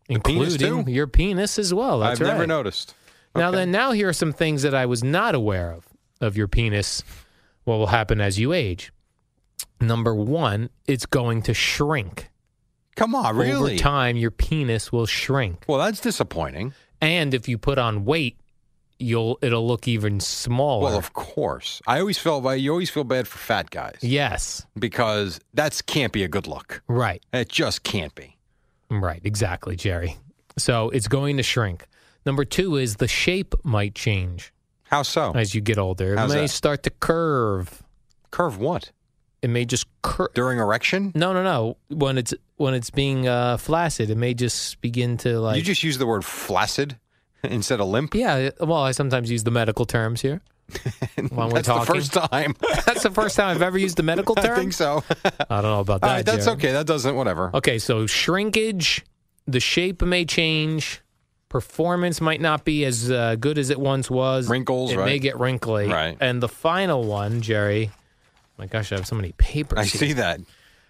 penis 0.07 0.53
including 0.53 0.85
too? 0.85 0.91
your 0.91 1.07
penis 1.07 1.59
as 1.59 1.73
well. 1.73 1.99
That's 1.99 2.21
I've 2.21 2.27
never 2.27 2.39
right. 2.41 2.47
noticed. 2.47 2.93
Now 3.35 3.51
then, 3.51 3.71
now 3.71 3.91
here 3.91 4.09
are 4.09 4.13
some 4.13 4.31
things 4.31 4.61
that 4.61 4.73
I 4.73 4.85
was 4.85 5.03
not 5.03 5.35
aware 5.35 5.71
of 5.71 5.85
of 6.21 6.37
your 6.37 6.47
penis. 6.47 7.03
What 7.65 7.77
will 7.77 7.87
happen 7.87 8.21
as 8.21 8.39
you 8.39 8.53
age? 8.53 8.93
Number 9.81 10.15
one, 10.15 10.69
it's 10.85 11.05
going 11.05 11.41
to 11.43 11.53
shrink. 11.53 12.29
Come 12.97 13.15
on, 13.15 13.37
really? 13.37 13.73
Over 13.73 13.77
time, 13.79 14.17
your 14.17 14.31
penis 14.31 14.91
will 14.91 15.05
shrink. 15.05 15.63
Well, 15.67 15.79
that's 15.79 16.01
disappointing. 16.01 16.73
And 16.99 17.33
if 17.33 17.47
you 17.47 17.57
put 17.57 17.77
on 17.77 18.03
weight, 18.05 18.37
you'll 18.99 19.37
it'll 19.43 19.65
look 19.67 19.87
even 19.87 20.19
smaller. 20.19 20.83
Well, 20.85 20.97
of 20.97 21.13
course. 21.13 21.79
I 21.87 21.99
always 21.99 22.17
felt 22.17 22.43
like 22.43 22.59
you 22.59 22.71
always 22.71 22.89
feel 22.89 23.03
bad 23.03 23.27
for 23.27 23.37
fat 23.37 23.69
guys 23.69 23.99
yes, 24.01 24.65
because 24.77 25.39
that's 25.53 25.81
can't 25.83 26.11
be 26.11 26.23
a 26.23 26.27
good 26.27 26.47
look. 26.47 26.81
right, 26.87 27.23
It 27.31 27.49
just 27.49 27.83
can't 27.83 28.13
be. 28.15 28.35
right, 28.89 29.21
exactly, 29.23 29.75
Jerry. 29.75 30.17
So 30.57 30.89
it's 30.89 31.07
going 31.07 31.37
to 31.37 31.43
shrink. 31.43 31.85
Number 32.25 32.43
two 32.45 32.75
is 32.77 32.95
the 32.95 33.07
shape 33.07 33.53
might 33.63 33.93
change 33.93 34.51
How 34.85 35.03
so? 35.03 35.31
as 35.35 35.53
you 35.53 35.61
get 35.61 35.77
older. 35.77 36.13
It 36.13 36.17
How's 36.17 36.33
may 36.33 36.41
that? 36.41 36.47
start 36.49 36.81
to 36.83 36.89
curve. 36.89 37.83
Curve 38.31 38.57
what? 38.57 38.91
It 39.41 39.49
may 39.49 39.65
just 39.65 39.85
curve. 40.01 40.33
During 40.33 40.59
erection? 40.59 41.11
No, 41.15 41.31
no, 41.33 41.43
no. 41.43 41.77
When 41.89 42.17
it's 42.17 42.33
when 42.55 42.73
it's 42.73 42.89
being 42.89 43.27
uh, 43.27 43.57
flaccid, 43.57 44.09
it 44.09 44.17
may 44.17 44.33
just 44.33 44.81
begin 44.81 45.17
to 45.17 45.39
like. 45.39 45.57
you 45.57 45.61
just 45.61 45.83
use 45.83 45.97
the 45.99 46.07
word 46.07 46.25
flaccid 46.25 46.97
instead 47.43 47.79
of 47.79 47.87
limp? 47.87 48.15
yeah. 48.15 48.49
Well, 48.59 48.81
I 48.81 48.91
sometimes 48.91 49.29
use 49.29 49.43
the 49.43 49.51
medical 49.51 49.85
terms 49.85 50.21
here 50.21 50.41
when 51.29 51.49
we're 51.49 51.61
That's 51.61 51.67
the 51.67 51.81
first 51.85 52.13
time. 52.13 52.55
That's 52.85 53.03
the 53.03 53.11
first 53.11 53.35
time 53.35 53.55
I've 53.55 53.61
ever 53.61 53.77
used 53.77 53.97
the 53.97 54.03
medical 54.03 54.33
term. 54.35 54.53
I 54.53 54.55
think 54.55 54.73
so. 54.73 55.03
I 55.23 55.61
don't 55.61 55.71
know 55.71 55.81
about 55.81 56.01
that. 56.01 56.07
right, 56.07 56.25
that's 56.25 56.45
Jerry. 56.45 56.57
okay. 56.57 56.71
That 56.71 56.87
doesn't, 56.87 57.15
whatever. 57.15 57.51
Okay, 57.53 57.77
so 57.79 58.07
shrinkage, 58.07 59.05
the 59.45 59.59
shape 59.59 60.01
may 60.01 60.25
change, 60.25 61.01
performance 61.47 62.19
might 62.19 62.41
not 62.41 62.65
be 62.65 62.83
as 62.85 63.09
uh, 63.11 63.35
good 63.39 63.57
as 63.57 63.69
it 63.69 63.79
once 63.79 64.09
was. 64.09 64.49
Wrinkles, 64.49 64.91
it 64.91 64.97
may 64.97 65.19
get 65.19 65.37
wrinkly. 65.39 65.87
Right. 65.87 66.17
And 66.19 66.41
the 66.41 66.49
final 66.49 67.03
one, 67.03 67.41
Jerry. 67.41 67.91
My 68.57 68.65
gosh, 68.65 68.91
I 68.91 68.95
have 68.95 69.07
so 69.07 69.15
many 69.15 69.31
papers. 69.33 69.79
I 69.79 69.83
here. 69.83 69.99
see 69.99 70.13
that. 70.13 70.39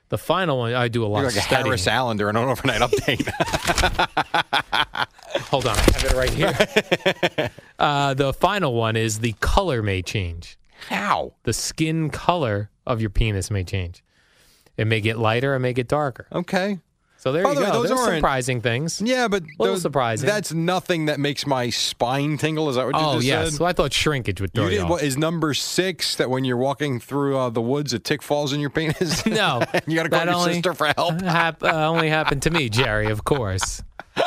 The 0.09 0.17
final 0.17 0.59
one, 0.59 0.73
I 0.73 0.87
do 0.87 1.03
a 1.03 1.07
lot 1.07 1.19
You're 1.19 1.27
of 1.27 1.35
like 1.35 1.43
a 1.43 1.47
studying. 1.47 1.65
Harris 1.65 1.85
Allen 1.87 2.15
during 2.15 2.37
an 2.37 2.43
overnight 2.43 2.79
update. 2.79 3.27
Hold 5.49 5.67
on, 5.67 5.77
I 5.77 5.81
have 5.81 6.03
it 6.05 6.13
right 6.13 6.29
here. 6.29 7.49
uh, 7.79 8.13
the 8.13 8.31
final 8.31 8.73
one 8.73 8.95
is 8.95 9.19
the 9.19 9.33
color 9.41 9.83
may 9.83 10.01
change. 10.01 10.57
How? 10.87 11.33
The 11.43 11.51
skin 11.51 12.09
color 12.09 12.69
of 12.85 13.01
your 13.01 13.09
penis 13.09 13.51
may 13.51 13.65
change. 13.65 14.01
It 14.77 14.87
may 14.87 15.01
get 15.01 15.17
lighter, 15.17 15.53
it 15.55 15.59
may 15.59 15.73
get 15.73 15.89
darker. 15.89 16.27
Okay. 16.31 16.79
So 17.19 17.31
there 17.31 17.43
By 17.43 17.49
you 17.49 17.55
the 17.55 17.61
way, 17.61 17.67
go. 17.67 17.73
those 17.73 17.87
There's 17.89 17.99
aren't- 17.99 18.15
surprising 18.17 18.61
things. 18.61 19.01
Yeah, 19.01 19.27
but 19.27 19.43
those- 19.57 19.81
surprising. 19.81 20.27
That's 20.27 20.53
nothing 20.53 21.05
that 21.07 21.19
makes 21.19 21.47
my 21.47 21.69
spine 21.71 22.37
tingle. 22.37 22.69
Is 22.69 22.75
that 22.75 22.85
what 22.85 22.95
you 22.95 23.01
Oh 23.01 23.13
just 23.15 23.25
yes. 23.25 23.49
said? 23.49 23.53
So 23.57 23.65
I 23.65 23.73
thought 23.73 23.91
shrinkage 23.91 24.39
would 24.39 24.53
throw 24.53 24.65
You 24.65 24.69
you, 24.69 24.75
did, 24.77 24.83
off. 24.83 24.89
what 24.91 25.03
is 25.03 25.17
number 25.17 25.53
six 25.55 26.15
that 26.17 26.29
when 26.29 26.45
you're 26.45 26.57
walking 26.57 26.99
through 26.99 27.37
uh, 27.37 27.49
the 27.49 27.61
woods, 27.61 27.91
a 27.93 27.99
tick 27.99 28.21
falls 28.21 28.53
in 28.53 28.59
your 28.59 28.69
penis? 28.69 29.25
No, 29.25 29.61
you 29.87 29.95
got 29.95 30.03
to 30.03 30.09
call 30.09 30.25
your 30.25 30.33
only 30.35 30.53
sister 30.53 30.73
for 30.75 30.87
help. 30.95 31.19
hap- 31.21 31.63
uh, 31.63 31.87
only 31.87 32.09
happened 32.09 32.43
to 32.43 32.51
me, 32.51 32.69
Jerry. 32.69 33.07
Of 33.07 33.23
course. 33.23 33.81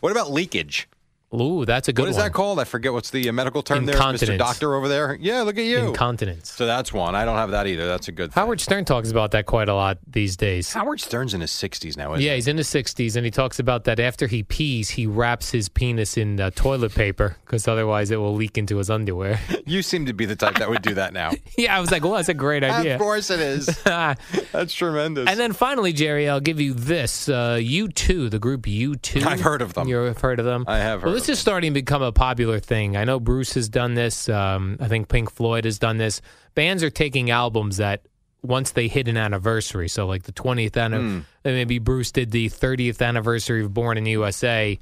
What 0.00 0.10
about 0.10 0.32
leakage? 0.32 0.88
Ooh, 1.34 1.64
that's 1.64 1.88
a 1.88 1.92
good 1.92 2.02
What 2.02 2.08
is 2.10 2.16
one. 2.16 2.26
that 2.26 2.32
called? 2.32 2.58
I 2.58 2.64
forget 2.64 2.92
what's 2.92 3.10
the 3.10 3.28
uh, 3.28 3.32
medical 3.32 3.62
term 3.62 3.86
there, 3.86 3.94
Mr. 3.96 4.36
Doctor 4.36 4.74
over 4.74 4.88
there. 4.88 5.16
Yeah, 5.20 5.42
look 5.42 5.56
at 5.58 5.64
you. 5.64 5.78
Incontinence. 5.78 6.52
so 6.52 6.66
that's 6.66 6.92
one. 6.92 7.14
I 7.14 7.24
don't 7.24 7.36
have 7.36 7.52
that 7.52 7.66
either. 7.66 7.86
That's 7.86 8.08
a 8.08 8.12
good. 8.12 8.32
Thing. 8.32 8.42
Howard 8.42 8.60
Stern 8.60 8.84
talks 8.84 9.10
about 9.10 9.30
that 9.30 9.46
quite 9.46 9.68
a 9.68 9.74
lot 9.74 9.98
these 10.06 10.36
days. 10.36 10.72
Howard 10.72 11.00
Stern's 11.00 11.32
in 11.34 11.40
his 11.40 11.50
60s 11.50 11.96
now. 11.96 12.12
Isn't 12.12 12.24
Yeah, 12.26 12.34
he's 12.34 12.48
in 12.48 12.56
his 12.58 12.68
60s, 12.68 13.16
and 13.16 13.24
he 13.24 13.30
talks 13.30 13.58
about 13.58 13.84
that 13.84 13.98
after 13.98 14.26
he 14.26 14.42
pees, 14.42 14.90
he 14.90 15.06
wraps 15.06 15.50
his 15.50 15.68
penis 15.68 16.16
in 16.16 16.38
uh, 16.40 16.50
toilet 16.54 16.94
paper 16.94 17.36
because 17.46 17.66
otherwise 17.66 18.10
it 18.10 18.16
will 18.16 18.34
leak 18.34 18.58
into 18.58 18.76
his 18.76 18.90
underwear. 18.90 19.38
You 19.64 19.80
seem 19.82 20.06
to 20.06 20.12
be 20.12 20.26
the 20.26 20.34
type 20.36 20.56
that 20.56 20.68
would 20.68 20.82
do 20.82 20.94
that 20.94 21.12
now. 21.12 21.30
yeah, 21.56 21.74
I 21.76 21.80
was 21.80 21.90
like, 21.92 22.02
well, 22.02 22.14
that's 22.14 22.28
a 22.28 22.34
great 22.34 22.64
idea. 22.64 22.94
Of 22.96 23.00
course 23.00 23.30
it 23.30 23.38
is. 23.40 23.66
That's 23.84 24.74
tremendous. 24.74 25.28
And 25.28 25.38
then 25.38 25.52
finally, 25.52 25.92
Jerry, 25.92 26.28
I'll 26.28 26.40
give 26.40 26.60
you 26.60 26.74
this. 26.74 27.28
Uh, 27.28 27.56
U2, 27.60 28.30
the 28.30 28.38
group 28.40 28.62
U2. 28.62 29.24
I've 29.24 29.40
heard 29.40 29.62
of 29.62 29.74
them. 29.74 29.88
You've 29.88 30.18
heard 30.18 30.40
of 30.40 30.44
them? 30.46 30.64
I 30.66 30.78
have 30.78 31.02
Well, 31.02 31.12
heard 31.12 31.21
this 31.26 31.38
is 31.38 31.38
starting 31.38 31.70
to 31.72 31.74
become 31.74 32.02
a 32.02 32.12
popular 32.12 32.58
thing. 32.60 32.96
I 32.96 33.04
know 33.04 33.18
Bruce 33.20 33.54
has 33.54 33.68
done 33.68 33.94
this. 33.94 34.28
Um, 34.28 34.76
I 34.80 34.88
think 34.88 35.08
Pink 35.08 35.30
Floyd 35.30 35.64
has 35.64 35.78
done 35.78 35.96
this. 35.98 36.20
Bands 36.54 36.82
are 36.82 36.90
taking 36.90 37.30
albums 37.30 37.76
that 37.78 38.02
once 38.42 38.72
they 38.72 38.88
hit 38.88 39.06
an 39.08 39.16
anniversary, 39.16 39.88
so 39.88 40.06
like 40.06 40.24
the 40.24 40.32
20th 40.32 40.74
Hmm. 40.74 40.78
anniversary, 40.80 41.24
maybe 41.44 41.78
Bruce 41.78 42.10
did 42.10 42.30
the 42.32 42.48
30th 42.48 43.00
anniversary 43.00 43.62
of 43.64 43.72
Born 43.72 43.96
in 43.96 44.04
the 44.04 44.10
USA. 44.12 44.78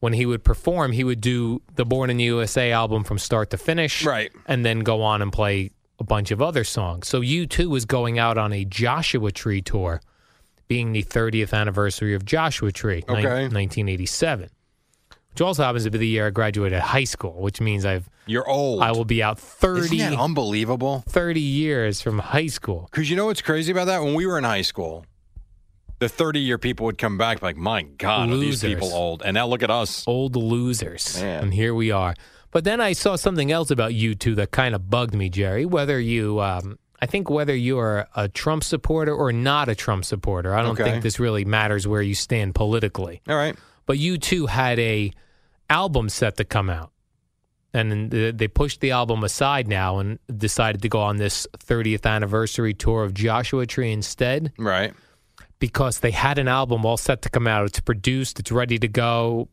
When 0.00 0.12
he 0.12 0.26
would 0.26 0.44
perform, 0.44 0.92
he 0.92 1.04
would 1.04 1.20
do 1.20 1.62
the 1.74 1.84
Born 1.84 2.10
in 2.10 2.16
the 2.18 2.24
USA 2.24 2.72
album 2.72 3.04
from 3.04 3.18
start 3.18 3.50
to 3.50 3.56
finish, 3.58 4.04
Right. 4.04 4.30
and 4.46 4.64
then 4.66 4.80
go 4.80 5.02
on 5.02 5.22
and 5.22 5.32
play 5.32 5.70
a 5.98 6.04
bunch 6.04 6.30
of 6.32 6.42
other 6.42 6.64
songs. 6.64 7.08
So 7.08 7.20
U2 7.22 7.74
is 7.76 7.84
going 7.86 8.18
out 8.18 8.36
on 8.36 8.52
a 8.52 8.64
Joshua 8.66 9.30
Tree 9.32 9.62
tour, 9.62 10.02
being 10.68 10.92
the 10.92 11.02
30th 11.02 11.54
anniversary 11.54 12.12
of 12.14 12.24
Joshua 12.24 12.72
Tree, 12.72 13.04
Okay. 13.08 13.22
1987 13.48 14.50
which 15.36 15.42
also 15.42 15.62
happens 15.64 15.84
to 15.84 15.90
be 15.90 15.98
the 15.98 16.06
year 16.08 16.28
I 16.28 16.30
graduated 16.30 16.80
high 16.80 17.04
school, 17.04 17.42
which 17.42 17.60
means 17.60 17.84
I've 17.84 18.08
You're 18.24 18.48
old. 18.48 18.80
I 18.82 18.92
will 18.92 19.04
be 19.04 19.22
out 19.22 19.38
30, 19.38 19.80
Isn't 19.84 19.98
that 19.98 20.18
unbelievable? 20.18 21.04
30 21.10 21.40
years 21.42 22.00
from 22.00 22.18
high 22.20 22.46
school. 22.46 22.88
Because 22.90 23.10
you 23.10 23.16
know 23.16 23.26
what's 23.26 23.42
crazy 23.42 23.70
about 23.70 23.84
that? 23.84 24.02
When 24.02 24.14
we 24.14 24.24
were 24.24 24.38
in 24.38 24.44
high 24.44 24.62
school, 24.62 25.04
the 25.98 26.08
30 26.08 26.40
year 26.40 26.56
people 26.56 26.86
would 26.86 26.96
come 26.96 27.18
back 27.18 27.42
like, 27.42 27.54
my 27.58 27.82
God, 27.82 28.30
are 28.30 28.36
these 28.38 28.62
Losers. 28.62 28.74
people 28.76 28.94
old? 28.94 29.22
And 29.22 29.34
now 29.34 29.46
look 29.46 29.62
at 29.62 29.70
us. 29.70 30.08
Old 30.08 30.36
losers. 30.36 31.20
Man. 31.20 31.42
And 31.44 31.52
here 31.54 31.74
we 31.74 31.90
are. 31.90 32.14
But 32.50 32.64
then 32.64 32.80
I 32.80 32.94
saw 32.94 33.16
something 33.16 33.52
else 33.52 33.70
about 33.70 33.90
U2 33.90 34.36
that 34.36 34.52
kind 34.52 34.74
of 34.74 34.88
bugged 34.88 35.14
me, 35.14 35.28
Jerry. 35.28 35.66
Whether 35.66 36.00
you, 36.00 36.40
um, 36.40 36.78
I 37.02 37.04
think 37.04 37.28
whether 37.28 37.54
you 37.54 37.78
are 37.78 38.08
a 38.16 38.26
Trump 38.30 38.64
supporter 38.64 39.12
or 39.14 39.32
not 39.32 39.68
a 39.68 39.74
Trump 39.74 40.06
supporter, 40.06 40.54
I 40.54 40.62
don't 40.62 40.80
Okay. 40.80 40.84
think 40.92 41.02
this 41.02 41.20
really 41.20 41.44
matters 41.44 41.86
where 41.86 42.00
you 42.00 42.14
stand 42.14 42.54
politically. 42.54 43.20
All 43.28 43.36
right. 43.36 43.54
But 43.84 43.98
U2 43.98 44.48
had 44.48 44.78
a 44.80 45.12
album 45.70 46.08
set 46.08 46.36
to 46.36 46.44
come 46.44 46.70
out. 46.70 46.92
And 47.74 48.10
they 48.10 48.48
pushed 48.48 48.80
the 48.80 48.92
album 48.92 49.22
aside 49.22 49.68
now 49.68 49.98
and 49.98 50.18
decided 50.34 50.80
to 50.82 50.88
go 50.88 51.00
on 51.00 51.16
this 51.18 51.46
30th 51.58 52.06
anniversary 52.06 52.72
tour 52.72 53.04
of 53.04 53.12
Joshua 53.12 53.66
Tree 53.66 53.92
instead 53.92 54.52
Right. 54.56 54.94
because 55.58 56.00
they 56.00 56.12
had 56.12 56.38
an 56.38 56.48
album 56.48 56.86
all 56.86 56.96
set 56.96 57.20
to 57.22 57.28
come 57.28 57.46
out. 57.46 57.66
It's 57.66 57.80
produced, 57.80 58.40
it's 58.40 58.50
ready 58.50 58.78
to 58.78 58.88
go, 58.88 59.48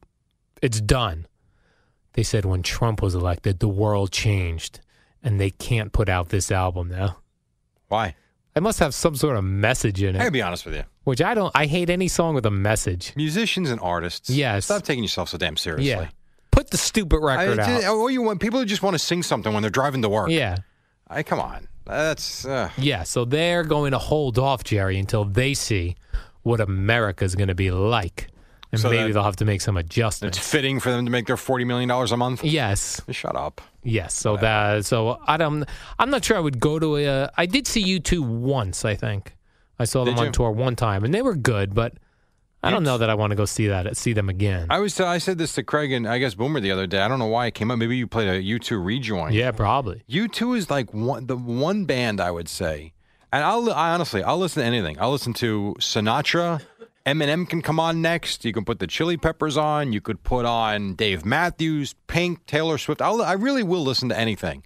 it's 0.62 0.80
done. 0.80 1.26
They 2.13 2.23
said 2.23 2.45
when 2.45 2.63
Trump 2.63 3.02
was 3.02 3.13
elected, 3.13 3.60
the 3.60 3.67
world 3.67 4.12
changed 4.12 4.80
and 5.21 5.38
they 5.39 5.49
can't 5.49 5.91
put 5.91 6.08
out 6.08 6.30
this 6.30 6.49
album 6.49 6.89
now. 6.89 7.17
Why? 7.89 8.15
It 8.56 8.62
must 8.62 8.80
have 8.80 8.94
some 8.94 9.16
sort 9.16 9.36
of 9.36 9.44
message 9.44 10.04
in 10.04 10.16
it. 10.16 10.20
I 10.20 10.24
gotta 10.24 10.32
be 10.32 10.42
honest 10.42 10.66
with 10.66 10.76
you. 10.76 10.84
which 11.06 11.22
I 11.22 11.34
don't, 11.34 11.52
I 11.56 11.66
hate 11.66 11.89
any 11.89 12.08
song 12.08 12.36
with 12.36 12.46
a 12.46 12.52
message. 12.52 13.13
Musicians 13.16 13.70
and 13.72 13.80
artists. 13.82 14.30
Yes. 14.30 14.66
Stop 14.66 14.84
taking 14.84 15.04
yourself 15.04 15.30
so 15.30 15.38
damn 15.38 15.58
seriously. 15.58 15.88
Yeah. 15.89 16.10
Put 16.52 16.70
the 16.70 16.78
stupid 16.78 17.20
record 17.20 17.56
just- 17.58 17.70
out. 17.86 17.96
oh, 17.96 18.08
you 18.10 18.22
want 18.22 18.39
people 18.39 18.60
who 18.60 18.66
just 18.66 18.84
want 18.84 18.94
to 18.94 19.00
sing 19.00 19.24
something 19.24 19.52
when 19.54 19.62
they're 19.63 19.72
driving 19.72 20.04
to 20.04 20.10
work. 20.10 20.30
Yeah. 20.30 20.58
I, 21.08 21.24
come 21.24 21.39
on. 21.39 21.68
That's 21.86 22.46
uh, 22.46 22.70
Yeah, 22.78 23.04
so 23.04 23.26
they're 23.26 23.63
going 23.63 23.92
to 23.92 23.98
hold 23.98 24.39
off, 24.39 24.63
Jerry, 24.63 24.98
until 25.00 25.26
they 25.26 25.54
see 25.54 25.96
what 26.44 26.62
America's 26.62 27.36
going 27.36 27.48
to 27.50 27.56
be 27.56 27.72
like. 27.72 28.28
And 28.74 28.82
So 28.82 28.90
maybe 28.90 29.04
that- 29.04 29.14
they'll 29.14 29.24
have 29.24 29.36
to 29.38 29.46
make 29.46 29.62
some 29.62 29.78
adjustments. 29.78 30.38
it's 30.38 30.46
fitting 30.50 30.80
for 30.82 30.90
them 30.92 31.06
to 31.06 31.12
make 31.12 31.28
their 31.28 31.38
forty 31.38 31.64
million 31.64 31.88
dollars 31.88 32.12
a 32.12 32.18
month. 32.18 32.44
Yes. 32.44 33.00
Shut 33.12 33.36
up. 33.36 33.62
Yes. 33.84 34.14
So 34.14 34.36
that 34.38 34.84
so 34.86 35.20
I 35.28 35.38
don't 35.38 35.64
I'm 36.00 36.10
not 36.10 36.26
sure 36.26 36.36
I 36.36 36.40
would 36.42 36.60
go 36.60 36.80
to 36.80 36.98
a 36.98 37.30
I 37.38 37.46
did 37.46 37.68
see 37.68 37.84
U2 38.00 38.20
once, 38.22 38.84
I 38.84 38.96
think. 38.96 39.36
I 39.80 39.86
saw 39.86 40.04
them 40.04 40.16
Did 40.16 40.20
on 40.22 40.26
you? 40.28 40.32
tour 40.34 40.52
one 40.52 40.76
time 40.76 41.04
and 41.06 41.14
they 41.14 41.22
were 41.22 41.36
good, 41.36 41.74
but 41.76 41.94
I 42.66 42.70
don't 42.70 42.84
know 42.84 42.98
that 42.98 43.10
I 43.10 43.16
want 43.16 43.32
to 43.32 43.36
go 43.36 43.44
see 43.44 43.68
that 43.68 43.98
see 43.98 44.14
them 44.14 44.30
again. 44.30 44.68
I 44.70 44.80
was 44.80 44.98
I 45.00 45.18
said 45.18 45.38
this 45.38 45.54
to 45.56 45.64
Craig 45.64 45.92
and 45.92 46.08
I 46.08 46.18
guess 46.18 46.34
Boomer 46.34 46.60
the 46.62 46.72
other 46.72 46.88
day. 46.88 47.02
I 47.02 47.08
don't 47.10 47.20
know 47.20 47.28
why 47.28 47.48
it 47.48 47.54
came 47.54 47.70
up. 47.70 47.78
Maybe 47.78 47.98
you 47.98 48.08
played 48.08 48.30
a 48.30 48.42
U2 48.42 48.84
rejoin. 48.84 49.34
yeah, 49.34 49.52
probably. 49.52 50.02
U2 50.10 50.58
is 50.58 50.70
like 50.72 50.94
one 50.94 51.28
the 51.28 51.36
one 51.38 51.84
band 51.86 52.22
I 52.22 52.32
would 52.32 52.48
say, 52.48 52.94
and 53.34 53.44
I'll 53.44 53.70
I 53.74 53.92
honestly 53.92 54.24
I'll 54.24 54.38
listen 54.38 54.62
to 54.62 54.66
anything. 54.66 54.98
I'll 55.02 55.12
listen 55.12 55.34
to 55.34 55.76
Sinatra. 55.80 56.62
Eminem 57.06 57.48
can 57.48 57.62
come 57.62 57.80
on 57.80 58.02
next. 58.02 58.46
You 58.46 58.54
can 58.54 58.63
put 58.63 58.80
the 58.80 58.88
Chili 58.88 59.18
Peppers 59.18 59.58
on. 59.58 59.92
You 59.92 60.00
could 60.00 60.24
put 60.24 60.46
on 60.46 60.96
Dave 60.96 61.26
Matthews, 61.26 61.96
Pink, 62.08 62.46
Taylor 62.46 62.78
Swift. 62.78 63.02
I'll, 63.02 63.22
I 63.22 63.34
really 63.34 63.63
will 63.63 63.84
listen 63.84 64.08
to 64.10 64.18
anything. 64.18 64.63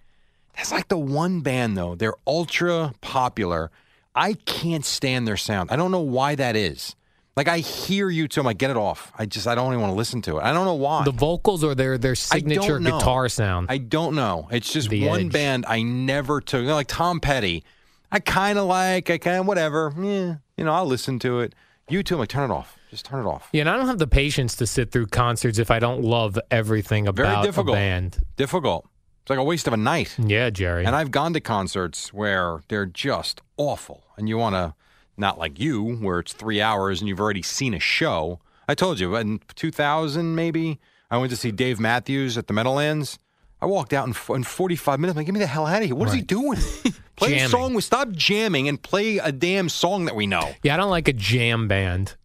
That's 0.55 0.71
like 0.71 0.87
the 0.87 0.97
one 0.97 1.41
band 1.41 1.77
though. 1.77 1.95
They're 1.95 2.15
ultra 2.25 2.93
popular. 3.01 3.71
I 4.15 4.33
can't 4.33 4.85
stand 4.85 5.27
their 5.27 5.37
sound. 5.37 5.71
I 5.71 5.75
don't 5.75 5.91
know 5.91 5.99
why 6.01 6.35
that 6.35 6.55
is. 6.55 6.95
Like 7.35 7.47
I 7.47 7.59
hear 7.59 8.07
U2. 8.07 8.39
I'm 8.39 8.45
like, 8.45 8.57
get 8.57 8.71
it 8.71 8.77
off. 8.77 9.11
I 9.17 9.27
just 9.27 9.47
I 9.47 9.53
don't 9.53 9.67
even 9.73 9.81
want 9.81 9.91
to 9.91 9.97
listen 9.97 10.23
to 10.23 10.37
it. 10.37 10.43
I 10.43 10.53
don't 10.53 10.65
know 10.65 10.73
why. 10.73 11.03
The 11.03 11.11
vocals 11.11 11.63
or 11.63 11.75
their 11.75 11.97
their 11.99 12.15
signature 12.15 12.79
guitar 12.79 13.29
sound. 13.29 13.67
I 13.69 13.77
don't 13.77 14.15
know. 14.15 14.47
It's 14.51 14.71
just 14.73 14.89
The 14.89 15.07
one 15.07 15.25
Edge. 15.27 15.31
band 15.31 15.65
I 15.67 15.83
never 15.83 16.41
took. 16.41 16.61
You 16.61 16.67
know, 16.67 16.73
like 16.75 16.87
Tom 16.87 17.19
Petty, 17.19 17.63
I 18.11 18.19
kind 18.19 18.57
of 18.57 18.65
like. 18.65 19.11
I 19.11 19.19
kind 19.19 19.37
of 19.37 19.45
whatever. 19.45 19.93
Yeah, 19.95 20.35
you 20.55 20.63
know, 20.65 20.73
I'll 20.73 20.87
listen 20.87 21.19
to 21.19 21.41
it. 21.41 21.53
U2. 21.89 22.11
I'm 22.13 22.19
like, 22.19 22.29
turn 22.29 22.49
it 22.49 22.53
off. 22.53 22.77
Just 22.89 23.05
turn 23.05 23.25
it 23.25 23.29
off. 23.29 23.49
yeah, 23.51 23.61
and 23.61 23.69
I 23.69 23.75
don't 23.75 23.87
have 23.87 23.97
the 23.99 24.07
patience 24.07 24.55
to 24.57 24.67
sit 24.67 24.91
through 24.91 25.07
concerts 25.07 25.59
if 25.59 25.69
I 25.71 25.79
don't 25.79 26.01
love 26.03 26.39
everything 26.51 27.07
about 27.07 27.23
Very 27.33 27.41
difficult. 27.45 27.75
a 27.75 27.79
band. 27.79 28.19
Difficult. 28.37 28.87
It's 29.23 29.29
like 29.29 29.39
a 29.39 29.43
waste 29.43 29.67
of 29.67 29.73
a 29.73 29.77
night. 29.77 30.15
Yeah, 30.17 30.49
Jerry. 30.49 30.85
And 30.85 30.95
I've 30.95 31.11
gone 31.11 31.33
to 31.33 31.41
concerts 31.41 32.13
where 32.13 32.61
they're 32.69 32.85
just 32.85 33.41
awful, 33.57 34.03
and 34.15 34.29
you 34.29 34.37
want 34.37 34.55
to, 34.55 34.73
not 35.17 35.37
like 35.37 35.59
you, 35.59 35.97
where 35.97 36.19
it's 36.19 36.31
three 36.31 36.61
hours 36.61 37.01
and 37.01 37.09
you've 37.09 37.19
already 37.19 37.41
seen 37.41 37.73
a 37.73 37.79
show. 37.79 38.39
I 38.69 38.75
told 38.75 38.99
you 39.01 39.15
in 39.17 39.41
2000, 39.55 40.33
maybe 40.35 40.79
I 41.11 41.17
went 41.17 41.31
to 41.31 41.35
see 41.37 41.51
Dave 41.51 41.77
Matthews 41.79 42.37
at 42.37 42.47
the 42.47 42.53
Meadowlands. 42.53 43.19
I 43.61 43.65
walked 43.65 43.91
out 43.91 44.07
in, 44.07 44.15
in 44.35 44.43
45 44.43 44.99
minutes. 44.99 45.15
I'm 45.15 45.17
like, 45.17 45.25
get 45.25 45.33
me 45.33 45.39
the 45.39 45.47
hell 45.47 45.65
out 45.65 45.81
of 45.81 45.87
here. 45.87 45.95
What 45.95 46.07
is 46.07 46.13
he 46.13 46.21
doing? 46.21 46.59
play 47.17 47.39
a 47.39 47.49
song. 47.49 47.73
with 47.73 47.83
Stop 47.83 48.11
jamming 48.11 48.67
and 48.69 48.81
play 48.81 49.17
a 49.17 49.31
damn 49.31 49.67
song 49.69 50.05
that 50.05 50.15
we 50.15 50.25
know. 50.27 50.53
yeah, 50.63 50.73
I 50.73 50.77
don't 50.77 50.89
like 50.89 51.07
a 51.09 51.13
jam 51.13 51.67
band. 51.67 52.15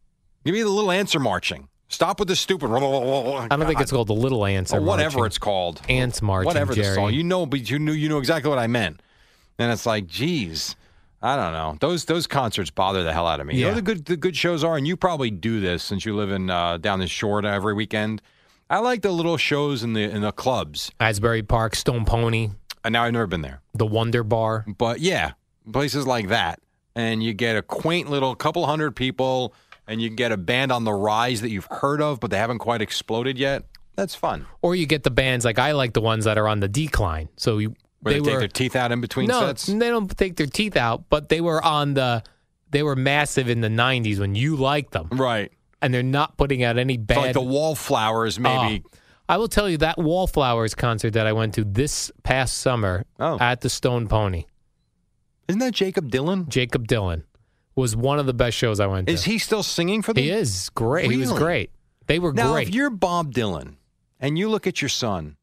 Give 0.44 0.55
me 0.55 0.62
the 0.62 0.68
little 0.68 0.90
answer 0.92 1.18
marching. 1.18 1.68
Stop 1.88 2.18
with 2.20 2.28
the 2.28 2.37
stupid. 2.37 2.70
I 2.70 2.76
I 2.76 3.48
don't 3.57 3.66
think 3.66 3.81
it's 3.81 3.90
called 3.92 4.07
the 4.09 4.14
Little 4.14 4.46
Ants 4.46 4.72
or 4.72 4.81
whatever 4.81 5.18
marching. 5.18 5.26
it's 5.26 5.38
called. 5.38 5.83
Ants 5.90 6.22
marching. 6.22 6.46
whatever 6.46 6.74
the 6.74 6.85
song. 6.94 7.12
You 7.12 7.22
know, 7.22 7.44
but 7.44 7.68
you 7.68 7.78
knew 7.78 7.92
you 7.92 8.09
know 8.09 8.18
exactly 8.18 8.48
what 8.48 8.59
I 8.59 8.66
meant. 8.66 9.00
And 9.59 9.70
it's 9.70 9.85
like, 9.85 10.07
geez, 10.07 10.74
I 11.20 11.37
don't 11.37 11.52
know. 11.52 11.76
Those 11.81 12.07
those 12.07 12.26
concerts 12.26 12.70
bother 12.70 13.02
the 13.02 13.12
hell 13.12 13.26
out 13.26 13.40
of 13.40 13.46
me. 13.46 13.57
You 13.57 13.64
know 13.64 13.68
Yeah. 13.68 13.74
the 13.74 13.83
good 13.83 14.05
the 14.07 14.16
good 14.16 14.35
shows 14.37 14.64
are, 14.64 14.76
and 14.78 14.87
you 14.87 14.96
probably 14.96 15.31
do 15.31 15.61
this 15.61 15.83
since 15.83 16.07
you 16.07 16.16
live 16.16 16.31
in 16.31 16.48
uh, 16.48 16.78
down 16.78 16.98
the 16.98 17.07
shore 17.07 17.44
every 17.44 17.74
weekend. 17.74 18.22
I 18.70 18.78
like 18.78 19.02
the 19.02 19.12
little 19.12 19.37
shows 19.37 19.83
in 19.83 19.92
the 19.92 20.00
in 20.02 20.22
the 20.22 20.33
clubs. 20.33 20.90
Asbury 20.98 21.42
Park, 21.42 21.76
Stone 21.76 22.07
Pony, 22.07 22.50
And 22.85 22.92
now 22.92 23.05
I've 23.05 23.12
never 23.12 23.27
been 23.27 23.42
there, 23.42 23.61
the 23.75 23.87
Wonder 23.87 24.25
Bar. 24.25 24.64
but 24.79 25.01
yeah, 25.01 25.33
places 25.71 26.07
like 26.07 26.29
that, 26.29 26.61
and 26.97 27.23
you 27.23 27.33
get 27.33 27.57
a 27.57 27.62
quaint 27.62 28.11
little 28.11 28.35
couple 28.35 28.66
hundred 28.66 28.97
people, 28.97 29.55
and 29.87 30.03
you 30.03 30.11
get 30.11 30.33
a 30.33 30.37
band 30.37 30.73
on 30.73 30.85
the 30.85 30.92
rise 30.92 31.40
that 31.42 31.51
you've 31.51 31.66
heard 31.71 32.01
of, 32.03 32.18
but 32.21 32.31
they 32.31 32.38
haven't 32.38 32.59
quite 32.59 32.83
exploded 32.83 33.38
yet. 33.38 33.64
That's 33.95 34.14
fun. 34.14 34.47
Or 34.62 34.75
you 34.75 34.87
get 34.87 35.03
the 35.05 35.11
bands 35.11 35.45
like 35.45 35.59
I 35.59 35.73
like 35.73 35.92
the 35.92 36.01
ones 36.01 36.25
that 36.25 36.38
are 36.38 36.49
on 36.49 36.61
the 36.61 36.68
decline. 36.68 37.29
So 37.37 37.59
you, 37.59 37.75
Where 38.01 38.14
they, 38.14 38.21
take 38.21 38.33
were 38.33 38.38
their 38.40 38.49
teeth 38.49 38.75
out 38.75 38.90
in 38.90 39.01
between 39.01 39.29
no, 39.29 39.40
sets. 39.40 39.66
they 39.66 39.79
don't 39.90 40.09
take 40.16 40.37
their 40.37 40.47
teeth 40.47 40.77
out, 40.77 41.05
but 41.09 41.29
they 41.29 41.40
were 41.40 41.62
on 41.62 41.95
the 41.95 42.23
they 42.71 42.83
were 42.83 42.97
massive 42.97 43.49
in 43.51 43.61
the 43.61 43.68
'90s 43.68 44.18
when 44.18 44.35
you 44.35 44.57
liked 44.57 44.92
them, 44.92 45.09
Right. 45.12 45.53
and 45.83 45.92
they're 45.92 46.03
not 46.03 46.37
putting 46.38 46.64
out 46.64 46.79
any 46.79 46.95
So 46.97 47.03
bad. 47.03 47.16
like 47.18 47.33
the 47.35 47.42
wallflowers, 47.42 48.38
maybe. 48.40 48.83
Oh. 48.85 48.90
I 49.33 49.38
will 49.38 49.49
tell 49.49 49.66
you 49.68 49.79
that 49.79 49.97
Wallflowers 49.99 50.75
concert 50.75 51.14
that 51.14 51.27
I 51.27 51.33
went 51.33 51.55
to 51.55 51.64
this 51.64 52.11
past 52.23 52.59
summer 52.59 53.05
Oh. 53.18 53.38
at 53.40 53.62
the 53.62 53.71
Stone 53.71 54.09
Pony, 54.09 54.45
Isn't 55.49 55.59
that 55.61 55.73
Jakob 55.73 56.11
Dylan? 56.11 56.49
Jakob 56.49 56.87
Dylan 56.87 57.23
was 57.75 57.97
one 57.97 58.18
of 58.18 58.27
the 58.27 58.35
best 58.35 58.57
shows 58.57 58.79
I 58.79 58.87
went 58.87 59.07
to. 59.09 59.12
Is 59.14 59.25
he 59.25 59.38
still 59.38 59.62
singing 59.62 60.03
for 60.03 60.12
them? 60.12 60.23
He 60.23 60.31
is 60.31 60.68
great. 60.75 61.11
He 61.11 61.16
was 61.16 61.29
Really? 61.29 61.38
great. 61.40 61.71
They 62.09 62.18
were 62.18 62.33
Now, 62.35 62.53
great. 62.53 62.68
if 62.68 62.75
you're 62.75 62.90
Bob 62.90 63.33
Dylan 63.33 63.77
and 64.21 64.38
you 64.38 64.49
look 64.51 64.66
at 64.66 64.83
your 64.83 64.88
son, 64.90 65.37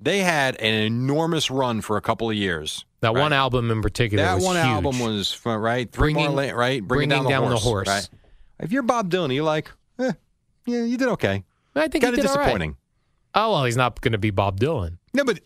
they 0.00 0.20
had 0.20 0.56
an 0.56 0.72
enormous 0.74 1.50
run 1.50 1.82
for 1.82 1.96
a 1.98 2.00
couple 2.00 2.28
of 2.30 2.36
years. 2.36 2.84
that 3.00 3.14
one 3.14 3.34
album 3.34 3.70
in 3.70 3.82
particular 3.82 4.24
That 4.24 4.36
was 4.36 4.44
one 4.44 4.56
huge. 4.56 4.64
album 4.66 4.98
was 5.00 5.30
fun, 5.30 5.58
right. 5.60 5.92
Three 5.92 6.14
more, 6.14 6.30
Bringing- 6.30 6.52
la- 6.54 6.58
right? 6.58 6.82
Bringing 6.82 7.10
down, 7.10 7.50
the 7.50 7.56
horse. 7.58 7.86
Right? 7.86 8.08
If 8.58 8.72
you're 8.72 8.82
Bob 8.82 9.10
Dylan, 9.10 9.34
you're 9.34 9.44
like, 9.44 9.70
eh, 9.98 10.12
yeah, 10.64 10.84
you 10.84 10.96
did 10.96 11.08
okay. 11.08 11.44
I 11.76 11.88
think 11.88 12.02
Kind 12.02 12.14
he 12.16 12.20
of 12.22 12.26
did 12.26 12.30
all 12.30 12.36
right. 12.36 12.44
disappointing. 12.44 12.76
Oh 13.34 13.52
well, 13.52 13.64
he's 13.64 13.76
not 13.76 14.00
going 14.00 14.12
to 14.12 14.18
be 14.18 14.30
Bob 14.30 14.60
Dylan, 14.60 14.98
No, 15.12 15.24
but 15.24 15.40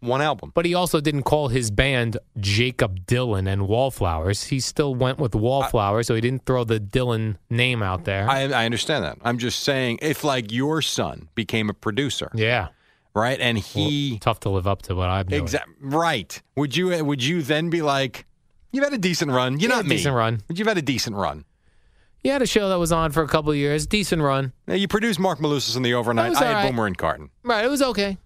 one 0.00 0.20
album. 0.22 0.52
but 0.54 0.64
he 0.66 0.74
also 0.74 1.00
didn't 1.00 1.22
call 1.24 1.48
his 1.48 1.70
band 1.70 2.18
Jakob 2.38 3.06
Dylan 3.06 3.48
and 3.50 3.66
Wallflowers. 3.66 4.44
He 4.44 4.60
still 4.60 4.94
went 4.94 5.18
with 5.18 5.34
Wallflowers, 5.34 6.06
so 6.06 6.14
he 6.14 6.20
didn't 6.20 6.44
throw 6.46 6.64
the 6.64 6.78
Dylan 6.78 7.36
name 7.50 7.82
out 7.82 8.04
there. 8.04 8.28
I, 8.28 8.42
I 8.44 8.64
understand 8.66 9.04
that. 9.04 9.18
I'm 9.22 9.38
just 9.38 9.60
saying, 9.60 9.98
if 10.02 10.22
like 10.24 10.52
your 10.52 10.80
son 10.82 11.28
became 11.34 11.68
a 11.70 11.74
producer, 11.74 12.30
yeah, 12.34 12.68
right, 13.14 13.40
and 13.40 13.58
he 13.58 14.18
tough 14.20 14.40
to 14.40 14.50
live 14.50 14.66
up 14.66 14.82
to 14.82 14.94
what 14.94 15.08
I'm 15.08 15.26
doing. 15.26 15.42
Exact 15.42 15.68
right. 15.80 16.40
Would 16.56 16.76
you 16.76 17.04
would 17.04 17.22
you 17.24 17.42
then 17.42 17.70
be 17.70 17.82
like, 17.82 18.26
you've 18.72 18.84
had 18.84 18.92
a 18.92 18.98
decent 18.98 19.32
run. 19.32 19.58
You're 19.58 19.70
Yeah, 19.70 19.76
not 19.76 19.86
me. 19.86 19.96
decent 19.96 20.14
run. 20.14 20.40
But 20.46 20.58
you've 20.58 20.68
had 20.68 20.78
a 20.78 20.82
decent 20.82 21.16
run. 21.16 21.44
You 22.26 22.32
had 22.32 22.42
a 22.42 22.46
show 22.46 22.70
that 22.70 22.78
was 22.80 22.90
on 22.90 23.12
for 23.12 23.22
a 23.22 23.28
couple 23.28 23.52
of 23.52 23.56
years, 23.56 23.86
decent 23.86 24.20
run. 24.20 24.52
Now, 24.66 24.74
you 24.74 24.88
produced 24.88 25.20
Marc 25.20 25.38
Malusis 25.38 25.76
in 25.76 25.84
the 25.84 25.94
overnight. 25.94 26.34
I 26.34 26.44
had 26.44 26.52
right. 26.54 26.68
Boomer 26.68 26.88
and 26.88 26.98
Carton. 26.98 27.30
Right, 27.44 27.64
it 27.64 27.68
was 27.68 27.80
okay. 27.80 28.18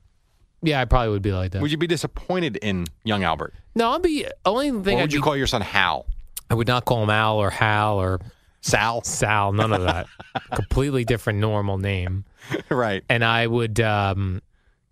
Yeah, 0.63 0.81
I 0.81 0.87
probably 0.87 1.11
would 1.11 1.21
be 1.21 1.33
like 1.33 1.51
that. 1.51 1.61
Would 1.61 1.71
you 1.71 1.77
be 1.77 1.87
disappointed 1.87 2.57
in 2.63 2.87
young 3.05 3.25
Albert? 3.25 3.53
no, 3.75 3.91
I'd 3.91 4.01
be 4.01 4.25
only 4.47 4.71
thing 4.71 4.97
Or 4.97 5.01
I'd 5.01 5.03
would 5.03 5.13
you 5.13 5.19
be- 5.19 5.25
call 5.25 5.37
your 5.37 5.47
son 5.47 5.61
Hal? 5.61 6.07
I 6.49 6.55
would 6.55 6.67
not 6.67 6.87
call 6.87 7.03
him 7.03 7.11
Al 7.11 7.37
or 7.37 7.51
Hal 7.51 7.99
or 7.99 8.21
Sal? 8.63 9.03
Sal. 9.05 9.53
None 9.53 9.71
of 9.71 9.83
that. 9.83 10.07
Completely 10.55 11.05
different 11.05 11.39
normal 11.39 11.77
name. 11.77 12.25
right. 12.71 13.05
And 13.11 13.23
I 13.23 13.47
would 13.47 13.81
um, 13.81 14.41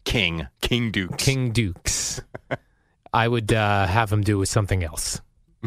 King. 0.05 0.49
King 0.61 0.91
Dukes. 0.91 1.25
King 1.25 1.53
Dukes. 1.53 2.21
I 3.15 3.27
would 3.27 3.55
uh, 3.55 3.87
have 3.87 4.13
him 4.13 4.21
do 4.21 4.37
with 4.37 4.51
something 4.51 4.85
else. 4.85 5.23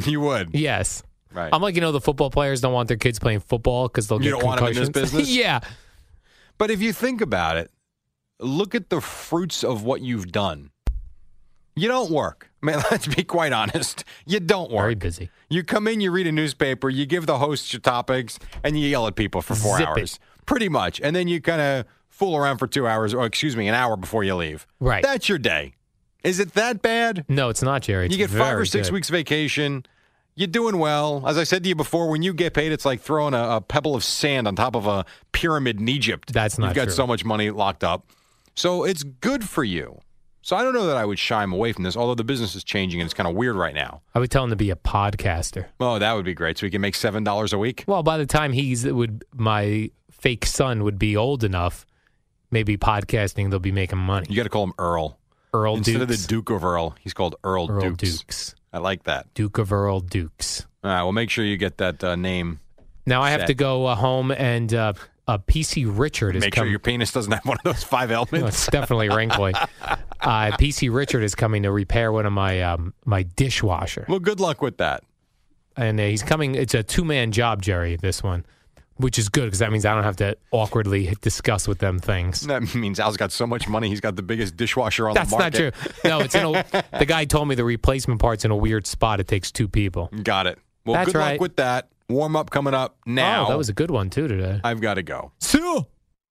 You 0.06 0.22
would. 0.22 0.54
Yes. 0.54 1.02
Right. 1.34 1.50
I'm 1.54 1.62
like, 1.62 1.76
you 1.76 1.82
know, 1.82 1.92
the 1.92 2.02
football 2.02 2.30
players 2.30 2.62
don't 2.62 2.74
want 2.74 2.88
their 2.88 2.98
kids 2.98 3.20
playing 3.20 3.40
football 3.42 3.88
because 3.88 4.08
they'll 4.08 4.20
You 4.22 4.32
get 4.32 4.40
don't 4.40 4.46
want 4.46 4.62
'em 4.62 4.68
in 4.68 4.74
this 4.74 4.84
concussions. 4.90 5.12
business? 5.14 5.30
yeah. 5.36 5.60
But 6.58 6.72
if 6.72 6.82
you 6.82 6.94
think 6.94 7.22
about 7.22 7.58
it, 7.58 7.72
look 8.40 8.76
at 8.76 8.90
the 8.90 9.02
fruits 9.02 9.64
of 9.64 9.84
what 9.84 10.02
you've 10.02 10.32
done. 10.32 10.72
You 11.76 11.88
don't 11.88 12.12
work. 12.12 12.52
I 12.62 12.66
mean, 12.66 12.76
let's 12.92 13.08
be 13.08 13.24
quite 13.24 13.54
honest. 13.54 14.04
You 14.26 14.40
don't 14.40 14.72
work. 14.72 14.84
Very 14.84 14.96
busy. 14.96 15.30
You 15.50 15.64
come 15.64 15.88
in, 15.88 16.02
you 16.02 16.12
read 16.12 16.28
a 16.28 16.32
newspaper, 16.32 16.90
you 16.90 17.06
give 17.06 17.26
the 17.26 17.38
hosts 17.40 17.72
your 17.74 17.80
topics, 17.80 18.38
and 18.64 18.78
you 18.78 18.88
yell 18.88 19.08
at 19.08 19.16
people 19.16 19.42
for 19.42 19.56
four 19.56 19.78
Zip 19.78 19.88
it. 19.88 19.98
hours. 20.00 20.20
Pretty 20.46 20.70
much. 20.70 21.00
And 21.02 21.16
then 21.16 21.28
you 21.28 21.40
kind 21.42 21.62
of 21.62 21.86
fool 22.10 22.36
around 22.36 22.58
for 22.58 22.68
two 22.68 22.88
hours, 22.88 23.14
or 23.14 23.26
excuse 23.26 23.56
me, 23.56 23.68
an 23.68 23.74
hour 23.74 23.96
before 23.96 24.24
you 24.24 24.36
leave. 24.36 24.68
Right. 24.80 25.02
That's 25.02 25.30
your 25.30 25.38
day. 25.38 25.74
Is 26.24 26.40
it 26.40 26.54
that 26.54 26.82
bad? 26.82 27.26
No, 27.28 27.50
it's 27.50 27.64
not, 27.64 27.82
Jerry. 27.84 28.06
It's 28.06 28.12
you 28.16 28.18
get 28.28 28.30
five 28.30 28.58
or 28.58 28.66
six 28.66 28.90
good. 28.90 28.94
weeks 28.96 29.10
vacation. 29.10 29.86
You're 30.42 30.48
doing 30.48 30.80
well. 30.80 31.22
As 31.28 31.38
I 31.38 31.44
said 31.44 31.62
to 31.62 31.70
you 31.70 31.76
before, 31.76 32.10
when 32.10 32.24
you 32.24 32.34
get 32.34 32.56
paid, 32.56 32.72
it's 32.72 32.84
like 32.84 33.00
throwing 33.00 33.36
a, 33.36 33.58
a 33.58 33.62
pebble 33.62 33.94
of 33.94 34.04
sand 34.04 34.48
on 34.48 34.56
top 34.56 34.76
of 34.76 34.88
a 34.88 35.06
pyramid 35.34 35.80
in 35.80 35.88
Egypt. 35.88 36.34
That's 36.34 36.58
not 36.58 36.70
You've 36.70 36.76
got 36.78 36.84
true. 36.86 36.94
so 36.94 37.06
much 37.06 37.24
money 37.24 37.52
locked 37.52 37.84
up. 37.84 38.08
So 38.56 38.84
it's 38.84 39.04
good 39.04 39.44
for 39.48 39.64
you. 39.64 40.00
So 40.42 40.56
I 40.56 40.64
don't 40.64 40.74
know 40.74 40.88
that 40.88 40.98
I 40.98 41.06
would 41.06 41.20
shy 41.20 41.44
him 41.44 41.54
away 41.54 41.74
from 41.74 41.84
this, 41.84 41.96
although 41.96 42.16
the 42.16 42.24
business 42.24 42.56
is 42.56 42.64
changing 42.64 43.00
and 43.02 43.06
it's 43.06 43.14
kind 43.14 43.30
of 43.30 43.36
weird 43.36 43.56
right 43.56 43.76
now. 43.76 44.02
I 44.16 44.20
would 44.20 44.32
tell 44.32 44.44
him 44.44 44.50
to 44.50 44.56
be 44.56 44.72
a 44.72 44.76
podcaster. 44.76 45.68
Oh, 45.80 46.00
that 46.00 46.12
would 46.14 46.26
be 46.26 46.34
great. 46.34 46.58
So 46.58 46.66
he 46.66 46.72
can 46.72 46.82
make 46.82 46.96
seven 46.96 47.24
dollars 47.24 47.54
a 47.54 47.60
week. 47.60 47.84
Well, 47.86 48.02
by 48.02 48.18
the 48.18 48.26
time 48.26 48.52
he's 48.52 48.84
would 48.88 49.24
my 49.36 49.92
fake 50.10 50.48
son 50.48 50.84
would 50.84 50.98
be 50.98 51.16
old 51.16 51.44
enough, 51.44 51.86
maybe 52.50 52.78
podcasting 52.78 53.52
they'll 53.52 53.60
be 53.60 53.72
making 53.72 54.00
money. 54.00 54.26
You 54.28 54.38
got 54.38 54.44
to 54.44 54.50
call 54.50 54.64
him 54.64 54.74
Earl 54.80 55.20
Earl 55.54 55.76
instead 55.78 56.00
Dukes. 56.00 56.02
of 56.02 56.22
the 56.24 56.28
Duke 56.28 56.50
of 56.50 56.66
Earl. 56.66 56.96
He's 57.00 57.14
called 57.14 57.36
Earl, 57.44 57.70
Earl 57.70 57.82
Dukes. 57.92 58.18
Dukes. 58.22 58.56
I 58.74 58.78
like 58.80 59.04
that. 59.04 59.34
Duke 59.34 59.58
of 59.58 59.72
Earl 59.74 60.00
Dukes. 60.00 60.66
All 60.84 60.92
right, 60.92 61.04
well, 61.04 61.12
make 61.12 61.30
sure 61.30 61.44
you 61.46 61.58
get 61.58 61.78
that 61.78 62.04
uh, 62.04 62.16
name. 62.16 62.60
Now 63.06 63.22
I 63.22 63.32
have 63.32 63.42
Set. 63.42 63.48
to 63.48 63.54
go 63.54 63.86
uh, 63.88 63.96
home 63.96 64.32
and 64.32 64.74
uh, 64.74 64.94
uh, 65.28 65.38
PC 65.40 65.86
Richard 65.88 66.36
is 66.36 66.42
Make 66.42 66.54
sure 66.56 66.62
coming. 66.62 66.72
your 66.72 66.80
penis 66.80 67.12
doesn't 67.12 67.32
have 67.32 67.46
one 67.46 67.58
of 67.58 67.64
those 67.64 67.84
five 67.84 68.10
No, 68.10 68.16
elements. 68.18 68.58
it's 68.58 68.68
definitely 68.68 69.10
wrinkly. 69.10 69.54
Uh, 70.24 70.52
PC 70.52 70.94
Richard 70.94 71.24
is 71.24 71.34
coming 71.34 71.64
to 71.64 71.72
repair 71.72 72.12
one 72.12 72.28
of 72.28 72.32
my 72.32 72.62
um, 72.62 72.94
my 73.06 73.24
dishwasher, 73.24 74.06
well, 74.08 74.20
good 74.20 74.40
luck 74.40 74.62
with 74.62 74.78
that. 74.78 75.04
and 75.76 76.00
uh, 76.00 76.04
he's 76.04 76.22
coming. 76.22 76.54
It's 76.54 76.76
a 76.76 76.84
two 76.84 77.04
man 77.04 77.32
job, 77.32 77.64
Jerry. 77.64 77.96
This 77.96 78.22
one, 78.22 78.46
which 79.02 79.20
is 79.20 79.30
good 79.30 79.46
because 79.46 79.60
that 79.60 79.72
means 79.72 79.86
I 79.86 79.94
don't 79.94 80.04
have 80.04 80.16
to 80.18 80.38
awkwardly 80.52 81.14
discuss 81.22 81.68
with 81.68 81.80
them 81.80 82.00
things. 82.00 82.48
That 82.52 82.76
means 82.76 83.00
Al's 83.00 83.18
got 83.18 83.32
so 83.32 83.48
much 83.48 83.68
money. 83.68 83.88
He's 83.90 84.02
got 84.02 84.16
the 84.16 84.22
biggest 84.24 84.58
dishwasher 84.58 85.08
on 85.08 85.14
That's 85.14 85.30
the 85.32 85.38
not 85.38 85.54
market. 85.54 85.74
true. 85.76 85.92
No, 86.10 86.20
it's 86.20 86.36
in 86.36 86.44
a. 86.46 86.84
the 87.00 87.06
guy 87.06 87.26
told 87.26 87.48
me 87.48 87.56
the 87.56 87.64
replacement 87.64 88.20
part's 88.20 88.44
in 88.46 88.52
a 88.52 88.56
weird 88.56 88.86
spot. 88.88 89.20
It 89.20 89.28
takes 89.28 89.52
two 89.52 89.68
people. 89.68 90.10
Got 90.24 90.48
it. 90.48 90.60
Well, 90.86 90.96
That's 90.96 91.12
good 91.12 91.18
right. 91.18 91.32
luck 91.34 91.42
with 91.42 91.56
that. 91.58 91.90
Warm 92.10 92.36
up 92.36 92.50
coming 92.50 92.74
up 92.74 92.98
now. 93.06 93.46
Oh, 93.46 93.50
that 93.50 93.58
was 93.58 93.70
a 93.70 93.74
good 93.74 93.92
one 93.92 94.10
too 94.10 94.28
today. 94.28 94.60
I've 94.64 94.82
got 94.82 94.96
to 94.96 95.04
go. 95.04 95.32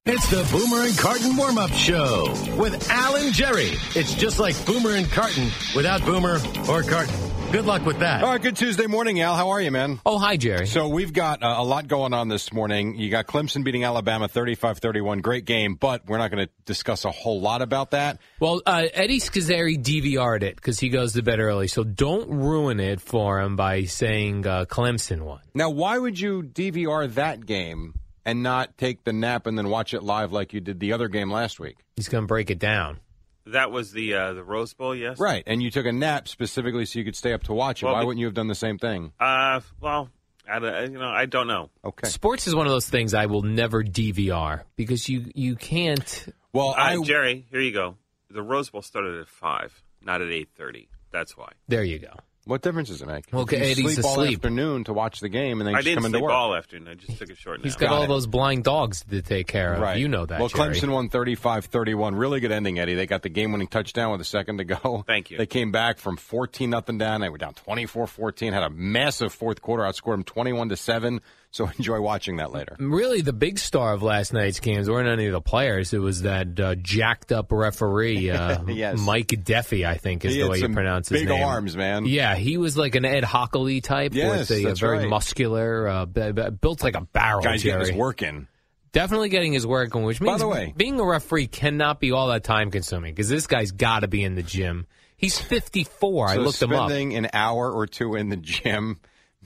It's 0.07 0.31
the 0.31 0.49
Boomer 0.51 0.87
and 0.87 0.97
Carton 0.97 1.37
warm 1.37 1.59
up 1.59 1.71
show 1.73 2.33
with 2.57 2.91
Alan 2.91 3.35
Jerry. 3.35 3.73
It's 3.95 4.15
just 4.15 4.39
like 4.39 4.57
Boomer 4.65 4.93
and 4.93 5.07
Carton 5.11 5.51
without 5.77 6.03
Boomer 6.07 6.39
or 6.71 6.83
Carton. 6.83 7.15
Good 7.53 7.67
luck 7.67 7.85
with 7.85 7.99
that. 7.99 8.25
All 8.25 8.31
right, 8.31 8.41
good 8.41 8.57
Tuesday 8.57 8.87
morning, 8.87 9.21
Al. 9.21 9.37
How 9.37 9.51
are 9.51 9.61
you, 9.61 9.71
man? 9.71 10.01
Oh, 10.07 10.19
hi, 10.19 10.39
Jerry. 10.39 10.67
So 10.67 10.89
we've 10.89 11.13
got 11.13 11.43
uh, 11.43 11.55
a 11.59 11.63
lot 11.63 11.87
going 11.87 12.15
on 12.15 12.29
this 12.29 12.51
morning. 12.51 12.97
You 12.97 13.11
got 13.11 13.27
Clemson 13.27 13.63
beating 13.63 13.85
Alabama 13.85 14.27
35-31. 14.27 15.21
Great 15.21 15.45
game, 15.45 15.75
but 15.75 16.07
we're 16.07 16.17
not 16.17 16.31
going 16.31 16.47
to 16.47 16.53
discuss 16.65 17.05
a 17.05 17.11
whole 17.11 17.43
lot 17.43 17.61
about 17.61 17.91
that. 17.91 18.21
Well, 18.39 18.63
uh, 18.65 18.87
Eddie 18.95 19.21
Scozzare 19.21 19.77
DVR'd 19.77 20.45
it 20.45 20.57
because 20.57 20.81
he 20.81 20.89
goes 20.89 21.13
to 21.13 21.23
bed 21.23 21.41
early. 21.41 21.69
So 21.69 21.85
don't 21.85 22.31
ruin 22.31 22.81
it 22.81 23.03
for 23.03 23.39
him 23.39 23.55
by 23.55 23.85
saying 23.85 24.47
uh, 24.47 24.65
Clemson 24.65 25.21
won. 25.21 25.41
Now, 25.53 25.69
why 25.69 25.99
would 25.99 26.19
you 26.19 26.43
DVR 26.43 27.13
that 27.15 27.45
game 27.45 28.00
and 28.25 28.43
not 28.43 28.77
take 28.79 29.05
the 29.05 29.13
nap 29.13 29.47
and 29.47 29.57
then 29.59 29.69
watch 29.69 29.95
it 29.95 30.03
live 30.03 30.33
like 30.33 30.53
you 30.53 30.61
did 30.61 30.81
the 30.81 30.93
other 30.93 31.09
game 31.09 31.31
last 31.31 31.59
week? 31.61 31.77
He's 31.97 32.09
going 32.09 32.25
to 32.25 32.29
break 32.29 32.51
it 32.51 32.59
down. 32.59 32.99
That 33.47 33.71
was 33.73 33.91
the 33.93 34.15
uh, 34.15 34.33
the 34.35 34.45
Rose 34.45 34.75
Bowl, 34.75 34.95
yes. 34.95 35.19
Right, 35.19 35.43
and 35.47 35.63
you 35.63 35.71
took 35.71 35.87
a 35.87 35.93
nap 35.93 36.29
specifically 36.29 36.85
so 36.87 36.99
you 36.99 37.05
could 37.05 37.17
stay 37.17 37.33
up 37.33 37.43
to 37.45 37.53
watch 37.53 37.83
it. 37.83 37.87
Well, 37.87 37.95
why 37.95 38.01
the- 38.01 38.07
wouldn't 38.07 38.21
you 38.21 38.27
have 38.27 38.35
done 38.35 38.49
the 38.49 38.55
same 38.55 38.79
thing? 38.79 39.13
Uh, 39.19 39.61
well, 39.81 40.09
I, 40.49 40.59
don't- 40.59 40.93
you 40.93 40.99
know, 40.99 41.09
I 41.09 41.27
don't 41.27 41.47
know. 41.49 41.71
Okay. 41.85 42.09
Sports 42.09 42.47
is 42.47 42.55
one 42.55 42.67
of 42.67 42.73
those 42.73 42.89
things 42.89 43.15
I 43.15 43.27
will 43.27 43.43
never 43.43 43.83
DVR 43.83 44.63
because 44.77 45.09
you 45.09 45.31
you 45.35 45.57
can't. 45.57 46.27
Well, 46.53 46.75
I 46.77 46.97
Uh, 46.97 47.03
Jerry, 47.03 47.47
here 47.51 47.61
you 47.61 47.73
go. 47.73 47.97
The 48.31 48.43
Rose 48.43 48.71
Bowl 48.71 48.83
started 48.83 49.21
at 49.21 49.27
five, 49.29 49.83
not 50.03 50.21
at 50.23 50.29
eight 50.31 50.51
thirty. 50.57 50.89
That's 51.11 51.37
why. 51.37 51.51
There 51.67 51.83
you 51.83 51.99
go. 51.99 52.13
What 52.51 52.63
difference 52.63 52.89
does 52.91 53.01
it 53.01 53.07
make? 53.07 53.25
Well, 53.33 53.45
If 53.45 53.53
you 53.53 53.59
Eddie's 53.59 53.95
sleep 53.95 54.05
all 54.05 54.21
asleep. 54.21 54.39
afternoon 54.39 54.85
to 54.85 54.93
watch 54.93 55.21
the 55.21 55.29
game 55.29 55.61
and 55.61 55.69
then 55.69 55.75
I 55.75 55.79
just 55.79 55.85
didn't 55.87 55.99
come 55.99 56.05
into 56.07 56.19
sleep 56.19 56.25
work. 56.25 56.33
all 56.33 56.55
afternoon. 56.55 56.89
I 56.89 56.95
just 56.95 57.19
took 57.19 57.31
a 57.31 57.35
short 57.35 57.59
nap. 57.61 57.65
He's 57.65 57.77
got, 57.77 57.89
Got 57.91 57.97
all 57.97 58.03
it. 58.05 58.09
those 58.09 58.27
blind 58.27 58.65
dogs 58.65 59.05
to 59.09 59.23
take 59.23 59.47
care 59.47 59.75
of. 59.75 59.81
Right. 59.81 59.99
You 59.99 60.09
know 60.09 60.27
that. 60.27 60.39
Well, 60.41 60.49
Jerry. 60.49 60.75
Clemson 60.75 60.91
won 60.93 61.09
35-31. 61.09 62.19
Really 62.19 62.41
good 62.41 62.53
ending, 62.53 62.79
Eddie. 62.79 62.95
They 62.95 63.07
got 63.07 63.23
the 63.23 63.29
game-winning 63.29 63.69
touchdown 63.69 64.13
with 64.13 64.21
a 64.21 64.25
second 64.25 64.59
to 64.59 64.65
go. 64.65 65.05
Thank 65.07 65.31
you. 65.31 65.39
They 65.39 65.47
came 65.47 65.71
back 65.73 65.99
from 65.99 66.17
14 66.17 66.69
nothing 66.69 66.99
down. 66.99 67.21
They 67.21 67.29
were 67.29 67.39
down 67.39 67.55
24-14. 67.55 68.53
Had 68.53 68.63
a 68.65 68.71
massive 68.71 69.33
fourth 69.33 69.63
quarter. 69.63 69.83
Outscored 69.85 70.13
them 70.15 70.25
21 70.25 70.69
to 70.71 70.77
seven. 70.77 71.21
So 71.53 71.69
enjoy 71.79 72.01
watching 72.01 72.37
that 72.37 72.53
later. 72.53 72.77
Really, 72.79 73.23
the 73.23 73.33
big 73.33 73.59
star 73.59 73.93
of 73.93 74.03
last 74.03 74.33
night's 74.33 74.61
games 74.61 74.89
weren't 74.89 75.09
any 75.09 75.27
of 75.27 75.33
the 75.33 75.41
players. 75.41 75.93
It 75.93 75.99
was 75.99 76.23
that 76.23 76.59
uh, 76.61 76.75
jacked 76.77 77.33
up 77.33 77.51
referee, 77.51 78.31
uh, 78.31 78.63
Yes. 78.69 78.99
Mike 79.01 79.35
Defee, 79.45 79.85
I 79.85 79.97
think 79.97 80.25
is 80.25 80.35
He 80.35 80.43
the 80.43 80.49
way 80.49 80.59
you 80.59 80.69
pronounce 80.69 81.09
his 81.09 81.21
big 81.23 81.29
name. 81.29 81.43
arms, 81.45 81.77
man. 81.77 82.05
Yeah, 82.07 82.37
he 82.37 82.57
was 82.57 82.77
like 82.77 82.95
an 82.95 83.05
Ed 83.05 83.25
Hochuli 83.25 83.83
type 83.83 84.15
Yes, 84.15 84.49
with 84.51 84.65
a, 84.65 84.71
a 84.71 84.75
very 84.75 84.99
right. 85.01 85.09
muscular, 85.09 85.89
uh, 85.89 86.07
built 86.07 86.83
like 86.85 86.95
a 86.97 87.01
barrel. 87.03 87.43
Guys 87.43 87.63
getting 87.63 87.81
his 87.81 87.89
Jerry. 87.91 87.99
work 88.01 88.23
in. 88.23 88.47
Definitely 88.93 89.29
getting 89.29 89.53
his 89.53 89.67
work 89.67 89.95
on, 89.95 90.03
which 90.03 90.19
By 90.21 90.37
the 90.39 90.49
way- 90.49 90.73
being 90.77 90.99
a 90.99 91.05
referee 91.05 91.47
cannot 91.49 92.01
be 92.01 92.11
all 92.13 92.29
that 92.29 92.43
time 92.45 92.71
consuming 92.71 93.13
because 93.15 93.29
this 93.29 93.47
guy's 93.47 93.71
got 93.73 94.01
to 94.01 94.09
be 94.09 94.23
in 94.25 94.35
the 94.35 94.43
gym. 94.43 94.87
He's 95.17 95.39
54. 95.39 96.29
I 96.29 96.37
looked 96.37 96.63
him 96.63 96.73
up. 96.73 96.89
spending 96.89 97.15
an 97.17 97.29
hour 97.33 97.71
or 97.71 97.87
two 97.87 98.15
in 98.17 98.31
the 98.31 98.37
gym 98.37 98.99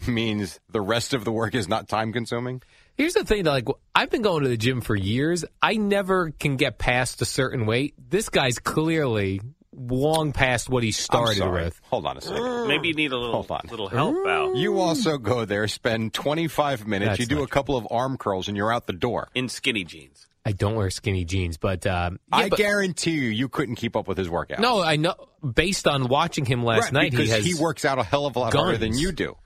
means 0.09 0.61
the 0.71 0.81
rest 0.81 1.15
of 1.15 1.25
the 1.25 1.33
work 1.33 1.55
is 1.55 1.69
not 1.69 1.89
time 1.89 2.13
consuming. 2.13 2.63
Here's 2.97 3.15
the 3.15 3.25
thing, 3.25 3.45
like 3.45 3.67
I've 3.95 4.11
been 4.11 4.23
going 4.23 4.43
to 4.45 4.49
the 4.49 4.57
gym 4.57 4.81
for 4.81 4.95
years. 4.95 5.45
I 5.63 5.75
never 5.75 6.31
can 6.31 6.57
get 6.57 6.79
past 6.79 7.21
a 7.23 7.25
certain 7.25 7.67
weight. 7.67 7.95
This 7.99 8.29
guy's 8.29 8.59
clearly 8.59 9.41
long 9.77 10.33
past 10.33 10.69
what 10.71 10.85
he 10.85 10.91
I'm 10.91 10.93
started 10.93 11.39
sorry. 11.39 11.65
with. 11.65 11.81
Hold 11.91 12.07
on 12.07 12.17
a 12.17 12.21
second. 12.21 12.69
Maybe 12.69 12.89
you 12.89 12.95
need 12.95 13.11
a 13.11 13.17
little 13.19 13.33
Hold 13.33 13.51
on. 13.51 13.63
little 13.69 13.89
help, 13.89 14.25
out. 14.27 14.57
You 14.57 14.79
also 14.79 15.19
go 15.19 15.45
there, 15.45 15.67
spend 15.67 16.15
25 16.15 16.87
minutes, 16.87 17.09
That's 17.11 17.21
you 17.21 17.27
do 17.27 17.43
a 17.43 17.49
couple 17.49 17.77
of 17.77 17.87
arm 17.91 18.17
curls, 18.17 18.47
and 18.47 18.57
you're 18.57 18.73
out 18.73 18.87
the 18.87 18.93
door. 18.93 19.29
In 19.35 19.49
skinny 19.49 19.83
jeans. 19.83 20.29
I 20.47 20.53
don't 20.53 20.75
wear 20.77 20.91
skinny 20.91 21.25
jeans, 21.25 21.57
but 21.57 21.87
um, 21.87 22.21
yeah, 22.31 22.37
I 22.37 22.49
but- 22.51 22.59
guarantee 22.59 23.13
you, 23.13 23.31
you 23.31 23.49
couldn't 23.49 23.75
keep 23.77 23.97
up 23.97 24.07
with 24.07 24.19
his 24.19 24.29
workout. 24.31 24.61
no, 24.61 24.81
I 24.83 24.97
know. 24.97 25.15
Based 25.43 25.89
on 25.89 26.07
watching 26.09 26.45
him 26.45 26.63
last 26.65 26.85
right, 26.85 26.93
night, 26.93 27.11
because 27.11 27.27
he 27.45 27.51
has 27.53 27.61
works 27.61 27.85
out 27.85 27.99
a 27.99 28.03
hell 28.05 28.27
of 28.27 28.37
a 28.37 28.39
lot 28.39 28.55
harder 28.55 28.77
than 28.79 28.97
you 28.97 29.11
do. 29.11 29.37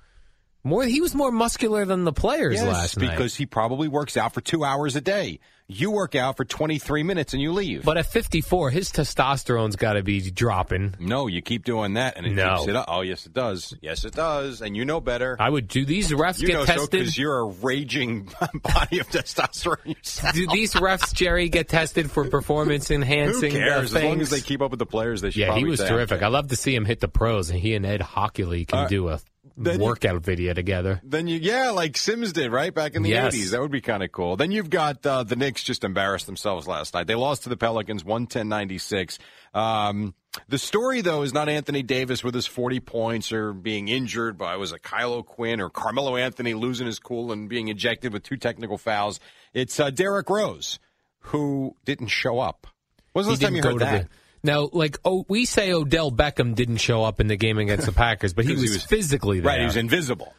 More. 0.64 0.84
He 0.84 1.00
was 1.00 1.14
more 1.14 1.30
muscular 1.30 1.84
than 1.84 2.04
the 2.04 2.12
players 2.12 2.54
Yes, 2.56 2.64
last 2.64 2.98
night. 2.98 3.10
because 3.10 3.34
he 3.36 3.46
probably 3.46 3.88
works 3.88 4.16
out 4.16 4.34
for 4.34 4.40
two 4.40 4.64
hours 4.64 4.96
a 4.96 5.00
day. 5.00 5.38
You 5.70 5.90
work 5.90 6.14
out 6.14 6.38
for 6.38 6.46
23 6.46 7.02
minutes 7.02 7.34
and 7.34 7.42
you 7.42 7.52
leave. 7.52 7.84
But 7.84 7.98
at 7.98 8.06
54, 8.06 8.70
his 8.70 8.90
testosterone's 8.90 9.76
got 9.76 9.92
to 9.94 10.02
be 10.02 10.30
dropping. 10.30 10.94
no, 10.98 11.26
you 11.26 11.42
keep 11.42 11.62
doing 11.64 11.94
that, 11.94 12.16
and 12.16 12.26
it 12.26 12.32
No. 12.32 12.56
keeps 12.56 12.68
it 12.68 12.76
up. 12.76 12.86
Oh, 12.88 13.02
yes, 13.02 13.26
it 13.26 13.34
does. 13.34 13.74
Yes, 13.82 14.06
it 14.06 14.14
does, 14.14 14.62
and 14.62 14.74
you 14.74 14.86
know 14.86 14.98
better. 15.00 15.36
I 15.38 15.50
would 15.50 15.68
do 15.68 15.84
these 15.84 16.10
refs 16.10 16.40
you 16.40 16.46
get 16.46 16.54
know 16.54 16.64
tested? 16.64 16.90
because 16.90 17.18
you're 17.18 17.38
a 17.40 17.44
raging 17.44 18.24
body 18.62 18.98
of 19.00 19.08
testosterone 19.10 19.94
yourself. 19.94 20.34
do 20.34 20.46
these 20.46 20.72
refs, 20.72 21.12
Jerry, 21.12 21.50
get 21.50 21.68
tested 21.68 22.10
for 22.10 22.24
performance 22.30 22.90
enhancing 22.90 23.52
uh, 23.54 23.58
cares? 23.58 23.94
As 23.94 24.02
long 24.02 24.22
as 24.22 24.30
they 24.30 24.40
keep 24.40 24.62
up 24.62 24.70
with 24.70 24.78
the 24.78 24.86
players, 24.86 25.20
they 25.20 25.30
should. 25.30 25.40
Yeah, 25.40 25.54
he 25.54 25.64
was 25.64 25.80
terrific. 25.80 26.22
I 26.22 26.28
love 26.28 26.48
to 26.48 26.56
see 26.56 26.74
him 26.74 26.86
hit 26.86 27.00
the 27.00 27.08
pros, 27.08 27.50
and 27.50 27.58
he 27.60 27.74
and 27.74 27.84
Ed 27.84 28.00
Hochuli 28.00 28.66
can 28.66 28.78
Uh, 28.84 28.88
do 28.88 29.08
a 29.10 29.20
then 29.58 29.80
you- 29.80 29.86
workout 29.86 30.22
video 30.22 30.54
together. 30.54 31.00
Then 31.04 31.26
you, 31.28 31.38
yeah, 31.38 31.70
like 31.70 31.96
Sims 31.96 32.32
did, 32.32 32.50
right 32.52 32.72
back 32.72 32.94
in 32.94 33.02
the 33.02 33.10
Yes. 33.10 33.34
'80s. 33.34 33.50
That 33.50 33.60
would 33.60 33.70
be 33.70 33.80
kind 33.80 34.02
of 34.02 34.12
cool. 34.12 34.36
Then 34.36 34.50
you've 34.52 34.70
got 34.70 35.04
uh, 35.06 35.22
the 35.24 35.36
Knicks 35.36 35.62
just 35.62 35.84
embarrassed 35.84 36.26
themselves 36.26 36.66
last 36.66 36.94
night. 36.94 37.06
They 37.06 37.14
lost 37.14 37.42
to 37.44 37.48
the 37.48 37.56
Pelicans, 37.56 38.04
110-96. 38.04 39.18
Um, 39.54 40.14
the 40.48 40.58
story, 40.58 41.00
though, 41.00 41.22
is 41.22 41.32
not 41.32 41.48
Anthony 41.48 41.82
Davis 41.82 42.22
with 42.22 42.34
his 42.34 42.46
40 42.46 42.80
points 42.80 43.32
or 43.32 43.52
being 43.52 43.88
injured 43.88 44.38
by 44.38 44.56
was 44.56 44.72
it 44.72 44.82
Kyle 44.82 45.12
O'Quinn 45.14 45.60
or 45.60 45.70
Carmelo 45.70 46.16
Anthony 46.16 46.54
losing 46.54 46.86
his 46.86 46.98
cool 46.98 47.32
and 47.32 47.48
being 47.48 47.68
ejected 47.68 48.12
with 48.12 48.22
two 48.22 48.36
technical 48.36 48.78
fouls. 48.78 49.18
It's 49.54 49.80
uh, 49.80 49.90
Derrick 49.90 50.28
Rose 50.30 50.78
who 51.20 51.74
didn't 51.84 52.08
show 52.08 52.38
up. 52.38 52.66
Was 53.14 53.26
the 53.26 53.30
He 53.32 53.34
last 53.36 53.42
time 53.42 53.56
you 53.56 53.62
heard 53.62 53.78
that? 53.80 54.02
the. 54.04 54.08
Now, 54.42 54.68
like, 54.72 54.98
oh, 55.04 55.24
we 55.28 55.44
say 55.44 55.72
Odell 55.72 56.10
Beckham 56.10 56.54
didn't 56.54 56.78
show 56.78 57.02
up 57.04 57.20
in 57.20 57.26
the 57.26 57.36
game 57.36 57.58
against 57.58 57.86
the 57.86 57.92
Packers, 58.04 58.32
but 58.34 58.44
he 58.44 58.52
was, 58.52 58.62
he 58.62 58.68
was- 58.70 58.84
physically 58.84 59.40
there. 59.40 59.48
Right, 59.52 59.60
he 59.60 59.66
was 59.66 59.76
invisible. 59.76 60.34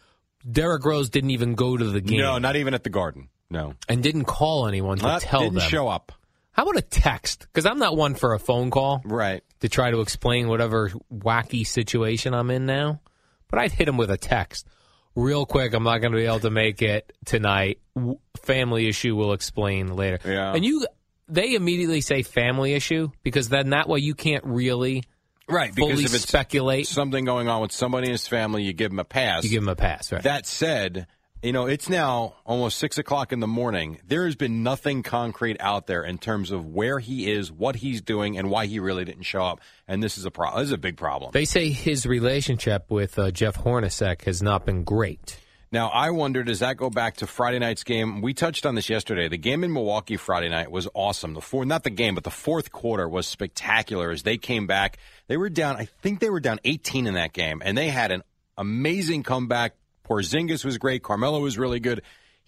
Derrick 0.49 0.85
Rose 0.85 1.09
didn't 1.09 1.31
even 1.31 1.55
go 1.55 1.75
to 1.75 1.83
the 1.85 1.99
game 2.01 2.19
No, 2.19 2.38
not 2.38 2.55
even 2.55 2.73
at 2.73 2.83
the 2.83 2.89
Garden. 2.89 3.27
No, 3.49 3.73
and 3.89 4.01
didn't 4.03 4.25
call 4.25 4.67
anyone 4.67 4.97
to 4.99 5.03
Not- 5.03 5.21
tell 5.21 5.41
didn't 5.41 5.55
them. 5.55 5.67
show 5.69 5.88
up. 5.88 6.12
How 6.51 6.63
about 6.63 6.77
a 6.77 6.81
text? 6.81 7.41
Because 7.41 7.65
I'm 7.65 7.79
not 7.79 7.95
one 7.97 8.15
for 8.15 8.33
a 8.33 8.39
phone 8.39 8.69
call 8.69 9.01
Right. 9.05 9.43
to 9.62 9.69
try 9.69 9.91
to 9.91 10.01
explain 10.01 10.47
whatever 10.49 10.91
wacky 11.13 11.65
situation 11.65 12.33
I'm 12.33 12.49
in 12.51 12.65
now, 12.65 13.01
but 13.49 13.59
I'd 13.59 13.71
hit 13.71 13.88
him 13.88 13.97
with 13.97 14.12
a 14.12 14.17
text. 14.17 14.67
Real 15.15 15.45
quick, 15.45 15.73
I'm 15.73 15.83
not 15.83 15.99
going 15.99 16.12
to 16.12 16.17
be 16.17 16.25
able 16.25 16.39
to 16.41 16.49
make 16.49 16.81
it 16.81 17.12
tonight. 17.25 17.79
W- 17.95 18.19
Family 18.43 18.88
issue, 18.88 19.15
we'll 19.15 19.33
explain 19.33 19.95
later. 19.95 20.19
Yeah. 20.25 20.53
And 20.53 20.63
you, 20.63 20.85
they 21.30 21.56
immediately 21.56 22.02
say 22.02 22.24
family 22.24 22.74
issue 22.74 23.10
because 23.24 23.50
then 23.50 23.70
that 23.72 23.88
way 23.88 24.00
you 24.00 24.15
can't 24.15 24.44
really 24.46 25.04
Right, 25.48 25.74
fully 25.74 25.96
because 25.96 26.06
if 26.06 26.13
it's 26.15 26.28
speculate. 26.28 26.88
something 26.88 27.26
going 27.26 27.48
on 27.48 27.62
with 27.62 27.72
somebody 27.72 28.06
in 28.08 28.12
his 28.12 28.28
family, 28.28 28.63
you 28.63 28.74
give 28.74 28.92
him 28.92 29.00
a 29.00 29.04
pass. 29.04 29.44
You 29.44 29.50
give 29.50 29.62
them 29.63 29.70
a 29.70 29.76
pass, 29.76 30.12
right? 30.12 30.22
that 30.22 30.46
said, 30.46 31.08
you 31.42 31.54
know, 31.54 31.65
it's 31.65 31.89
now 31.89 32.36
almost 32.46 32.78
six 32.78 32.98
o'clock 33.00 33.32
in 33.32 33.39
the 33.39 33.48
morning. 33.48 34.00
There 34.06 34.26
has 34.26 34.36
been 34.36 34.62
nothing 34.62 35.02
concrete 35.02 35.58
out 35.60 35.88
there 35.88 36.04
in 36.04 36.20
terms 36.20 36.52
of 36.52 36.65
where 36.68 37.00
he 37.00 37.32
is, 37.32 37.52
what 37.52 37.78
he's 37.78 38.02
doing, 38.02 38.38
and 38.38 38.52
why 38.52 38.68
he 38.68 38.80
really 38.80 39.06
didn't 39.06 39.24
show 39.24 39.42
up. 39.42 39.62
And 39.88 40.04
this 40.04 40.18
is 40.18 40.26
a 40.26 40.32
problem. 40.32 40.62
This 40.62 40.68
is 40.68 40.74
a 40.74 40.78
big 40.78 40.98
problem. 40.98 41.32
they 41.34 41.46
say 41.46 41.70
his 41.70 42.06
relationship 42.06 42.92
with 42.92 43.18
uh, 43.18 43.32
Jeff 43.32 43.58
Hornacek 43.58 44.24
has 44.26 44.44
not 44.44 44.65
been 44.65 44.84
great. 44.84 45.39
Now, 45.71 45.89
I 45.89 46.10
wonder, 46.10 46.43
does 46.43 46.60
that 46.60 46.77
go 46.77 46.89
back 46.89 47.17
to 47.17 47.27
Friday 47.27 47.60
night's 47.60 47.84
game? 47.84 48.21
We 48.21 48.34
touched 48.34 48.65
on 48.65 48.73
this 48.73 48.89
yesterday. 48.89 49.27
The 49.27 49.38
game 49.38 49.63
in 49.63 49.71
Milwaukee 49.71 50.17
Friday 50.17 50.49
night 50.49 50.71
was 50.71 50.88
awesome. 50.95 51.36
The 51.36 51.41
four, 51.41 51.63
not 51.63 51.84
the 51.84 51.91
game, 51.91 52.15
but 52.15 52.23
the 52.23 52.32
fourth 52.32 52.71
quarter 52.71 53.08
was 53.08 53.27
spectacular 53.27 54.10
as 54.10 54.23
they 54.23 54.38
came 54.38 54.65
back. 54.65 54.97
They 55.27 55.38
were 55.38 55.49
down, 55.49 55.75
I 55.75 55.86
think 55.86 56.21
they 56.21 56.32
were 56.32 56.39
down 56.39 56.60
18 56.65 57.05
in 57.05 57.13
that 57.13 57.34
game, 57.34 57.62
and 57.63 57.77
they 57.77 57.89
had 57.89 58.12
an 58.12 58.23
amazing 58.58 59.21
comeback. 59.21 59.75
Porzingis 60.10 60.65
was 60.65 60.79
great. 60.79 61.03
Carmelo 61.03 61.39
was 61.39 61.60
really 61.60 61.79
good. 61.79 62.01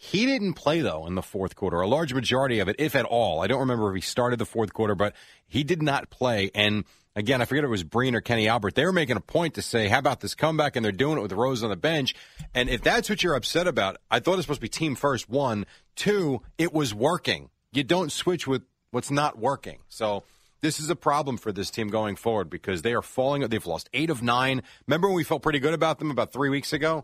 He 0.04 0.26
didn't 0.26 0.54
play 0.56 0.82
though 0.82 1.06
in 1.06 1.14
the 1.14 1.22
fourth 1.22 1.56
quarter. 1.56 1.80
A 1.80 1.88
large 1.88 2.12
majority 2.12 2.58
of 2.58 2.68
it, 2.68 2.76
if 2.80 2.96
at 2.96 3.06
all. 3.06 3.40
I 3.40 3.46
don't 3.46 3.60
remember 3.60 3.88
if 3.92 3.96
he 3.96 4.02
started 4.02 4.40
the 4.40 4.48
fourth 4.48 4.74
quarter, 4.74 4.96
but 4.96 5.14
he 5.46 5.64
did 5.64 5.84
not 5.84 6.10
play. 6.10 6.50
And 6.56 6.86
again, 7.16 7.40
I 7.40 7.46
forget 7.46 7.64
it 7.64 7.68
was 7.68 7.84
Breen 7.84 8.16
or 8.16 8.20
Kenny 8.20 8.48
Albert. 8.48 8.74
They 8.74 8.84
were 8.84 8.94
making 8.94 9.18
a 9.18 9.22
point 9.22 9.54
to 9.54 9.62
say, 9.62 9.90
"How 9.90 10.00
about 10.00 10.22
this 10.22 10.34
comeback?" 10.34 10.76
And 10.76 10.84
they're 10.84 10.92
doing 10.92 11.20
it 11.20 11.22
with 11.22 11.32
Rose 11.34 11.62
on 11.62 11.70
the 11.70 11.76
bench. 11.76 12.16
And 12.56 12.68
if 12.68 12.82
that's 12.82 13.12
what 13.12 13.22
you're 13.22 13.36
upset 13.36 13.68
about, 13.68 13.98
I 14.10 14.20
thought 14.20 14.34
it 14.34 14.38
was 14.38 14.46
supposed 14.46 14.62
to 14.62 14.66
be 14.66 14.70
team 14.70 14.96
first. 14.96 15.30
One, 15.30 15.68
two, 15.96 16.42
it 16.58 16.74
was 16.74 16.96
working. 16.96 17.52
You 17.72 17.84
don't 17.84 18.12
switch 18.12 18.48
with 18.48 18.64
what's 18.90 19.12
not 19.12 19.38
working. 19.38 19.82
So. 19.88 20.24
This 20.62 20.80
is 20.80 20.92
a 20.92 20.96
problem 20.96 21.38
for 21.38 21.52
this 21.52 21.72
team 21.72 21.88
going 21.88 22.16
forward 22.16 22.48
because 22.48 22.84
they 22.84 22.94
are 22.94 23.02
falling. 23.02 23.42
They've 23.42 23.66
lost 23.66 23.90
eight 23.96 24.12
of 24.12 24.22
nine. 24.22 24.62
Remember 24.86 25.08
when 25.08 25.16
we 25.16 25.24
felt 25.24 25.42
pretty 25.42 25.58
good 25.58 25.74
about 25.74 25.98
them 25.98 26.12
about 26.12 26.32
three 26.32 26.50
weeks 26.50 26.72
ago? 26.72 27.04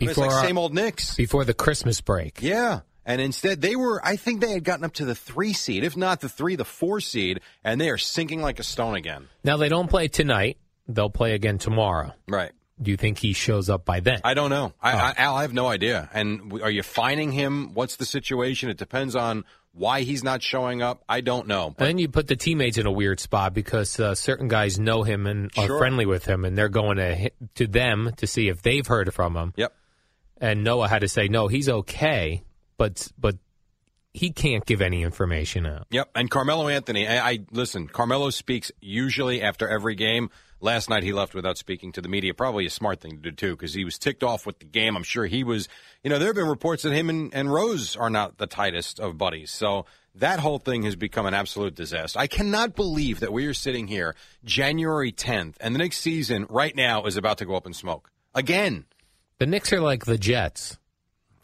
It's 0.00 0.10
Before 0.10 0.26
like 0.28 0.44
same 0.46 0.58
old 0.58 0.74
Knicks. 0.74 1.14
Before 1.14 1.44
the 1.44 1.54
Christmas 1.54 2.00
break. 2.00 2.42
Yeah. 2.42 2.80
And 3.06 3.20
instead, 3.20 3.60
they 3.60 3.76
were, 3.76 4.00
I 4.04 4.16
think 4.16 4.40
they 4.40 4.52
had 4.52 4.64
gotten 4.64 4.84
up 4.84 4.94
to 4.94 5.04
the 5.04 5.14
three 5.14 5.52
seed, 5.52 5.84
if 5.84 5.94
not 5.96 6.20
the 6.20 6.28
three, 6.28 6.56
the 6.56 6.64
four 6.64 7.00
seed, 7.00 7.40
and 7.62 7.78
they 7.80 7.90
are 7.90 7.98
sinking 7.98 8.40
like 8.40 8.58
a 8.58 8.62
stone 8.62 8.94
again. 8.94 9.28
Now, 9.44 9.58
they 9.58 9.68
don't 9.68 9.88
play 9.90 10.08
tonight. 10.08 10.56
They'll 10.88 11.10
play 11.10 11.34
again 11.34 11.58
tomorrow. 11.58 12.12
Right. 12.28 12.52
do 12.80 12.90
you 12.90 12.96
think 12.96 13.18
he 13.18 13.32
shows 13.34 13.68
up 13.70 13.84
by 13.84 14.00
then? 14.00 14.20
I 14.24 14.34
don't 14.34 14.50
know. 14.50 14.72
I, 14.82 14.92
Oh. 14.92 14.96
I, 14.96 15.14
Al, 15.18 15.36
I 15.36 15.42
have 15.42 15.52
no 15.52 15.66
idea. 15.68 16.08
And 16.14 16.60
are 16.62 16.70
you 16.70 16.82
finding 16.82 17.30
him? 17.30 17.72
What's 17.74 17.96
the 17.96 18.04
situation? 18.06 18.68
It 18.70 18.78
depends 18.78 19.14
on 19.14 19.44
why 19.72 20.00
he's 20.00 20.24
not 20.24 20.42
showing 20.42 20.80
up. 20.82 21.04
I 21.08 21.20
don't 21.20 21.46
know. 21.46 21.66
and 21.78 21.88
then 21.88 21.98
you 21.98 22.08
put 22.08 22.26
the 22.26 22.36
teammates 22.36 22.78
in 22.78 22.86
a 22.86 22.92
weird 22.92 23.20
spot 23.20 23.52
because 23.54 24.00
uh, 24.00 24.14
certain 24.14 24.48
guys 24.48 24.78
know 24.78 25.02
him 25.02 25.26
and 25.26 25.50
are 25.58 25.66
Sure. 25.66 25.78
friendly 25.78 26.06
with 26.06 26.24
him, 26.24 26.44
and 26.44 26.56
they're 26.56 26.68
going 26.68 26.96
to 26.96 27.30
to 27.56 27.66
them 27.66 28.12
to 28.16 28.26
see 28.26 28.48
if 28.48 28.62
they've 28.62 28.86
heard 28.86 29.12
from 29.14 29.36
him. 29.36 29.52
Yep. 29.56 29.72
And 30.38 30.64
Noah 30.64 30.88
had 30.88 31.00
to 31.00 31.08
say, 31.08 31.28
no, 31.28 31.48
he's 31.48 31.68
okay, 31.68 32.42
but 32.76 33.10
but 33.18 33.36
he 34.14 34.30
can't 34.30 34.64
give 34.64 34.80
any 34.80 35.02
information 35.02 35.66
out. 35.66 35.88
Yep. 35.90 36.10
And 36.14 36.30
Carmelo 36.30 36.68
Anthony, 36.68 37.06
I, 37.06 37.30
I 37.30 37.38
listen. 37.50 37.88
Carmelo 37.88 38.30
speaks 38.30 38.70
usually 38.80 39.42
after 39.42 39.68
every 39.68 39.96
game. 39.96 40.30
Last 40.60 40.88
night 40.88 41.02
he 41.02 41.12
left 41.12 41.34
without 41.34 41.58
speaking 41.58 41.92
to 41.92 42.00
the 42.00 42.08
media. 42.08 42.32
Probably 42.32 42.64
a 42.64 42.70
smart 42.70 43.00
thing 43.00 43.16
to 43.16 43.16
do 43.18 43.32
too, 43.32 43.50
because 43.56 43.74
he 43.74 43.84
was 43.84 43.98
ticked 43.98 44.22
off 44.22 44.46
with 44.46 44.60
the 44.60 44.64
game. 44.64 44.96
I'm 44.96 45.02
sure 45.02 45.26
he 45.26 45.44
was. 45.44 45.68
You 46.02 46.10
know, 46.10 46.18
there 46.18 46.28
have 46.28 46.36
been 46.36 46.46
reports 46.46 46.84
that 46.84 46.92
him 46.92 47.10
and, 47.10 47.34
and 47.34 47.52
Rose 47.52 47.96
are 47.96 48.08
not 48.08 48.38
the 48.38 48.46
tightest 48.46 49.00
of 49.00 49.18
buddies. 49.18 49.50
So 49.50 49.84
that 50.14 50.38
whole 50.38 50.58
thing 50.58 50.84
has 50.84 50.94
become 50.94 51.26
an 51.26 51.34
absolute 51.34 51.74
disaster. 51.74 52.18
I 52.18 52.28
cannot 52.28 52.76
believe 52.76 53.20
that 53.20 53.32
we 53.32 53.46
are 53.46 53.54
sitting 53.54 53.88
here 53.88 54.14
January 54.44 55.10
10th, 55.10 55.56
and 55.60 55.74
the 55.74 55.80
next 55.80 55.98
season 55.98 56.46
right 56.48 56.74
now 56.74 57.04
is 57.04 57.16
about 57.16 57.38
to 57.38 57.44
go 57.44 57.56
up 57.56 57.66
in 57.66 57.74
smoke 57.74 58.10
again. 58.32 58.86
The 59.38 59.46
Knicks 59.46 59.72
are 59.72 59.80
like 59.80 60.04
the 60.04 60.18
Jets. 60.18 60.78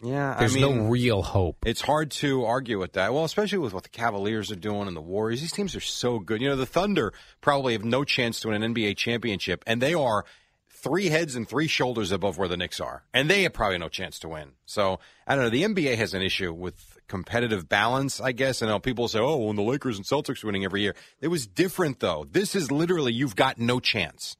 Yeah, 0.02 0.36
There's 0.38 0.56
I 0.56 0.60
mean, 0.60 0.78
no 0.78 0.88
real 0.88 1.22
hope. 1.22 1.58
It's 1.66 1.82
hard 1.82 2.10
to 2.12 2.44
argue 2.44 2.78
with 2.78 2.94
that. 2.94 3.12
Well, 3.12 3.24
especially 3.24 3.58
with 3.58 3.74
what 3.74 3.82
the 3.82 3.90
Cavaliers 3.90 4.50
are 4.50 4.56
doing 4.56 4.88
and 4.88 4.96
the 4.96 5.02
Warriors. 5.02 5.42
These 5.42 5.52
teams 5.52 5.76
are 5.76 5.80
so 5.80 6.18
good. 6.18 6.40
You 6.40 6.48
know, 6.48 6.56
the 6.56 6.64
Thunder 6.64 7.12
probably 7.42 7.74
have 7.74 7.84
no 7.84 8.04
chance 8.04 8.40
to 8.40 8.48
win 8.48 8.62
an 8.62 8.74
NBA 8.74 8.96
championship, 8.96 9.62
and 9.66 9.82
they 9.82 9.92
are 9.92 10.24
three 10.70 11.08
heads 11.08 11.36
and 11.36 11.46
three 11.46 11.66
shoulders 11.66 12.12
above 12.12 12.38
where 12.38 12.48
the 12.48 12.56
Knicks 12.56 12.80
are, 12.80 13.04
and 13.12 13.28
they 13.28 13.42
have 13.42 13.52
probably 13.52 13.76
no 13.76 13.88
chance 13.90 14.18
to 14.20 14.28
win. 14.28 14.52
So 14.64 15.00
I 15.26 15.34
don't 15.34 15.44
know. 15.44 15.50
The 15.50 15.64
NBA 15.64 15.96
has 15.96 16.14
an 16.14 16.22
issue 16.22 16.52
with 16.52 16.98
competitive 17.06 17.68
balance, 17.68 18.20
I 18.20 18.32
guess. 18.32 18.62
Know 18.62 18.78
people 18.78 19.06
say, 19.08 19.18
"Oh, 19.18 19.36
when 19.36 19.56
the 19.56 19.62
Lakers 19.62 19.98
and 19.98 20.06
Celtics 20.06 20.42
are 20.42 20.46
winning 20.46 20.64
every 20.64 20.80
year," 20.80 20.94
it 21.20 21.28
was 21.28 21.46
different 21.46 22.00
though. 22.00 22.26
This 22.30 22.54
is 22.54 22.70
literally 22.70 23.12
you've 23.12 23.36
got 23.36 23.58
no 23.58 23.80
chance. 23.80 24.38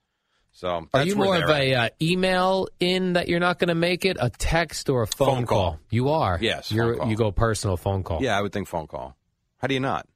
So 0.52 0.88
Are 0.92 1.04
you 1.04 1.16
more 1.16 1.36
of 1.36 1.44
at. 1.44 1.50
a 1.50 1.74
uh, 1.74 1.88
email 2.02 2.68
in 2.80 3.14
that 3.14 3.28
you're 3.28 3.40
not 3.40 3.58
going 3.58 3.68
to 3.68 3.74
make 3.74 4.04
it, 4.04 4.18
a 4.20 4.28
text 4.30 4.90
or 4.90 5.02
a 5.02 5.06
phone, 5.06 5.28
Phone 5.28 5.46
call. 5.46 5.80
You 5.90 6.10
are. 6.10 6.38
Yes, 6.40 6.70
you 6.70 7.16
go 7.16 7.32
personal 7.32 7.76
phone 7.76 8.02
call. 8.02 8.22
Yeah, 8.22 8.36
I 8.36 8.42
would 8.42 8.52
think 8.52 8.68
phone 8.68 8.86
call. 8.86 9.16
How 9.58 9.68
do 9.68 9.74
you 9.74 9.80
not? 9.80 10.06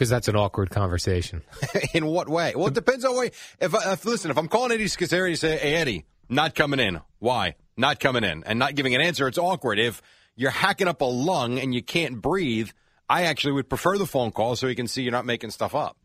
because 0.00 0.08
that's 0.08 0.28
an 0.28 0.36
awkward 0.36 0.70
conversation. 0.70 1.42
in 1.92 2.06
what 2.06 2.26
way? 2.26 2.54
Well, 2.56 2.68
it 2.68 2.74
depends 2.74 3.04
on 3.04 3.14
way. 3.14 3.32
If, 3.60 3.74
I, 3.74 3.92
if 3.92 4.06
listen, 4.06 4.30
if 4.30 4.38
I'm 4.38 4.48
calling 4.48 4.72
Eddie 4.72 4.86
Scozzare 4.86 5.30
to 5.30 5.36
say, 5.36 5.58
"Hey 5.58 5.74
Eddie, 5.74 6.06
not 6.26 6.54
coming 6.54 6.80
in. 6.80 7.02
Why? 7.18 7.56
Not 7.76 8.00
coming 8.00 8.24
in," 8.24 8.42
and 8.44 8.58
not 8.58 8.74
giving 8.74 8.94
an 8.94 9.02
answer, 9.02 9.28
it's 9.28 9.36
awkward. 9.36 9.78
If 9.78 10.00
you're 10.36 10.50
hacking 10.50 10.88
up 10.88 11.02
a 11.02 11.04
lung 11.04 11.58
and 11.58 11.74
you 11.74 11.82
can't 11.82 12.18
breathe, 12.22 12.70
I 13.10 13.24
actually 13.24 13.52
would 13.52 13.68
prefer 13.68 13.98
the 13.98 14.06
phone 14.06 14.30
call 14.30 14.56
so 14.56 14.68
he 14.68 14.74
can 14.74 14.88
see 14.88 15.02
you're 15.02 15.12
not 15.12 15.26
making 15.26 15.50
stuff 15.50 15.74
up. 15.74 15.98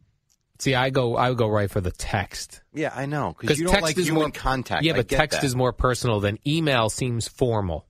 See, 0.59 0.73
I 0.73 0.89
go, 0.89 1.15
I 1.17 1.29
would 1.29 1.37
go 1.37 1.49
right 1.49 1.69
for 1.69 1.81
the 1.81 1.91
text 1.91 2.61
Yeah, 2.73 2.93
I 2.95 3.05
know 3.05 3.35
because 3.39 3.59
you 3.59 3.65
don't 3.65 3.73
text 3.73 3.83
like 3.83 3.97
is 3.97 4.07
human 4.07 4.21
more 4.21 4.31
contact. 4.31 4.83
Yeah, 4.83 4.93
I 4.93 4.97
but 4.97 5.09
text 5.09 5.41
that. 5.41 5.45
is 5.45 5.55
more 5.55 5.73
personal 5.73 6.19
than 6.21 6.39
email. 6.47 6.89
Seems 6.89 7.27
formal, 7.27 7.85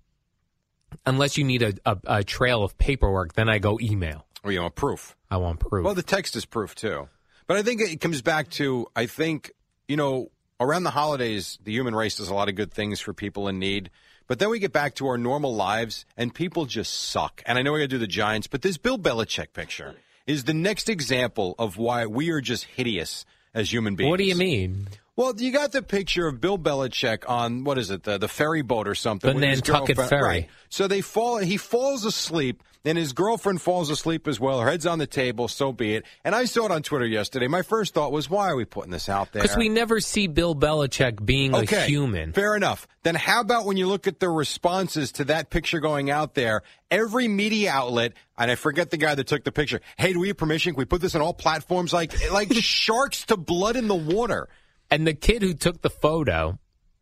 unless 1.06 1.38
you 1.38 1.43
need 1.43 1.62
a, 1.62 1.73
a, 1.86 1.97
a 2.06 2.23
trail 2.23 2.63
of 2.63 2.78
paperwork. 2.78 3.34
Then 3.34 3.49
I 3.49 3.60
go 3.60 3.78
email. 3.82 4.25
or 4.43 4.51
you 4.51 4.60
know 4.60 4.69
proof. 4.69 5.15
I 5.30 5.38
want 5.38 5.60
proof. 5.60 5.86
Well, 5.86 5.95
the 5.95 6.04
text 6.04 6.36
is 6.36 6.45
proof 6.45 6.75
too. 6.75 7.08
But 7.47 7.58
I 7.58 7.62
think 7.62 7.82
it 7.82 8.01
comes 8.01 8.21
back 8.21 8.49
to 8.51 8.88
I 8.95 9.06
think, 9.06 9.51
you 9.88 9.97
know, 9.97 10.32
around 10.60 10.84
the 10.84 10.89
holidays, 10.91 11.60
the 11.63 11.71
human 11.71 11.93
race 11.93 12.17
does 12.17 12.30
a 12.30 12.34
lot 12.34 12.49
of 12.49 12.56
good 12.56 12.71
things 12.73 12.99
for 12.99 13.13
people 13.13 13.47
in 13.47 13.60
need. 13.60 13.91
But 14.28 14.39
then 14.39 14.49
we 14.49 14.58
get 14.58 14.73
back 14.73 14.95
to 14.95 15.08
our 15.08 15.19
normal 15.19 15.54
lives 15.56 16.06
and 16.17 16.34
people 16.34 16.65
just 16.65 16.91
suck. 16.91 17.43
And 17.45 17.60
I 17.60 17.62
know 17.62 17.73
we 17.73 17.80
got 17.80 17.84
to 17.84 17.88
do 17.89 17.99
the 17.99 18.08
Giants, 18.08 18.47
but 18.47 18.63
this 18.63 18.78
Bill 18.78 18.97
Belichick 18.97 19.54
picture 19.54 19.93
is 20.28 20.44
the 20.44 20.54
next 20.54 20.90
example 20.90 21.56
of 21.60 21.78
why 21.78 22.06
we 22.06 22.30
are 22.32 22.42
just 22.42 22.66
hideous 22.66 23.26
as 23.54 23.72
human 23.72 23.96
beings. 23.96 24.10
what 24.10 24.18
do 24.18 24.24
you 24.24 24.36
mean? 24.36 24.88
Well, 25.17 25.34
you 25.38 25.54
got 25.54 25.71
the 25.71 25.82
picture 25.82 26.28
of 26.28 26.41
Bill 26.41 26.58
Belichick 26.58 27.30
on 27.30 27.63
what 27.63 27.78
is 27.78 27.89
it, 27.89 28.04
the, 28.04 28.17
the 28.17 28.28
ferry 28.28 28.63
boat 28.63 28.86
or 28.86 28.95
something? 28.95 29.39
The 29.39 29.47
Nantucket 29.47 29.95
ferry. 29.95 30.21
Right. 30.21 30.49
So 30.67 30.89
they 30.89 30.99
fall. 30.99 31.38
He 31.38 31.56
falls 31.56 32.04
asleep, 32.04 32.62
and 32.84 32.97
his 32.97 33.13
girlfriend 33.13 33.62
falls 33.62 33.89
asleep 33.89 34.28
as 34.28 34.41
well. 34.41 34.60
Her 34.60 34.69
head's 34.69 34.86
on 34.86 34.99
the 34.99 35.08
table. 35.08 35.47
So 35.47 35.71
be 35.71 35.95
it. 35.95 36.06
And 36.25 36.36
I 36.36 36.43
saw 36.43 36.65
it 36.65 36.71
on 36.71 36.84
Twitter 36.84 37.06
yesterday. 37.06 37.47
My 37.47 37.62
first 37.62 37.93
thought 37.93 38.12
was, 38.12 38.30
why 38.30 38.49
are 38.49 38.58
we 38.58 38.65
putting 38.65 38.91
this 38.91 39.08
out 39.08 39.32
there? 39.32 39.41
Because 39.41 39.56
we 39.56 39.69
never 39.69 40.01
see 40.01 40.28
Bill 40.28 40.54
Belichick 40.54 41.25
being 41.25 41.56
okay, 41.56 41.84
a 41.84 41.86
human. 41.86 42.34
Fair 42.34 42.54
enough. 42.54 42.86
Then 43.04 43.15
how 43.15 43.39
about 43.39 43.65
when 43.65 43.78
you 43.78 43.88
look 43.88 44.08
at 44.08 44.19
the 44.19 44.28
responses 44.28 45.13
to 45.13 45.25
that 45.25 45.49
picture 45.49 45.80
going 45.80 46.12
out 46.12 46.34
there? 46.34 46.62
Every 46.91 47.30
media 47.30 47.71
outlet, 47.71 48.13
and 48.38 48.51
I 48.51 48.56
forget 48.56 48.89
the 48.89 48.97
guy 48.97 49.15
that 49.15 49.28
took 49.28 49.45
the 49.45 49.54
picture. 49.54 49.80
Hey, 49.97 50.12
do 50.12 50.19
we 50.19 50.28
have 50.28 50.38
permission? 50.38 50.73
Can 50.73 50.80
we 50.80 50.86
put 50.86 50.99
this 50.99 51.15
on 51.15 51.21
all 51.21 51.34
platforms? 51.34 51.93
Like 51.93 52.13
like 52.32 52.54
sharks 52.56 53.25
to 53.28 53.38
blood 53.38 53.78
in 53.78 53.88
the 53.88 53.95
water. 53.95 54.49
And 54.91 55.06
the 55.08 55.13
kid 55.13 55.41
who 55.41 55.54
took 55.54 55.82
the 55.82 55.89
photo 55.89 56.60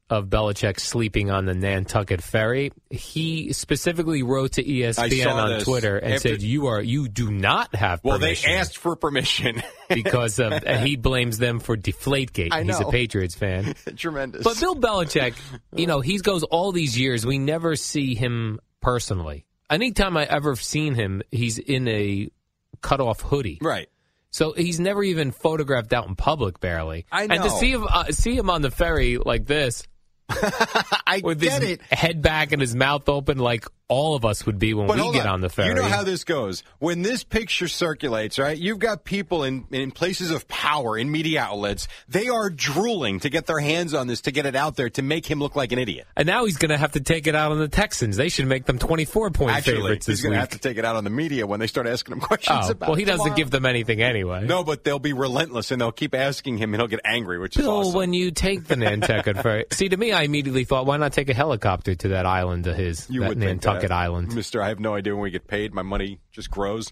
of 0.10 0.28
Belichick 0.28 0.80
sleeping 0.80 1.32
on 1.32 1.46
the 1.46 1.54
Nantucket 1.56 2.22
ferry, 2.22 2.72
he 2.90 3.52
specifically 3.54 4.22
wrote 4.22 4.54
to 4.54 4.64
ESPN 4.64 5.34
on 5.34 5.50
this. 5.50 5.64
Twitter 5.64 5.98
and 5.98 6.14
After- 6.16 6.30
said, 6.30 6.42
"You 6.42 6.68
are 6.68 6.82
you 6.82 7.08
do 7.08 7.32
not 7.32 7.74
have 7.76 8.02
Well, 8.04 8.20
permission." 8.20 8.52
they 8.52 8.58
asked 8.58 8.78
for 8.78 8.96
permission. 8.96 9.64
because 9.90 10.40
of 10.40 10.52
and 10.54 10.86
he 10.88 10.98
blames 10.98 11.38
them 11.40 11.60
for 11.60 11.76
Deflategate. 11.78 12.50
I 12.52 12.64
He's 12.64 12.80
a. 12.80 12.86
Patriots 12.86 13.36
fan. 13.36 13.74
Tremendous. 13.96 14.44
But 14.44 14.60
Bill 14.60 14.76
Belichick, 14.76 15.36
you 15.76 15.88
know, 15.88 16.00
he 16.02 16.18
goes 16.20 16.44
all 16.44 16.72
these 16.72 17.00
years. 17.00 17.26
We 17.26 17.40
never 17.40 17.76
see 17.76 18.14
him 18.14 18.60
personally. 18.82 19.46
Anytime 19.70 20.16
I 20.18 20.26
ever 20.26 20.56
seen 20.56 20.94
him, 20.94 21.24
he's 21.32 21.58
in 21.58 21.88
a 21.88 22.30
cut 22.82 23.00
off 23.00 23.22
hoodie. 23.22 23.58
right. 23.62 23.88
So 24.34 24.54
he's 24.54 24.80
never 24.80 25.04
even 25.04 25.30
photographed 25.30 25.94
out 25.94 26.08
in 26.08 26.16
public, 26.16 26.60
barely. 26.60 27.06
I 27.12 27.28
know. 27.28 27.36
And 27.36 27.44
to 27.44 27.50
see 27.52 27.72
him, 27.72 27.86
uh, 27.88 28.06
see 28.06 28.36
him 28.36 28.50
on 28.50 28.64
the 28.64 28.72
ferry 28.72 29.20
like 29.20 29.46
this, 29.46 29.84
I 30.30 31.22
with 31.24 31.40
get 31.40 31.62
his 31.62 31.72
it. 31.74 31.82
head 31.84 32.24
back 32.24 32.52
and 32.52 32.60
his 32.60 32.76
mouth 32.76 33.08
open, 33.10 33.38
like 33.38 33.66
all 33.90 34.16
of 34.16 34.24
us 34.26 34.46
would 34.46 34.58
be 34.58 34.74
when 34.74 34.88
But 34.88 34.98
we 34.98 35.12
get 35.12 35.26
on. 35.28 35.34
on 35.36 35.42
the 35.42 35.50
ferry. 35.50 35.70
You 35.70 35.76
know 35.76 35.84
how 35.84 36.04
this 36.04 36.24
goes. 36.24 36.64
When 36.80 37.02
this 37.02 37.24
picture 37.24 37.68
circulates, 37.68 38.40
right? 38.40 38.58
You've 38.58 38.80
got 38.80 39.04
people 39.04 39.44
in, 39.44 39.66
in 39.72 39.92
places 39.92 40.32
of 40.32 40.48
power 40.48 40.98
in 40.98 41.12
media 41.12 41.42
outlets. 41.42 41.88
They 42.08 42.28
are 42.30 42.50
drooling 42.50 43.20
to 43.20 43.30
get 43.30 43.46
their 43.46 43.60
hands 43.60 43.94
on 43.94 44.08
this 44.08 44.22
to 44.22 44.32
get 44.32 44.46
it 44.46 44.56
out 44.56 44.76
there 44.78 44.90
to 44.92 45.02
make 45.02 45.26
him 45.30 45.40
look 45.40 45.56
like 45.56 45.72
an 45.74 45.80
idiot. 45.80 46.08
and 46.16 46.26
now 46.26 46.46
he's 46.46 46.58
going 46.58 46.70
to 46.70 46.78
have 46.78 46.94
to 46.94 47.02
take 47.02 47.28
it 47.28 47.36
out 47.36 47.52
on 47.52 47.60
the 47.60 47.68
Texans. 47.68 48.16
They 48.18 48.30
should 48.30 48.48
make 48.48 48.66
them 48.66 48.80
twenty-four 48.80 49.32
point 49.32 49.52
Actually, 49.52 49.76
favorites 49.78 50.06
he's 50.08 50.18
this 50.18 50.24
going 50.24 50.34
to 50.34 50.40
have 50.40 50.50
to 50.50 50.60
take 50.60 50.78
it 50.78 50.86
out 50.86 50.96
on 50.96 51.04
the 51.04 51.10
media 51.10 51.46
when 51.46 51.60
they 51.60 51.68
start 51.68 51.86
asking 51.86 52.14
him 52.14 52.20
questions 52.22 52.60
oh, 52.68 52.72
about 52.72 52.90
well, 52.90 52.96
he 52.96 53.04
it 53.04 53.06
doesn't 53.06 53.20
tomorrow. 53.24 53.38
give 53.38 53.52
them 53.52 53.66
anything 53.66 54.02
anyway. 54.02 54.46
No, 54.46 54.64
but 54.64 54.84
they'll 54.84 54.98
be 55.00 55.14
relentless 55.14 55.72
and 55.72 55.80
they'll 55.82 55.92
keep 55.92 56.16
asking 56.16 56.58
him 56.58 56.74
and 56.74 56.82
he'll 56.82 56.88
get 56.88 57.02
angry, 57.04 57.38
which 57.38 57.58
is 57.58 57.64
Bill, 57.64 57.72
awesome. 57.80 57.94
when 57.94 58.14
you 58.14 58.32
take 58.32 58.64
the 58.66 58.76
Nantucket 58.78 59.38
ferry, 59.44 59.66
see 59.72 59.90
to 59.90 59.98
me, 59.98 60.12
I 60.14 60.24
immediately 60.24 60.64
thought, 60.64 60.86
why 60.86 60.98
not 60.98 61.14
take 61.14 61.30
a 61.30 61.34
helicopter 61.34 61.96
to 61.96 62.08
that 62.10 62.26
island 62.26 62.66
of 62.68 62.76
his, 62.78 63.08
you 63.10 63.20
that 63.22 63.30
would 63.30 63.38
Nantucket 63.74 63.92
island, 63.92 64.36
Mister. 64.36 64.62
I 64.62 64.70
have 64.70 64.80
no 64.80 64.96
idea 64.96 65.14
when 65.16 65.24
we 65.24 65.32
get 65.32 65.48
paid. 65.48 65.74
My 65.74 65.82
money 65.84 66.20
just 66.32 66.50
grows. 66.52 66.90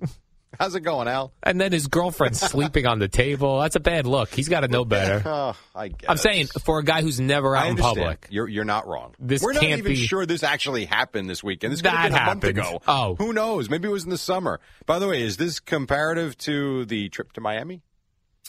How's 0.58 0.74
it 0.74 0.80
going, 0.80 1.06
Al? 1.06 1.32
and 1.42 1.60
then 1.60 1.70
his 1.72 1.86
girlfriend 1.86 2.34
sleeping 2.36 2.86
on 2.86 2.98
the 2.98 3.08
table. 3.08 3.60
That's 3.60 3.76
a 3.76 3.80
bad 3.80 4.06
look. 4.06 4.30
He's 4.30 4.48
got 4.48 4.60
to 4.60 4.68
know 4.68 4.84
better. 4.86 5.22
Oh, 5.28 5.54
I 5.74 5.88
guess. 5.88 6.08
I'm 6.08 6.16
saying 6.16 6.46
for 6.64 6.78
a 6.78 6.84
guy 6.84 7.02
who's 7.02 7.20
never 7.20 7.54
out 7.54 7.66
in 7.66 7.76
public. 7.76 8.26
You're 8.30 8.48
you're 8.48 8.64
not 8.64 8.86
wrong. 8.86 9.14
This 9.18 9.42
We're 9.42 9.52
not 9.52 9.64
even 9.64 9.84
be- 9.84 9.96
sure 9.96 10.24
this 10.24 10.42
actually 10.42 10.86
happened 10.86 11.28
this 11.28 11.42
weekend. 11.44 11.72
This 11.74 11.82
could 11.82 11.90
That 11.90 11.96
have 11.96 12.10
been 12.10 12.14
a 12.14 12.18
happened. 12.18 12.56
month 12.56 12.68
ago. 12.72 12.82
Oh. 12.88 13.16
who 13.16 13.32
knows? 13.34 13.68
Maybe 13.68 13.88
it 13.88 13.92
was 13.92 14.04
in 14.04 14.10
the 14.10 14.16
summer. 14.18 14.60
By 14.86 14.98
the 14.98 15.08
way, 15.08 15.22
is 15.22 15.36
this 15.36 15.60
comparative 15.60 16.38
to 16.38 16.86
the 16.86 17.08
trip 17.10 17.32
to 17.34 17.40
Miami? 17.42 17.82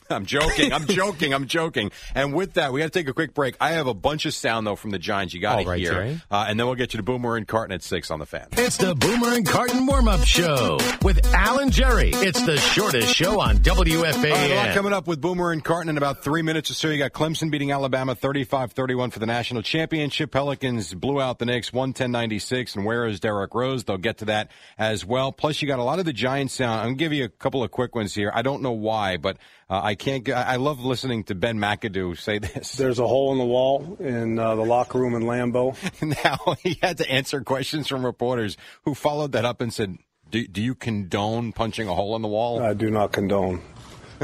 I'm 0.09 0.25
joking. 0.25 0.73
I'm 0.73 0.85
joking. 0.85 1.33
I'm 1.33 1.47
joking. 1.47 1.91
And 2.15 2.33
with 2.33 2.53
that, 2.53 2.71
we 2.73 2.79
got 2.79 2.85
to 2.91 2.99
take 2.99 3.07
a 3.07 3.13
quick 3.13 3.33
break. 3.33 3.55
I 3.59 3.71
have 3.73 3.87
a 3.87 3.93
bunch 3.93 4.25
of 4.25 4.33
sound 4.33 4.65
though 4.67 4.75
from 4.75 4.91
the 4.91 4.99
Giants. 4.99 5.33
You 5.33 5.41
got 5.41 5.57
All 5.57 5.63
to 5.63 5.69
right, 5.69 5.79
hear, 5.79 6.19
uh, 6.31 6.45
and 6.47 6.59
then 6.59 6.65
we'll 6.67 6.75
get 6.75 6.93
you 6.93 6.97
to 6.97 7.03
Boomer 7.03 7.35
and 7.35 7.47
Carton 7.47 7.73
at 7.73 7.83
six 7.83 8.09
on 8.11 8.19
the 8.19 8.25
fan. 8.25 8.47
It's 8.53 8.77
the 8.77 8.95
Boomer 8.95 9.33
and 9.33 9.45
Carton 9.45 9.85
warm 9.85 10.07
up 10.07 10.23
show 10.23 10.77
with 11.03 11.25
Alan 11.33 11.71
Jerry. 11.71 12.11
It's 12.13 12.41
the 12.41 12.57
shortest 12.57 13.13
show 13.15 13.39
on 13.41 13.47
All 13.47 13.53
right, 13.53 13.67
a 13.67 13.73
lot 13.73 13.87
WFAN. 13.87 14.73
coming 14.73 14.93
up 14.93 15.07
with 15.07 15.21
Boomer 15.21 15.51
and 15.51 15.63
Carton 15.63 15.89
in 15.89 15.97
about 15.97 16.23
three 16.23 16.41
minutes 16.41 16.71
or 16.71 16.73
so. 16.73 16.89
You 16.89 16.97
got 16.97 17.11
Clemson 17.13 17.51
beating 17.51 17.71
Alabama 17.71 18.15
35-31 18.15 19.11
for 19.11 19.19
the 19.19 19.25
national 19.25 19.61
championship. 19.61 20.31
Pelicans 20.31 20.93
blew 20.93 21.21
out 21.21 21.39
the 21.39 21.45
Knicks 21.45 21.71
110-96. 21.71 22.75
And 22.75 22.85
where 22.85 23.05
is 23.05 23.19
Derrick 23.19 23.53
Rose? 23.53 23.83
They'll 23.83 23.97
get 23.97 24.19
to 24.19 24.25
that 24.25 24.51
as 24.77 25.05
well. 25.05 25.31
Plus, 25.31 25.61
you 25.61 25.67
got 25.67 25.79
a 25.79 25.83
lot 25.83 25.99
of 25.99 26.05
the 26.05 26.13
Giants 26.13 26.53
sound. 26.53 26.79
I'm 26.81 26.85
going 26.87 26.97
to 26.97 27.03
give 27.03 27.13
you 27.13 27.25
a 27.25 27.29
couple 27.29 27.63
of 27.63 27.71
quick 27.71 27.95
ones 27.95 28.13
here. 28.13 28.31
I 28.33 28.41
don't 28.41 28.61
know 28.61 28.71
why, 28.71 29.17
but 29.17 29.37
uh, 29.69 29.81
I 29.83 29.95
can't. 29.95 30.23
Get, 30.23 30.37
I 30.37 30.55
love 30.55 30.79
listening 30.79 31.25
to 31.25 31.35
Ben 31.35 31.57
McAdoo 31.57 32.17
say 32.17 32.39
this. 32.39 32.71
There's 32.77 32.99
a 32.99 33.07
hole 33.07 33.31
in 33.33 33.37
the 33.37 33.45
wall 33.45 33.97
in 33.99 34.39
uh, 34.39 34.55
the 34.55 34.63
locker 34.63 34.99
room 34.99 35.13
in 35.13 35.23
Lambeau. 35.23 35.75
now 36.23 36.55
he 36.63 36.79
had 36.81 36.97
to 36.99 37.09
answer 37.09 37.41
questions 37.41 37.87
from 37.87 38.05
reporters 38.05 38.55
who 38.83 38.93
followed 38.93 39.33
that 39.33 39.43
up 39.43 39.59
and 39.59 39.73
said, 39.73 39.97
"Do, 40.29 40.47
do 40.47 40.61
you 40.61 40.73
condone 40.73 41.51
punching 41.51 41.87
a 41.87 41.93
hole 41.93 42.15
in 42.15 42.21
the 42.21 42.27
wall?" 42.29 42.61
I 42.63 42.73
do 42.73 42.89
not 42.89 43.11
condone 43.11 43.61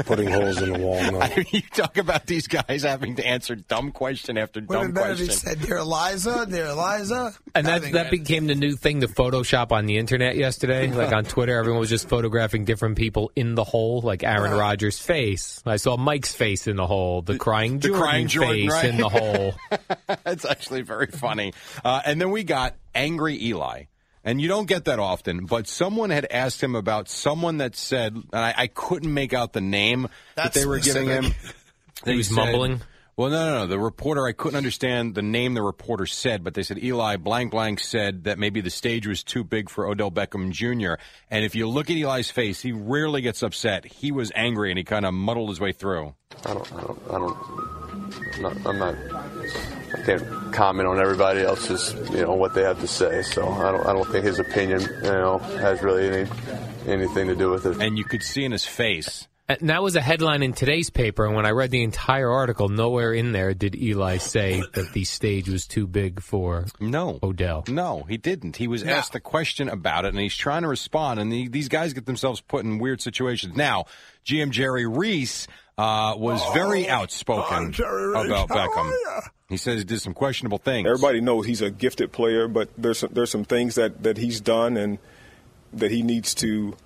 putting 0.02 0.28
holes 0.30 0.60
in 0.60 0.72
the 0.72 0.78
wall. 0.78 1.00
No. 1.12 1.26
you 1.50 1.60
talk 1.72 1.96
about 1.98 2.26
these 2.26 2.46
guys 2.46 2.82
having 2.82 3.16
to 3.16 3.26
answer 3.26 3.54
dumb 3.54 3.92
question 3.92 4.36
after 4.38 4.60
Would 4.60 4.68
dumb 4.68 4.76
have 4.86 4.94
been 4.94 5.02
better 5.02 5.12
if 5.12 5.18
he 5.18 5.26
question. 5.26 5.48
said, 5.48 5.60
"Dear 5.60 5.76
Eliza, 5.78 6.46
dear 6.48 6.66
Eliza," 6.66 7.34
And 7.54 7.66
that 7.66 7.92
that 7.92 8.10
became 8.10 8.46
the 8.46 8.54
new 8.54 8.76
thing 8.76 9.00
to 9.00 9.08
Photoshop 9.08 9.72
on 9.72 9.86
the 9.86 9.98
internet 9.98 10.36
yesterday. 10.36 10.90
Like 10.90 11.12
on 11.12 11.24
Twitter, 11.24 11.58
everyone 11.58 11.80
was 11.80 11.90
just 11.90 12.08
photographing 12.08 12.64
different 12.64 12.96
people 12.96 13.30
in 13.36 13.54
the 13.54 13.64
hole, 13.64 14.00
like 14.00 14.24
Aaron 14.24 14.52
Rodgers' 14.52 14.98
face. 14.98 15.62
I 15.66 15.76
saw 15.76 15.96
Mike's 15.96 16.34
face 16.34 16.66
in 16.66 16.76
the 16.76 16.86
hole, 16.86 17.22
the 17.22 17.38
crying 17.38 17.78
the 17.78 17.88
Jordan 17.88 18.02
crying 18.02 18.26
Jordan, 18.28 18.54
face 18.54 18.70
right? 18.70 18.84
in 18.86 18.96
the 18.96 19.08
hole. 19.08 19.54
That's 20.24 20.44
actually 20.44 20.82
very 20.82 21.06
funny. 21.06 21.52
Uh, 21.84 22.00
and 22.04 22.20
then 22.20 22.30
we 22.30 22.44
got 22.44 22.74
angry 22.94 23.42
Eli. 23.42 23.84
And 24.24 24.40
you 24.40 24.48
don't 24.48 24.66
get 24.66 24.86
that 24.86 24.98
often, 24.98 25.44
but 25.44 25.68
someone 25.68 26.08
had 26.10 26.26
asked 26.30 26.62
him 26.62 26.74
about 26.74 27.08
someone 27.10 27.58
that 27.58 27.76
said, 27.76 28.14
and 28.14 28.24
I, 28.32 28.54
I 28.56 28.66
couldn't 28.68 29.12
make 29.12 29.34
out 29.34 29.52
the 29.52 29.60
name 29.60 30.08
that 30.34 30.54
they 30.54 30.64
were 30.64 30.78
giving 30.78 31.08
him. 31.08 31.24
specific. 31.24 31.56
They 32.04 32.16
was 32.16 32.26
said- 32.28 32.34
mumbling? 32.36 32.80
Well, 33.16 33.30
no, 33.30 33.48
no, 33.48 33.58
no. 33.60 33.66
The 33.68 33.78
reporter, 33.78 34.26
I 34.26 34.32
couldn't 34.32 34.56
understand 34.56 35.14
the 35.14 35.22
name 35.22 35.54
the 35.54 35.62
reporter 35.62 36.04
said, 36.04 36.42
but 36.42 36.54
they 36.54 36.64
said 36.64 36.82
Eli 36.82 37.14
blank 37.16 37.52
blank 37.52 37.78
said 37.78 38.24
that 38.24 38.40
maybe 38.40 38.60
the 38.60 38.70
stage 38.70 39.06
was 39.06 39.22
too 39.22 39.44
big 39.44 39.70
for 39.70 39.86
Odell 39.86 40.10
Beckham 40.10 40.50
Jr. 40.50 41.00
And 41.30 41.44
if 41.44 41.54
you 41.54 41.68
look 41.68 41.88
at 41.90 41.96
Eli's 41.96 42.32
face, 42.32 42.60
he 42.60 42.72
rarely 42.72 43.20
gets 43.20 43.44
upset. 43.44 43.84
He 43.84 44.10
was 44.10 44.32
angry 44.34 44.70
and 44.72 44.78
he 44.78 44.82
kind 44.82 45.06
of 45.06 45.14
muddled 45.14 45.50
his 45.50 45.60
way 45.60 45.70
through. 45.70 46.14
I 46.44 46.54
don't, 46.54 46.72
I 46.72 46.80
don't, 46.80 47.02
I 47.08 47.18
don't, 47.18 47.36
I'm 48.34 48.42
not, 48.42 48.66
I'm 48.66 48.78
not, 48.80 48.94
I 49.94 50.02
can't 50.02 50.52
comment 50.52 50.88
on 50.88 50.98
everybody 51.00 51.40
else's, 51.42 51.94
you 52.10 52.22
know, 52.22 52.34
what 52.34 52.54
they 52.54 52.62
have 52.62 52.80
to 52.80 52.88
say. 52.88 53.22
So 53.22 53.48
I 53.48 53.72
don't, 53.72 53.86
I 53.86 53.92
don't 53.92 54.08
think 54.10 54.24
his 54.24 54.38
opinion, 54.38 54.80
you 54.80 55.02
know, 55.02 55.38
has 55.38 55.82
really 55.82 56.08
any, 56.08 56.30
anything 56.86 57.28
to 57.28 57.36
do 57.36 57.50
with 57.50 57.66
it. 57.66 57.80
And 57.80 57.96
you 57.96 58.04
could 58.04 58.22
see 58.22 58.44
in 58.44 58.52
his 58.52 58.64
face. 58.64 59.28
And 59.46 59.68
that 59.68 59.82
was 59.82 59.94
a 59.94 60.00
headline 60.00 60.42
in 60.42 60.54
today's 60.54 60.88
paper. 60.88 61.26
And 61.26 61.36
when 61.36 61.44
I 61.44 61.50
read 61.50 61.70
the 61.70 61.82
entire 61.82 62.30
article, 62.30 62.70
nowhere 62.70 63.12
in 63.12 63.32
there 63.32 63.52
did 63.52 63.74
Eli 63.74 64.16
say 64.16 64.62
that 64.72 64.94
the 64.94 65.04
stage 65.04 65.50
was 65.50 65.66
too 65.66 65.86
big 65.86 66.22
for 66.22 66.64
No. 66.80 67.18
Odell. 67.22 67.64
No, 67.68 68.04
he 68.08 68.16
didn't. 68.16 68.56
He 68.56 68.68
was 68.68 68.82
asked 68.82 69.14
a 69.14 69.20
question 69.20 69.68
about 69.68 70.06
it, 70.06 70.08
and 70.08 70.18
he's 70.18 70.34
trying 70.36 70.62
to 70.62 70.68
respond. 70.68 71.20
And 71.20 71.30
the, 71.30 71.48
these 71.48 71.68
guys 71.68 71.92
get 71.92 72.06
themselves 72.06 72.40
put 72.40 72.64
in 72.64 72.78
weird 72.78 73.02
situations. 73.02 73.54
Now, 73.54 73.84
GM 74.24 74.48
Jerry 74.50 74.86
Reese 74.86 75.46
uh, 75.76 76.14
was 76.16 76.40
very 76.54 76.88
outspoken 76.88 77.74
about 77.74 78.48
Beckham. 78.48 78.92
He 79.48 79.56
says 79.56 79.78
he 79.78 79.84
did 79.84 80.00
some 80.00 80.14
questionable 80.14 80.58
things. 80.58 80.86
Everybody 80.86 81.20
knows 81.20 81.46
he's 81.46 81.60
a 81.60 81.70
gifted 81.70 82.12
player, 82.12 82.48
but 82.48 82.70
there's 82.78 82.98
some, 82.98 83.10
there's 83.12 83.30
some 83.30 83.44
things 83.44 83.74
that, 83.74 84.02
that 84.02 84.16
he's 84.16 84.40
done 84.40 84.76
and 84.76 84.98
that 85.74 85.90
he 85.90 86.02
needs 86.02 86.34
to 86.36 86.76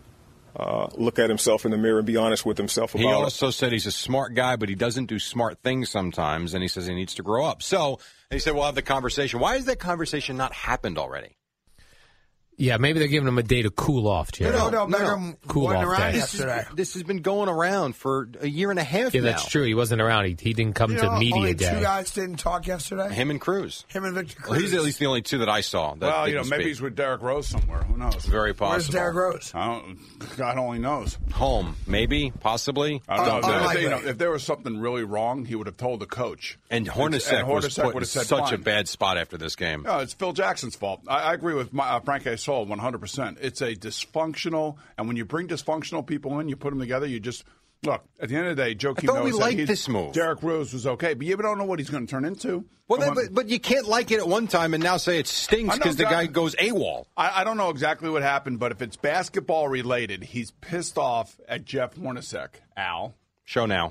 uh, 0.56 0.88
look 0.96 1.18
at 1.20 1.28
himself 1.28 1.64
in 1.64 1.70
the 1.70 1.78
mirror 1.78 1.98
and 1.98 2.06
be 2.06 2.16
honest 2.16 2.44
with 2.44 2.58
himself 2.58 2.94
about. 2.94 3.02
He 3.02 3.08
it. 3.08 3.12
also 3.12 3.50
said 3.50 3.70
he's 3.70 3.86
a 3.86 3.92
smart 3.92 4.34
guy, 4.34 4.56
but 4.56 4.68
he 4.68 4.74
doesn't 4.74 5.06
do 5.06 5.18
smart 5.20 5.58
things 5.62 5.88
sometimes, 5.88 6.52
and 6.52 6.62
he 6.62 6.68
says 6.68 6.86
he 6.86 6.94
needs 6.94 7.14
to 7.14 7.22
grow 7.22 7.44
up. 7.44 7.62
So 7.62 8.00
he 8.30 8.40
said 8.40 8.54
we'll 8.54 8.64
have 8.64 8.74
the 8.74 8.82
conversation. 8.82 9.38
Why 9.38 9.54
has 9.54 9.66
that 9.66 9.78
conversation 9.78 10.36
not 10.36 10.52
happened 10.52 10.98
already? 10.98 11.37
Yeah, 12.60 12.76
maybe 12.76 12.98
they're 12.98 13.06
giving 13.08 13.28
him 13.28 13.38
a 13.38 13.42
day 13.44 13.62
to 13.62 13.70
cool 13.70 14.08
off, 14.08 14.32
Jerry. 14.32 14.50
No, 14.50 14.68
no, 14.68 14.86
No, 14.86 14.98
no. 14.98 14.98
Beckham 14.98 15.36
Cool 15.46 15.68
off 15.68 15.96
day. 15.96 16.12
This, 16.12 16.34
is- 16.34 16.44
this 16.74 16.94
has 16.94 17.04
been 17.04 17.22
going 17.22 17.48
around 17.48 17.94
for 17.94 18.28
a 18.40 18.48
year 18.48 18.70
and 18.70 18.80
a 18.80 18.84
half 18.84 19.14
now. 19.14 19.20
Yeah, 19.20 19.20
now. 19.20 19.36
that's 19.36 19.46
true. 19.48 19.64
He 19.64 19.74
wasn't 19.74 20.02
around. 20.02 20.24
He, 20.24 20.36
he 20.40 20.52
didn't 20.54 20.74
come 20.74 20.90
You 20.90 20.98
to 20.98 21.04
know, 21.04 21.18
media 21.18 21.34
only 21.36 21.54
day. 21.54 21.72
two 21.72 21.80
guys 21.80 22.10
didn't 22.10 22.36
talk 22.38 22.66
yesterday. 22.66 23.12
Him 23.14 23.30
and 23.30 23.40
Cruz. 23.40 23.84
Him 23.88 24.04
and 24.04 24.14
Victor 24.14 24.34
Cruz. 24.40 24.50
Well, 24.50 24.58
he's 24.60 24.74
at 24.74 24.82
least 24.82 24.98
the 24.98 25.06
only 25.06 25.22
two 25.22 25.38
that 25.38 25.48
I 25.48 25.60
saw. 25.60 25.94
That 25.94 26.00
well, 26.00 26.28
you 26.28 26.34
know, 26.34 26.42
maybe 26.42 26.64
speak. 26.64 26.66
he's 26.66 26.80
with 26.82 26.96
Derrick 26.96 27.22
Rose 27.22 27.46
somewhere. 27.46 27.82
Who 27.84 27.96
knows? 27.96 28.24
very 28.24 28.54
possible. 28.54 28.70
Where's 28.72 28.88
Derrick 28.88 29.14
Rose? 29.14 29.52
I 29.54 29.66
don't, 29.66 30.36
God 30.36 30.58
only 30.58 30.80
knows. 30.80 31.16
Home, 31.34 31.76
maybe, 31.86 32.32
possibly. 32.40 33.00
I 33.08 33.16
don't 33.24 33.26
know. 33.42 33.48
Oh, 33.48 33.66
If 33.68 33.72
there- 33.72 33.82
you 33.82 33.88
know, 33.90 34.00
if 34.04 34.18
there 34.18 34.30
was 34.32 34.42
something 34.42 34.80
really 34.80 35.04
wrong, 35.04 35.44
he 35.44 35.54
would 35.54 35.68
have 35.68 35.76
told 35.76 36.00
the 36.00 36.06
coach. 36.06 36.58
And 36.70 36.86
And 36.88 36.94
Hornacek, 36.96 37.46
was 37.46 37.66
Hornacek 37.66 37.82
put 37.84 37.94
in 37.94 38.00
have 38.00 38.08
said, 38.08 38.26
such 38.26 38.52
a 38.52 38.58
bad 38.58 38.88
spot 38.88 39.16
after 39.16 39.38
this 39.38 39.54
game. 39.54 39.82
No, 39.84 39.98
it's 40.00 40.12
Phil 40.12 40.32
Jackson's 40.32 40.74
fault. 40.74 41.02
I, 41.06 41.18
I 41.30 41.34
agree 41.34 41.54
with 41.54 41.72
my, 41.72 41.88
uh, 41.88 42.00
Frank 42.00 42.26
A. 42.26 42.36
Soul 42.48 42.66
100%. 42.66 43.36
It's 43.42 43.60
a 43.60 43.74
dysfunctional, 43.74 44.78
and 44.96 45.06
when 45.06 45.18
you 45.18 45.26
bring 45.26 45.48
dysfunctional 45.48 46.06
people 46.06 46.40
in, 46.40 46.48
you 46.48 46.56
put 46.56 46.70
them 46.70 46.80
together, 46.80 47.06
you 47.06 47.20
just. 47.20 47.44
Look, 47.84 48.02
at 48.18 48.30
the 48.30 48.36
end 48.36 48.46
of 48.48 48.56
the 48.56 48.64
day, 48.64 48.74
Joe 48.74 48.94
we 49.00 49.06
knows 49.06 49.32
that 49.32 49.38
liked 49.38 49.66
this 49.68 49.86
move. 49.86 50.12
Derrick 50.14 50.42
Rose 50.42 50.72
was 50.72 50.84
okay, 50.84 51.12
but 51.14 51.26
you 51.26 51.36
don't 51.36 51.58
know 51.58 51.64
what 51.66 51.78
he's 51.78 51.90
going 51.90 52.06
to 52.06 52.10
turn 52.10 52.24
into. 52.24 52.64
Well, 52.88 52.98
when- 53.00 53.14
but, 53.14 53.34
but 53.34 53.48
you 53.50 53.60
can't 53.60 53.86
like 53.86 54.10
it 54.10 54.18
at 54.18 54.26
one 54.26 54.48
time 54.48 54.72
and 54.74 54.82
now 54.82 54.96
say 54.96 55.18
it 55.20 55.26
stinks 55.28 55.76
because 55.76 55.96
the 55.96 56.04
guy 56.04 56.26
goes 56.26 56.56
AWOL. 56.56 57.04
I, 57.16 57.42
I 57.42 57.44
don't 57.44 57.56
know 57.58 57.68
exactly 57.68 58.08
what 58.10 58.22
happened, 58.22 58.58
but 58.58 58.72
if 58.72 58.80
it's 58.82 58.96
basketball 58.96 59.68
related, 59.68 60.24
he's 60.24 60.50
pissed 60.50 60.96
off 60.98 61.38
at 61.46 61.66
Jeff 61.66 61.94
Hornacek. 61.94 62.48
Al, 62.76 63.14
Show 63.44 63.64
now. 63.66 63.86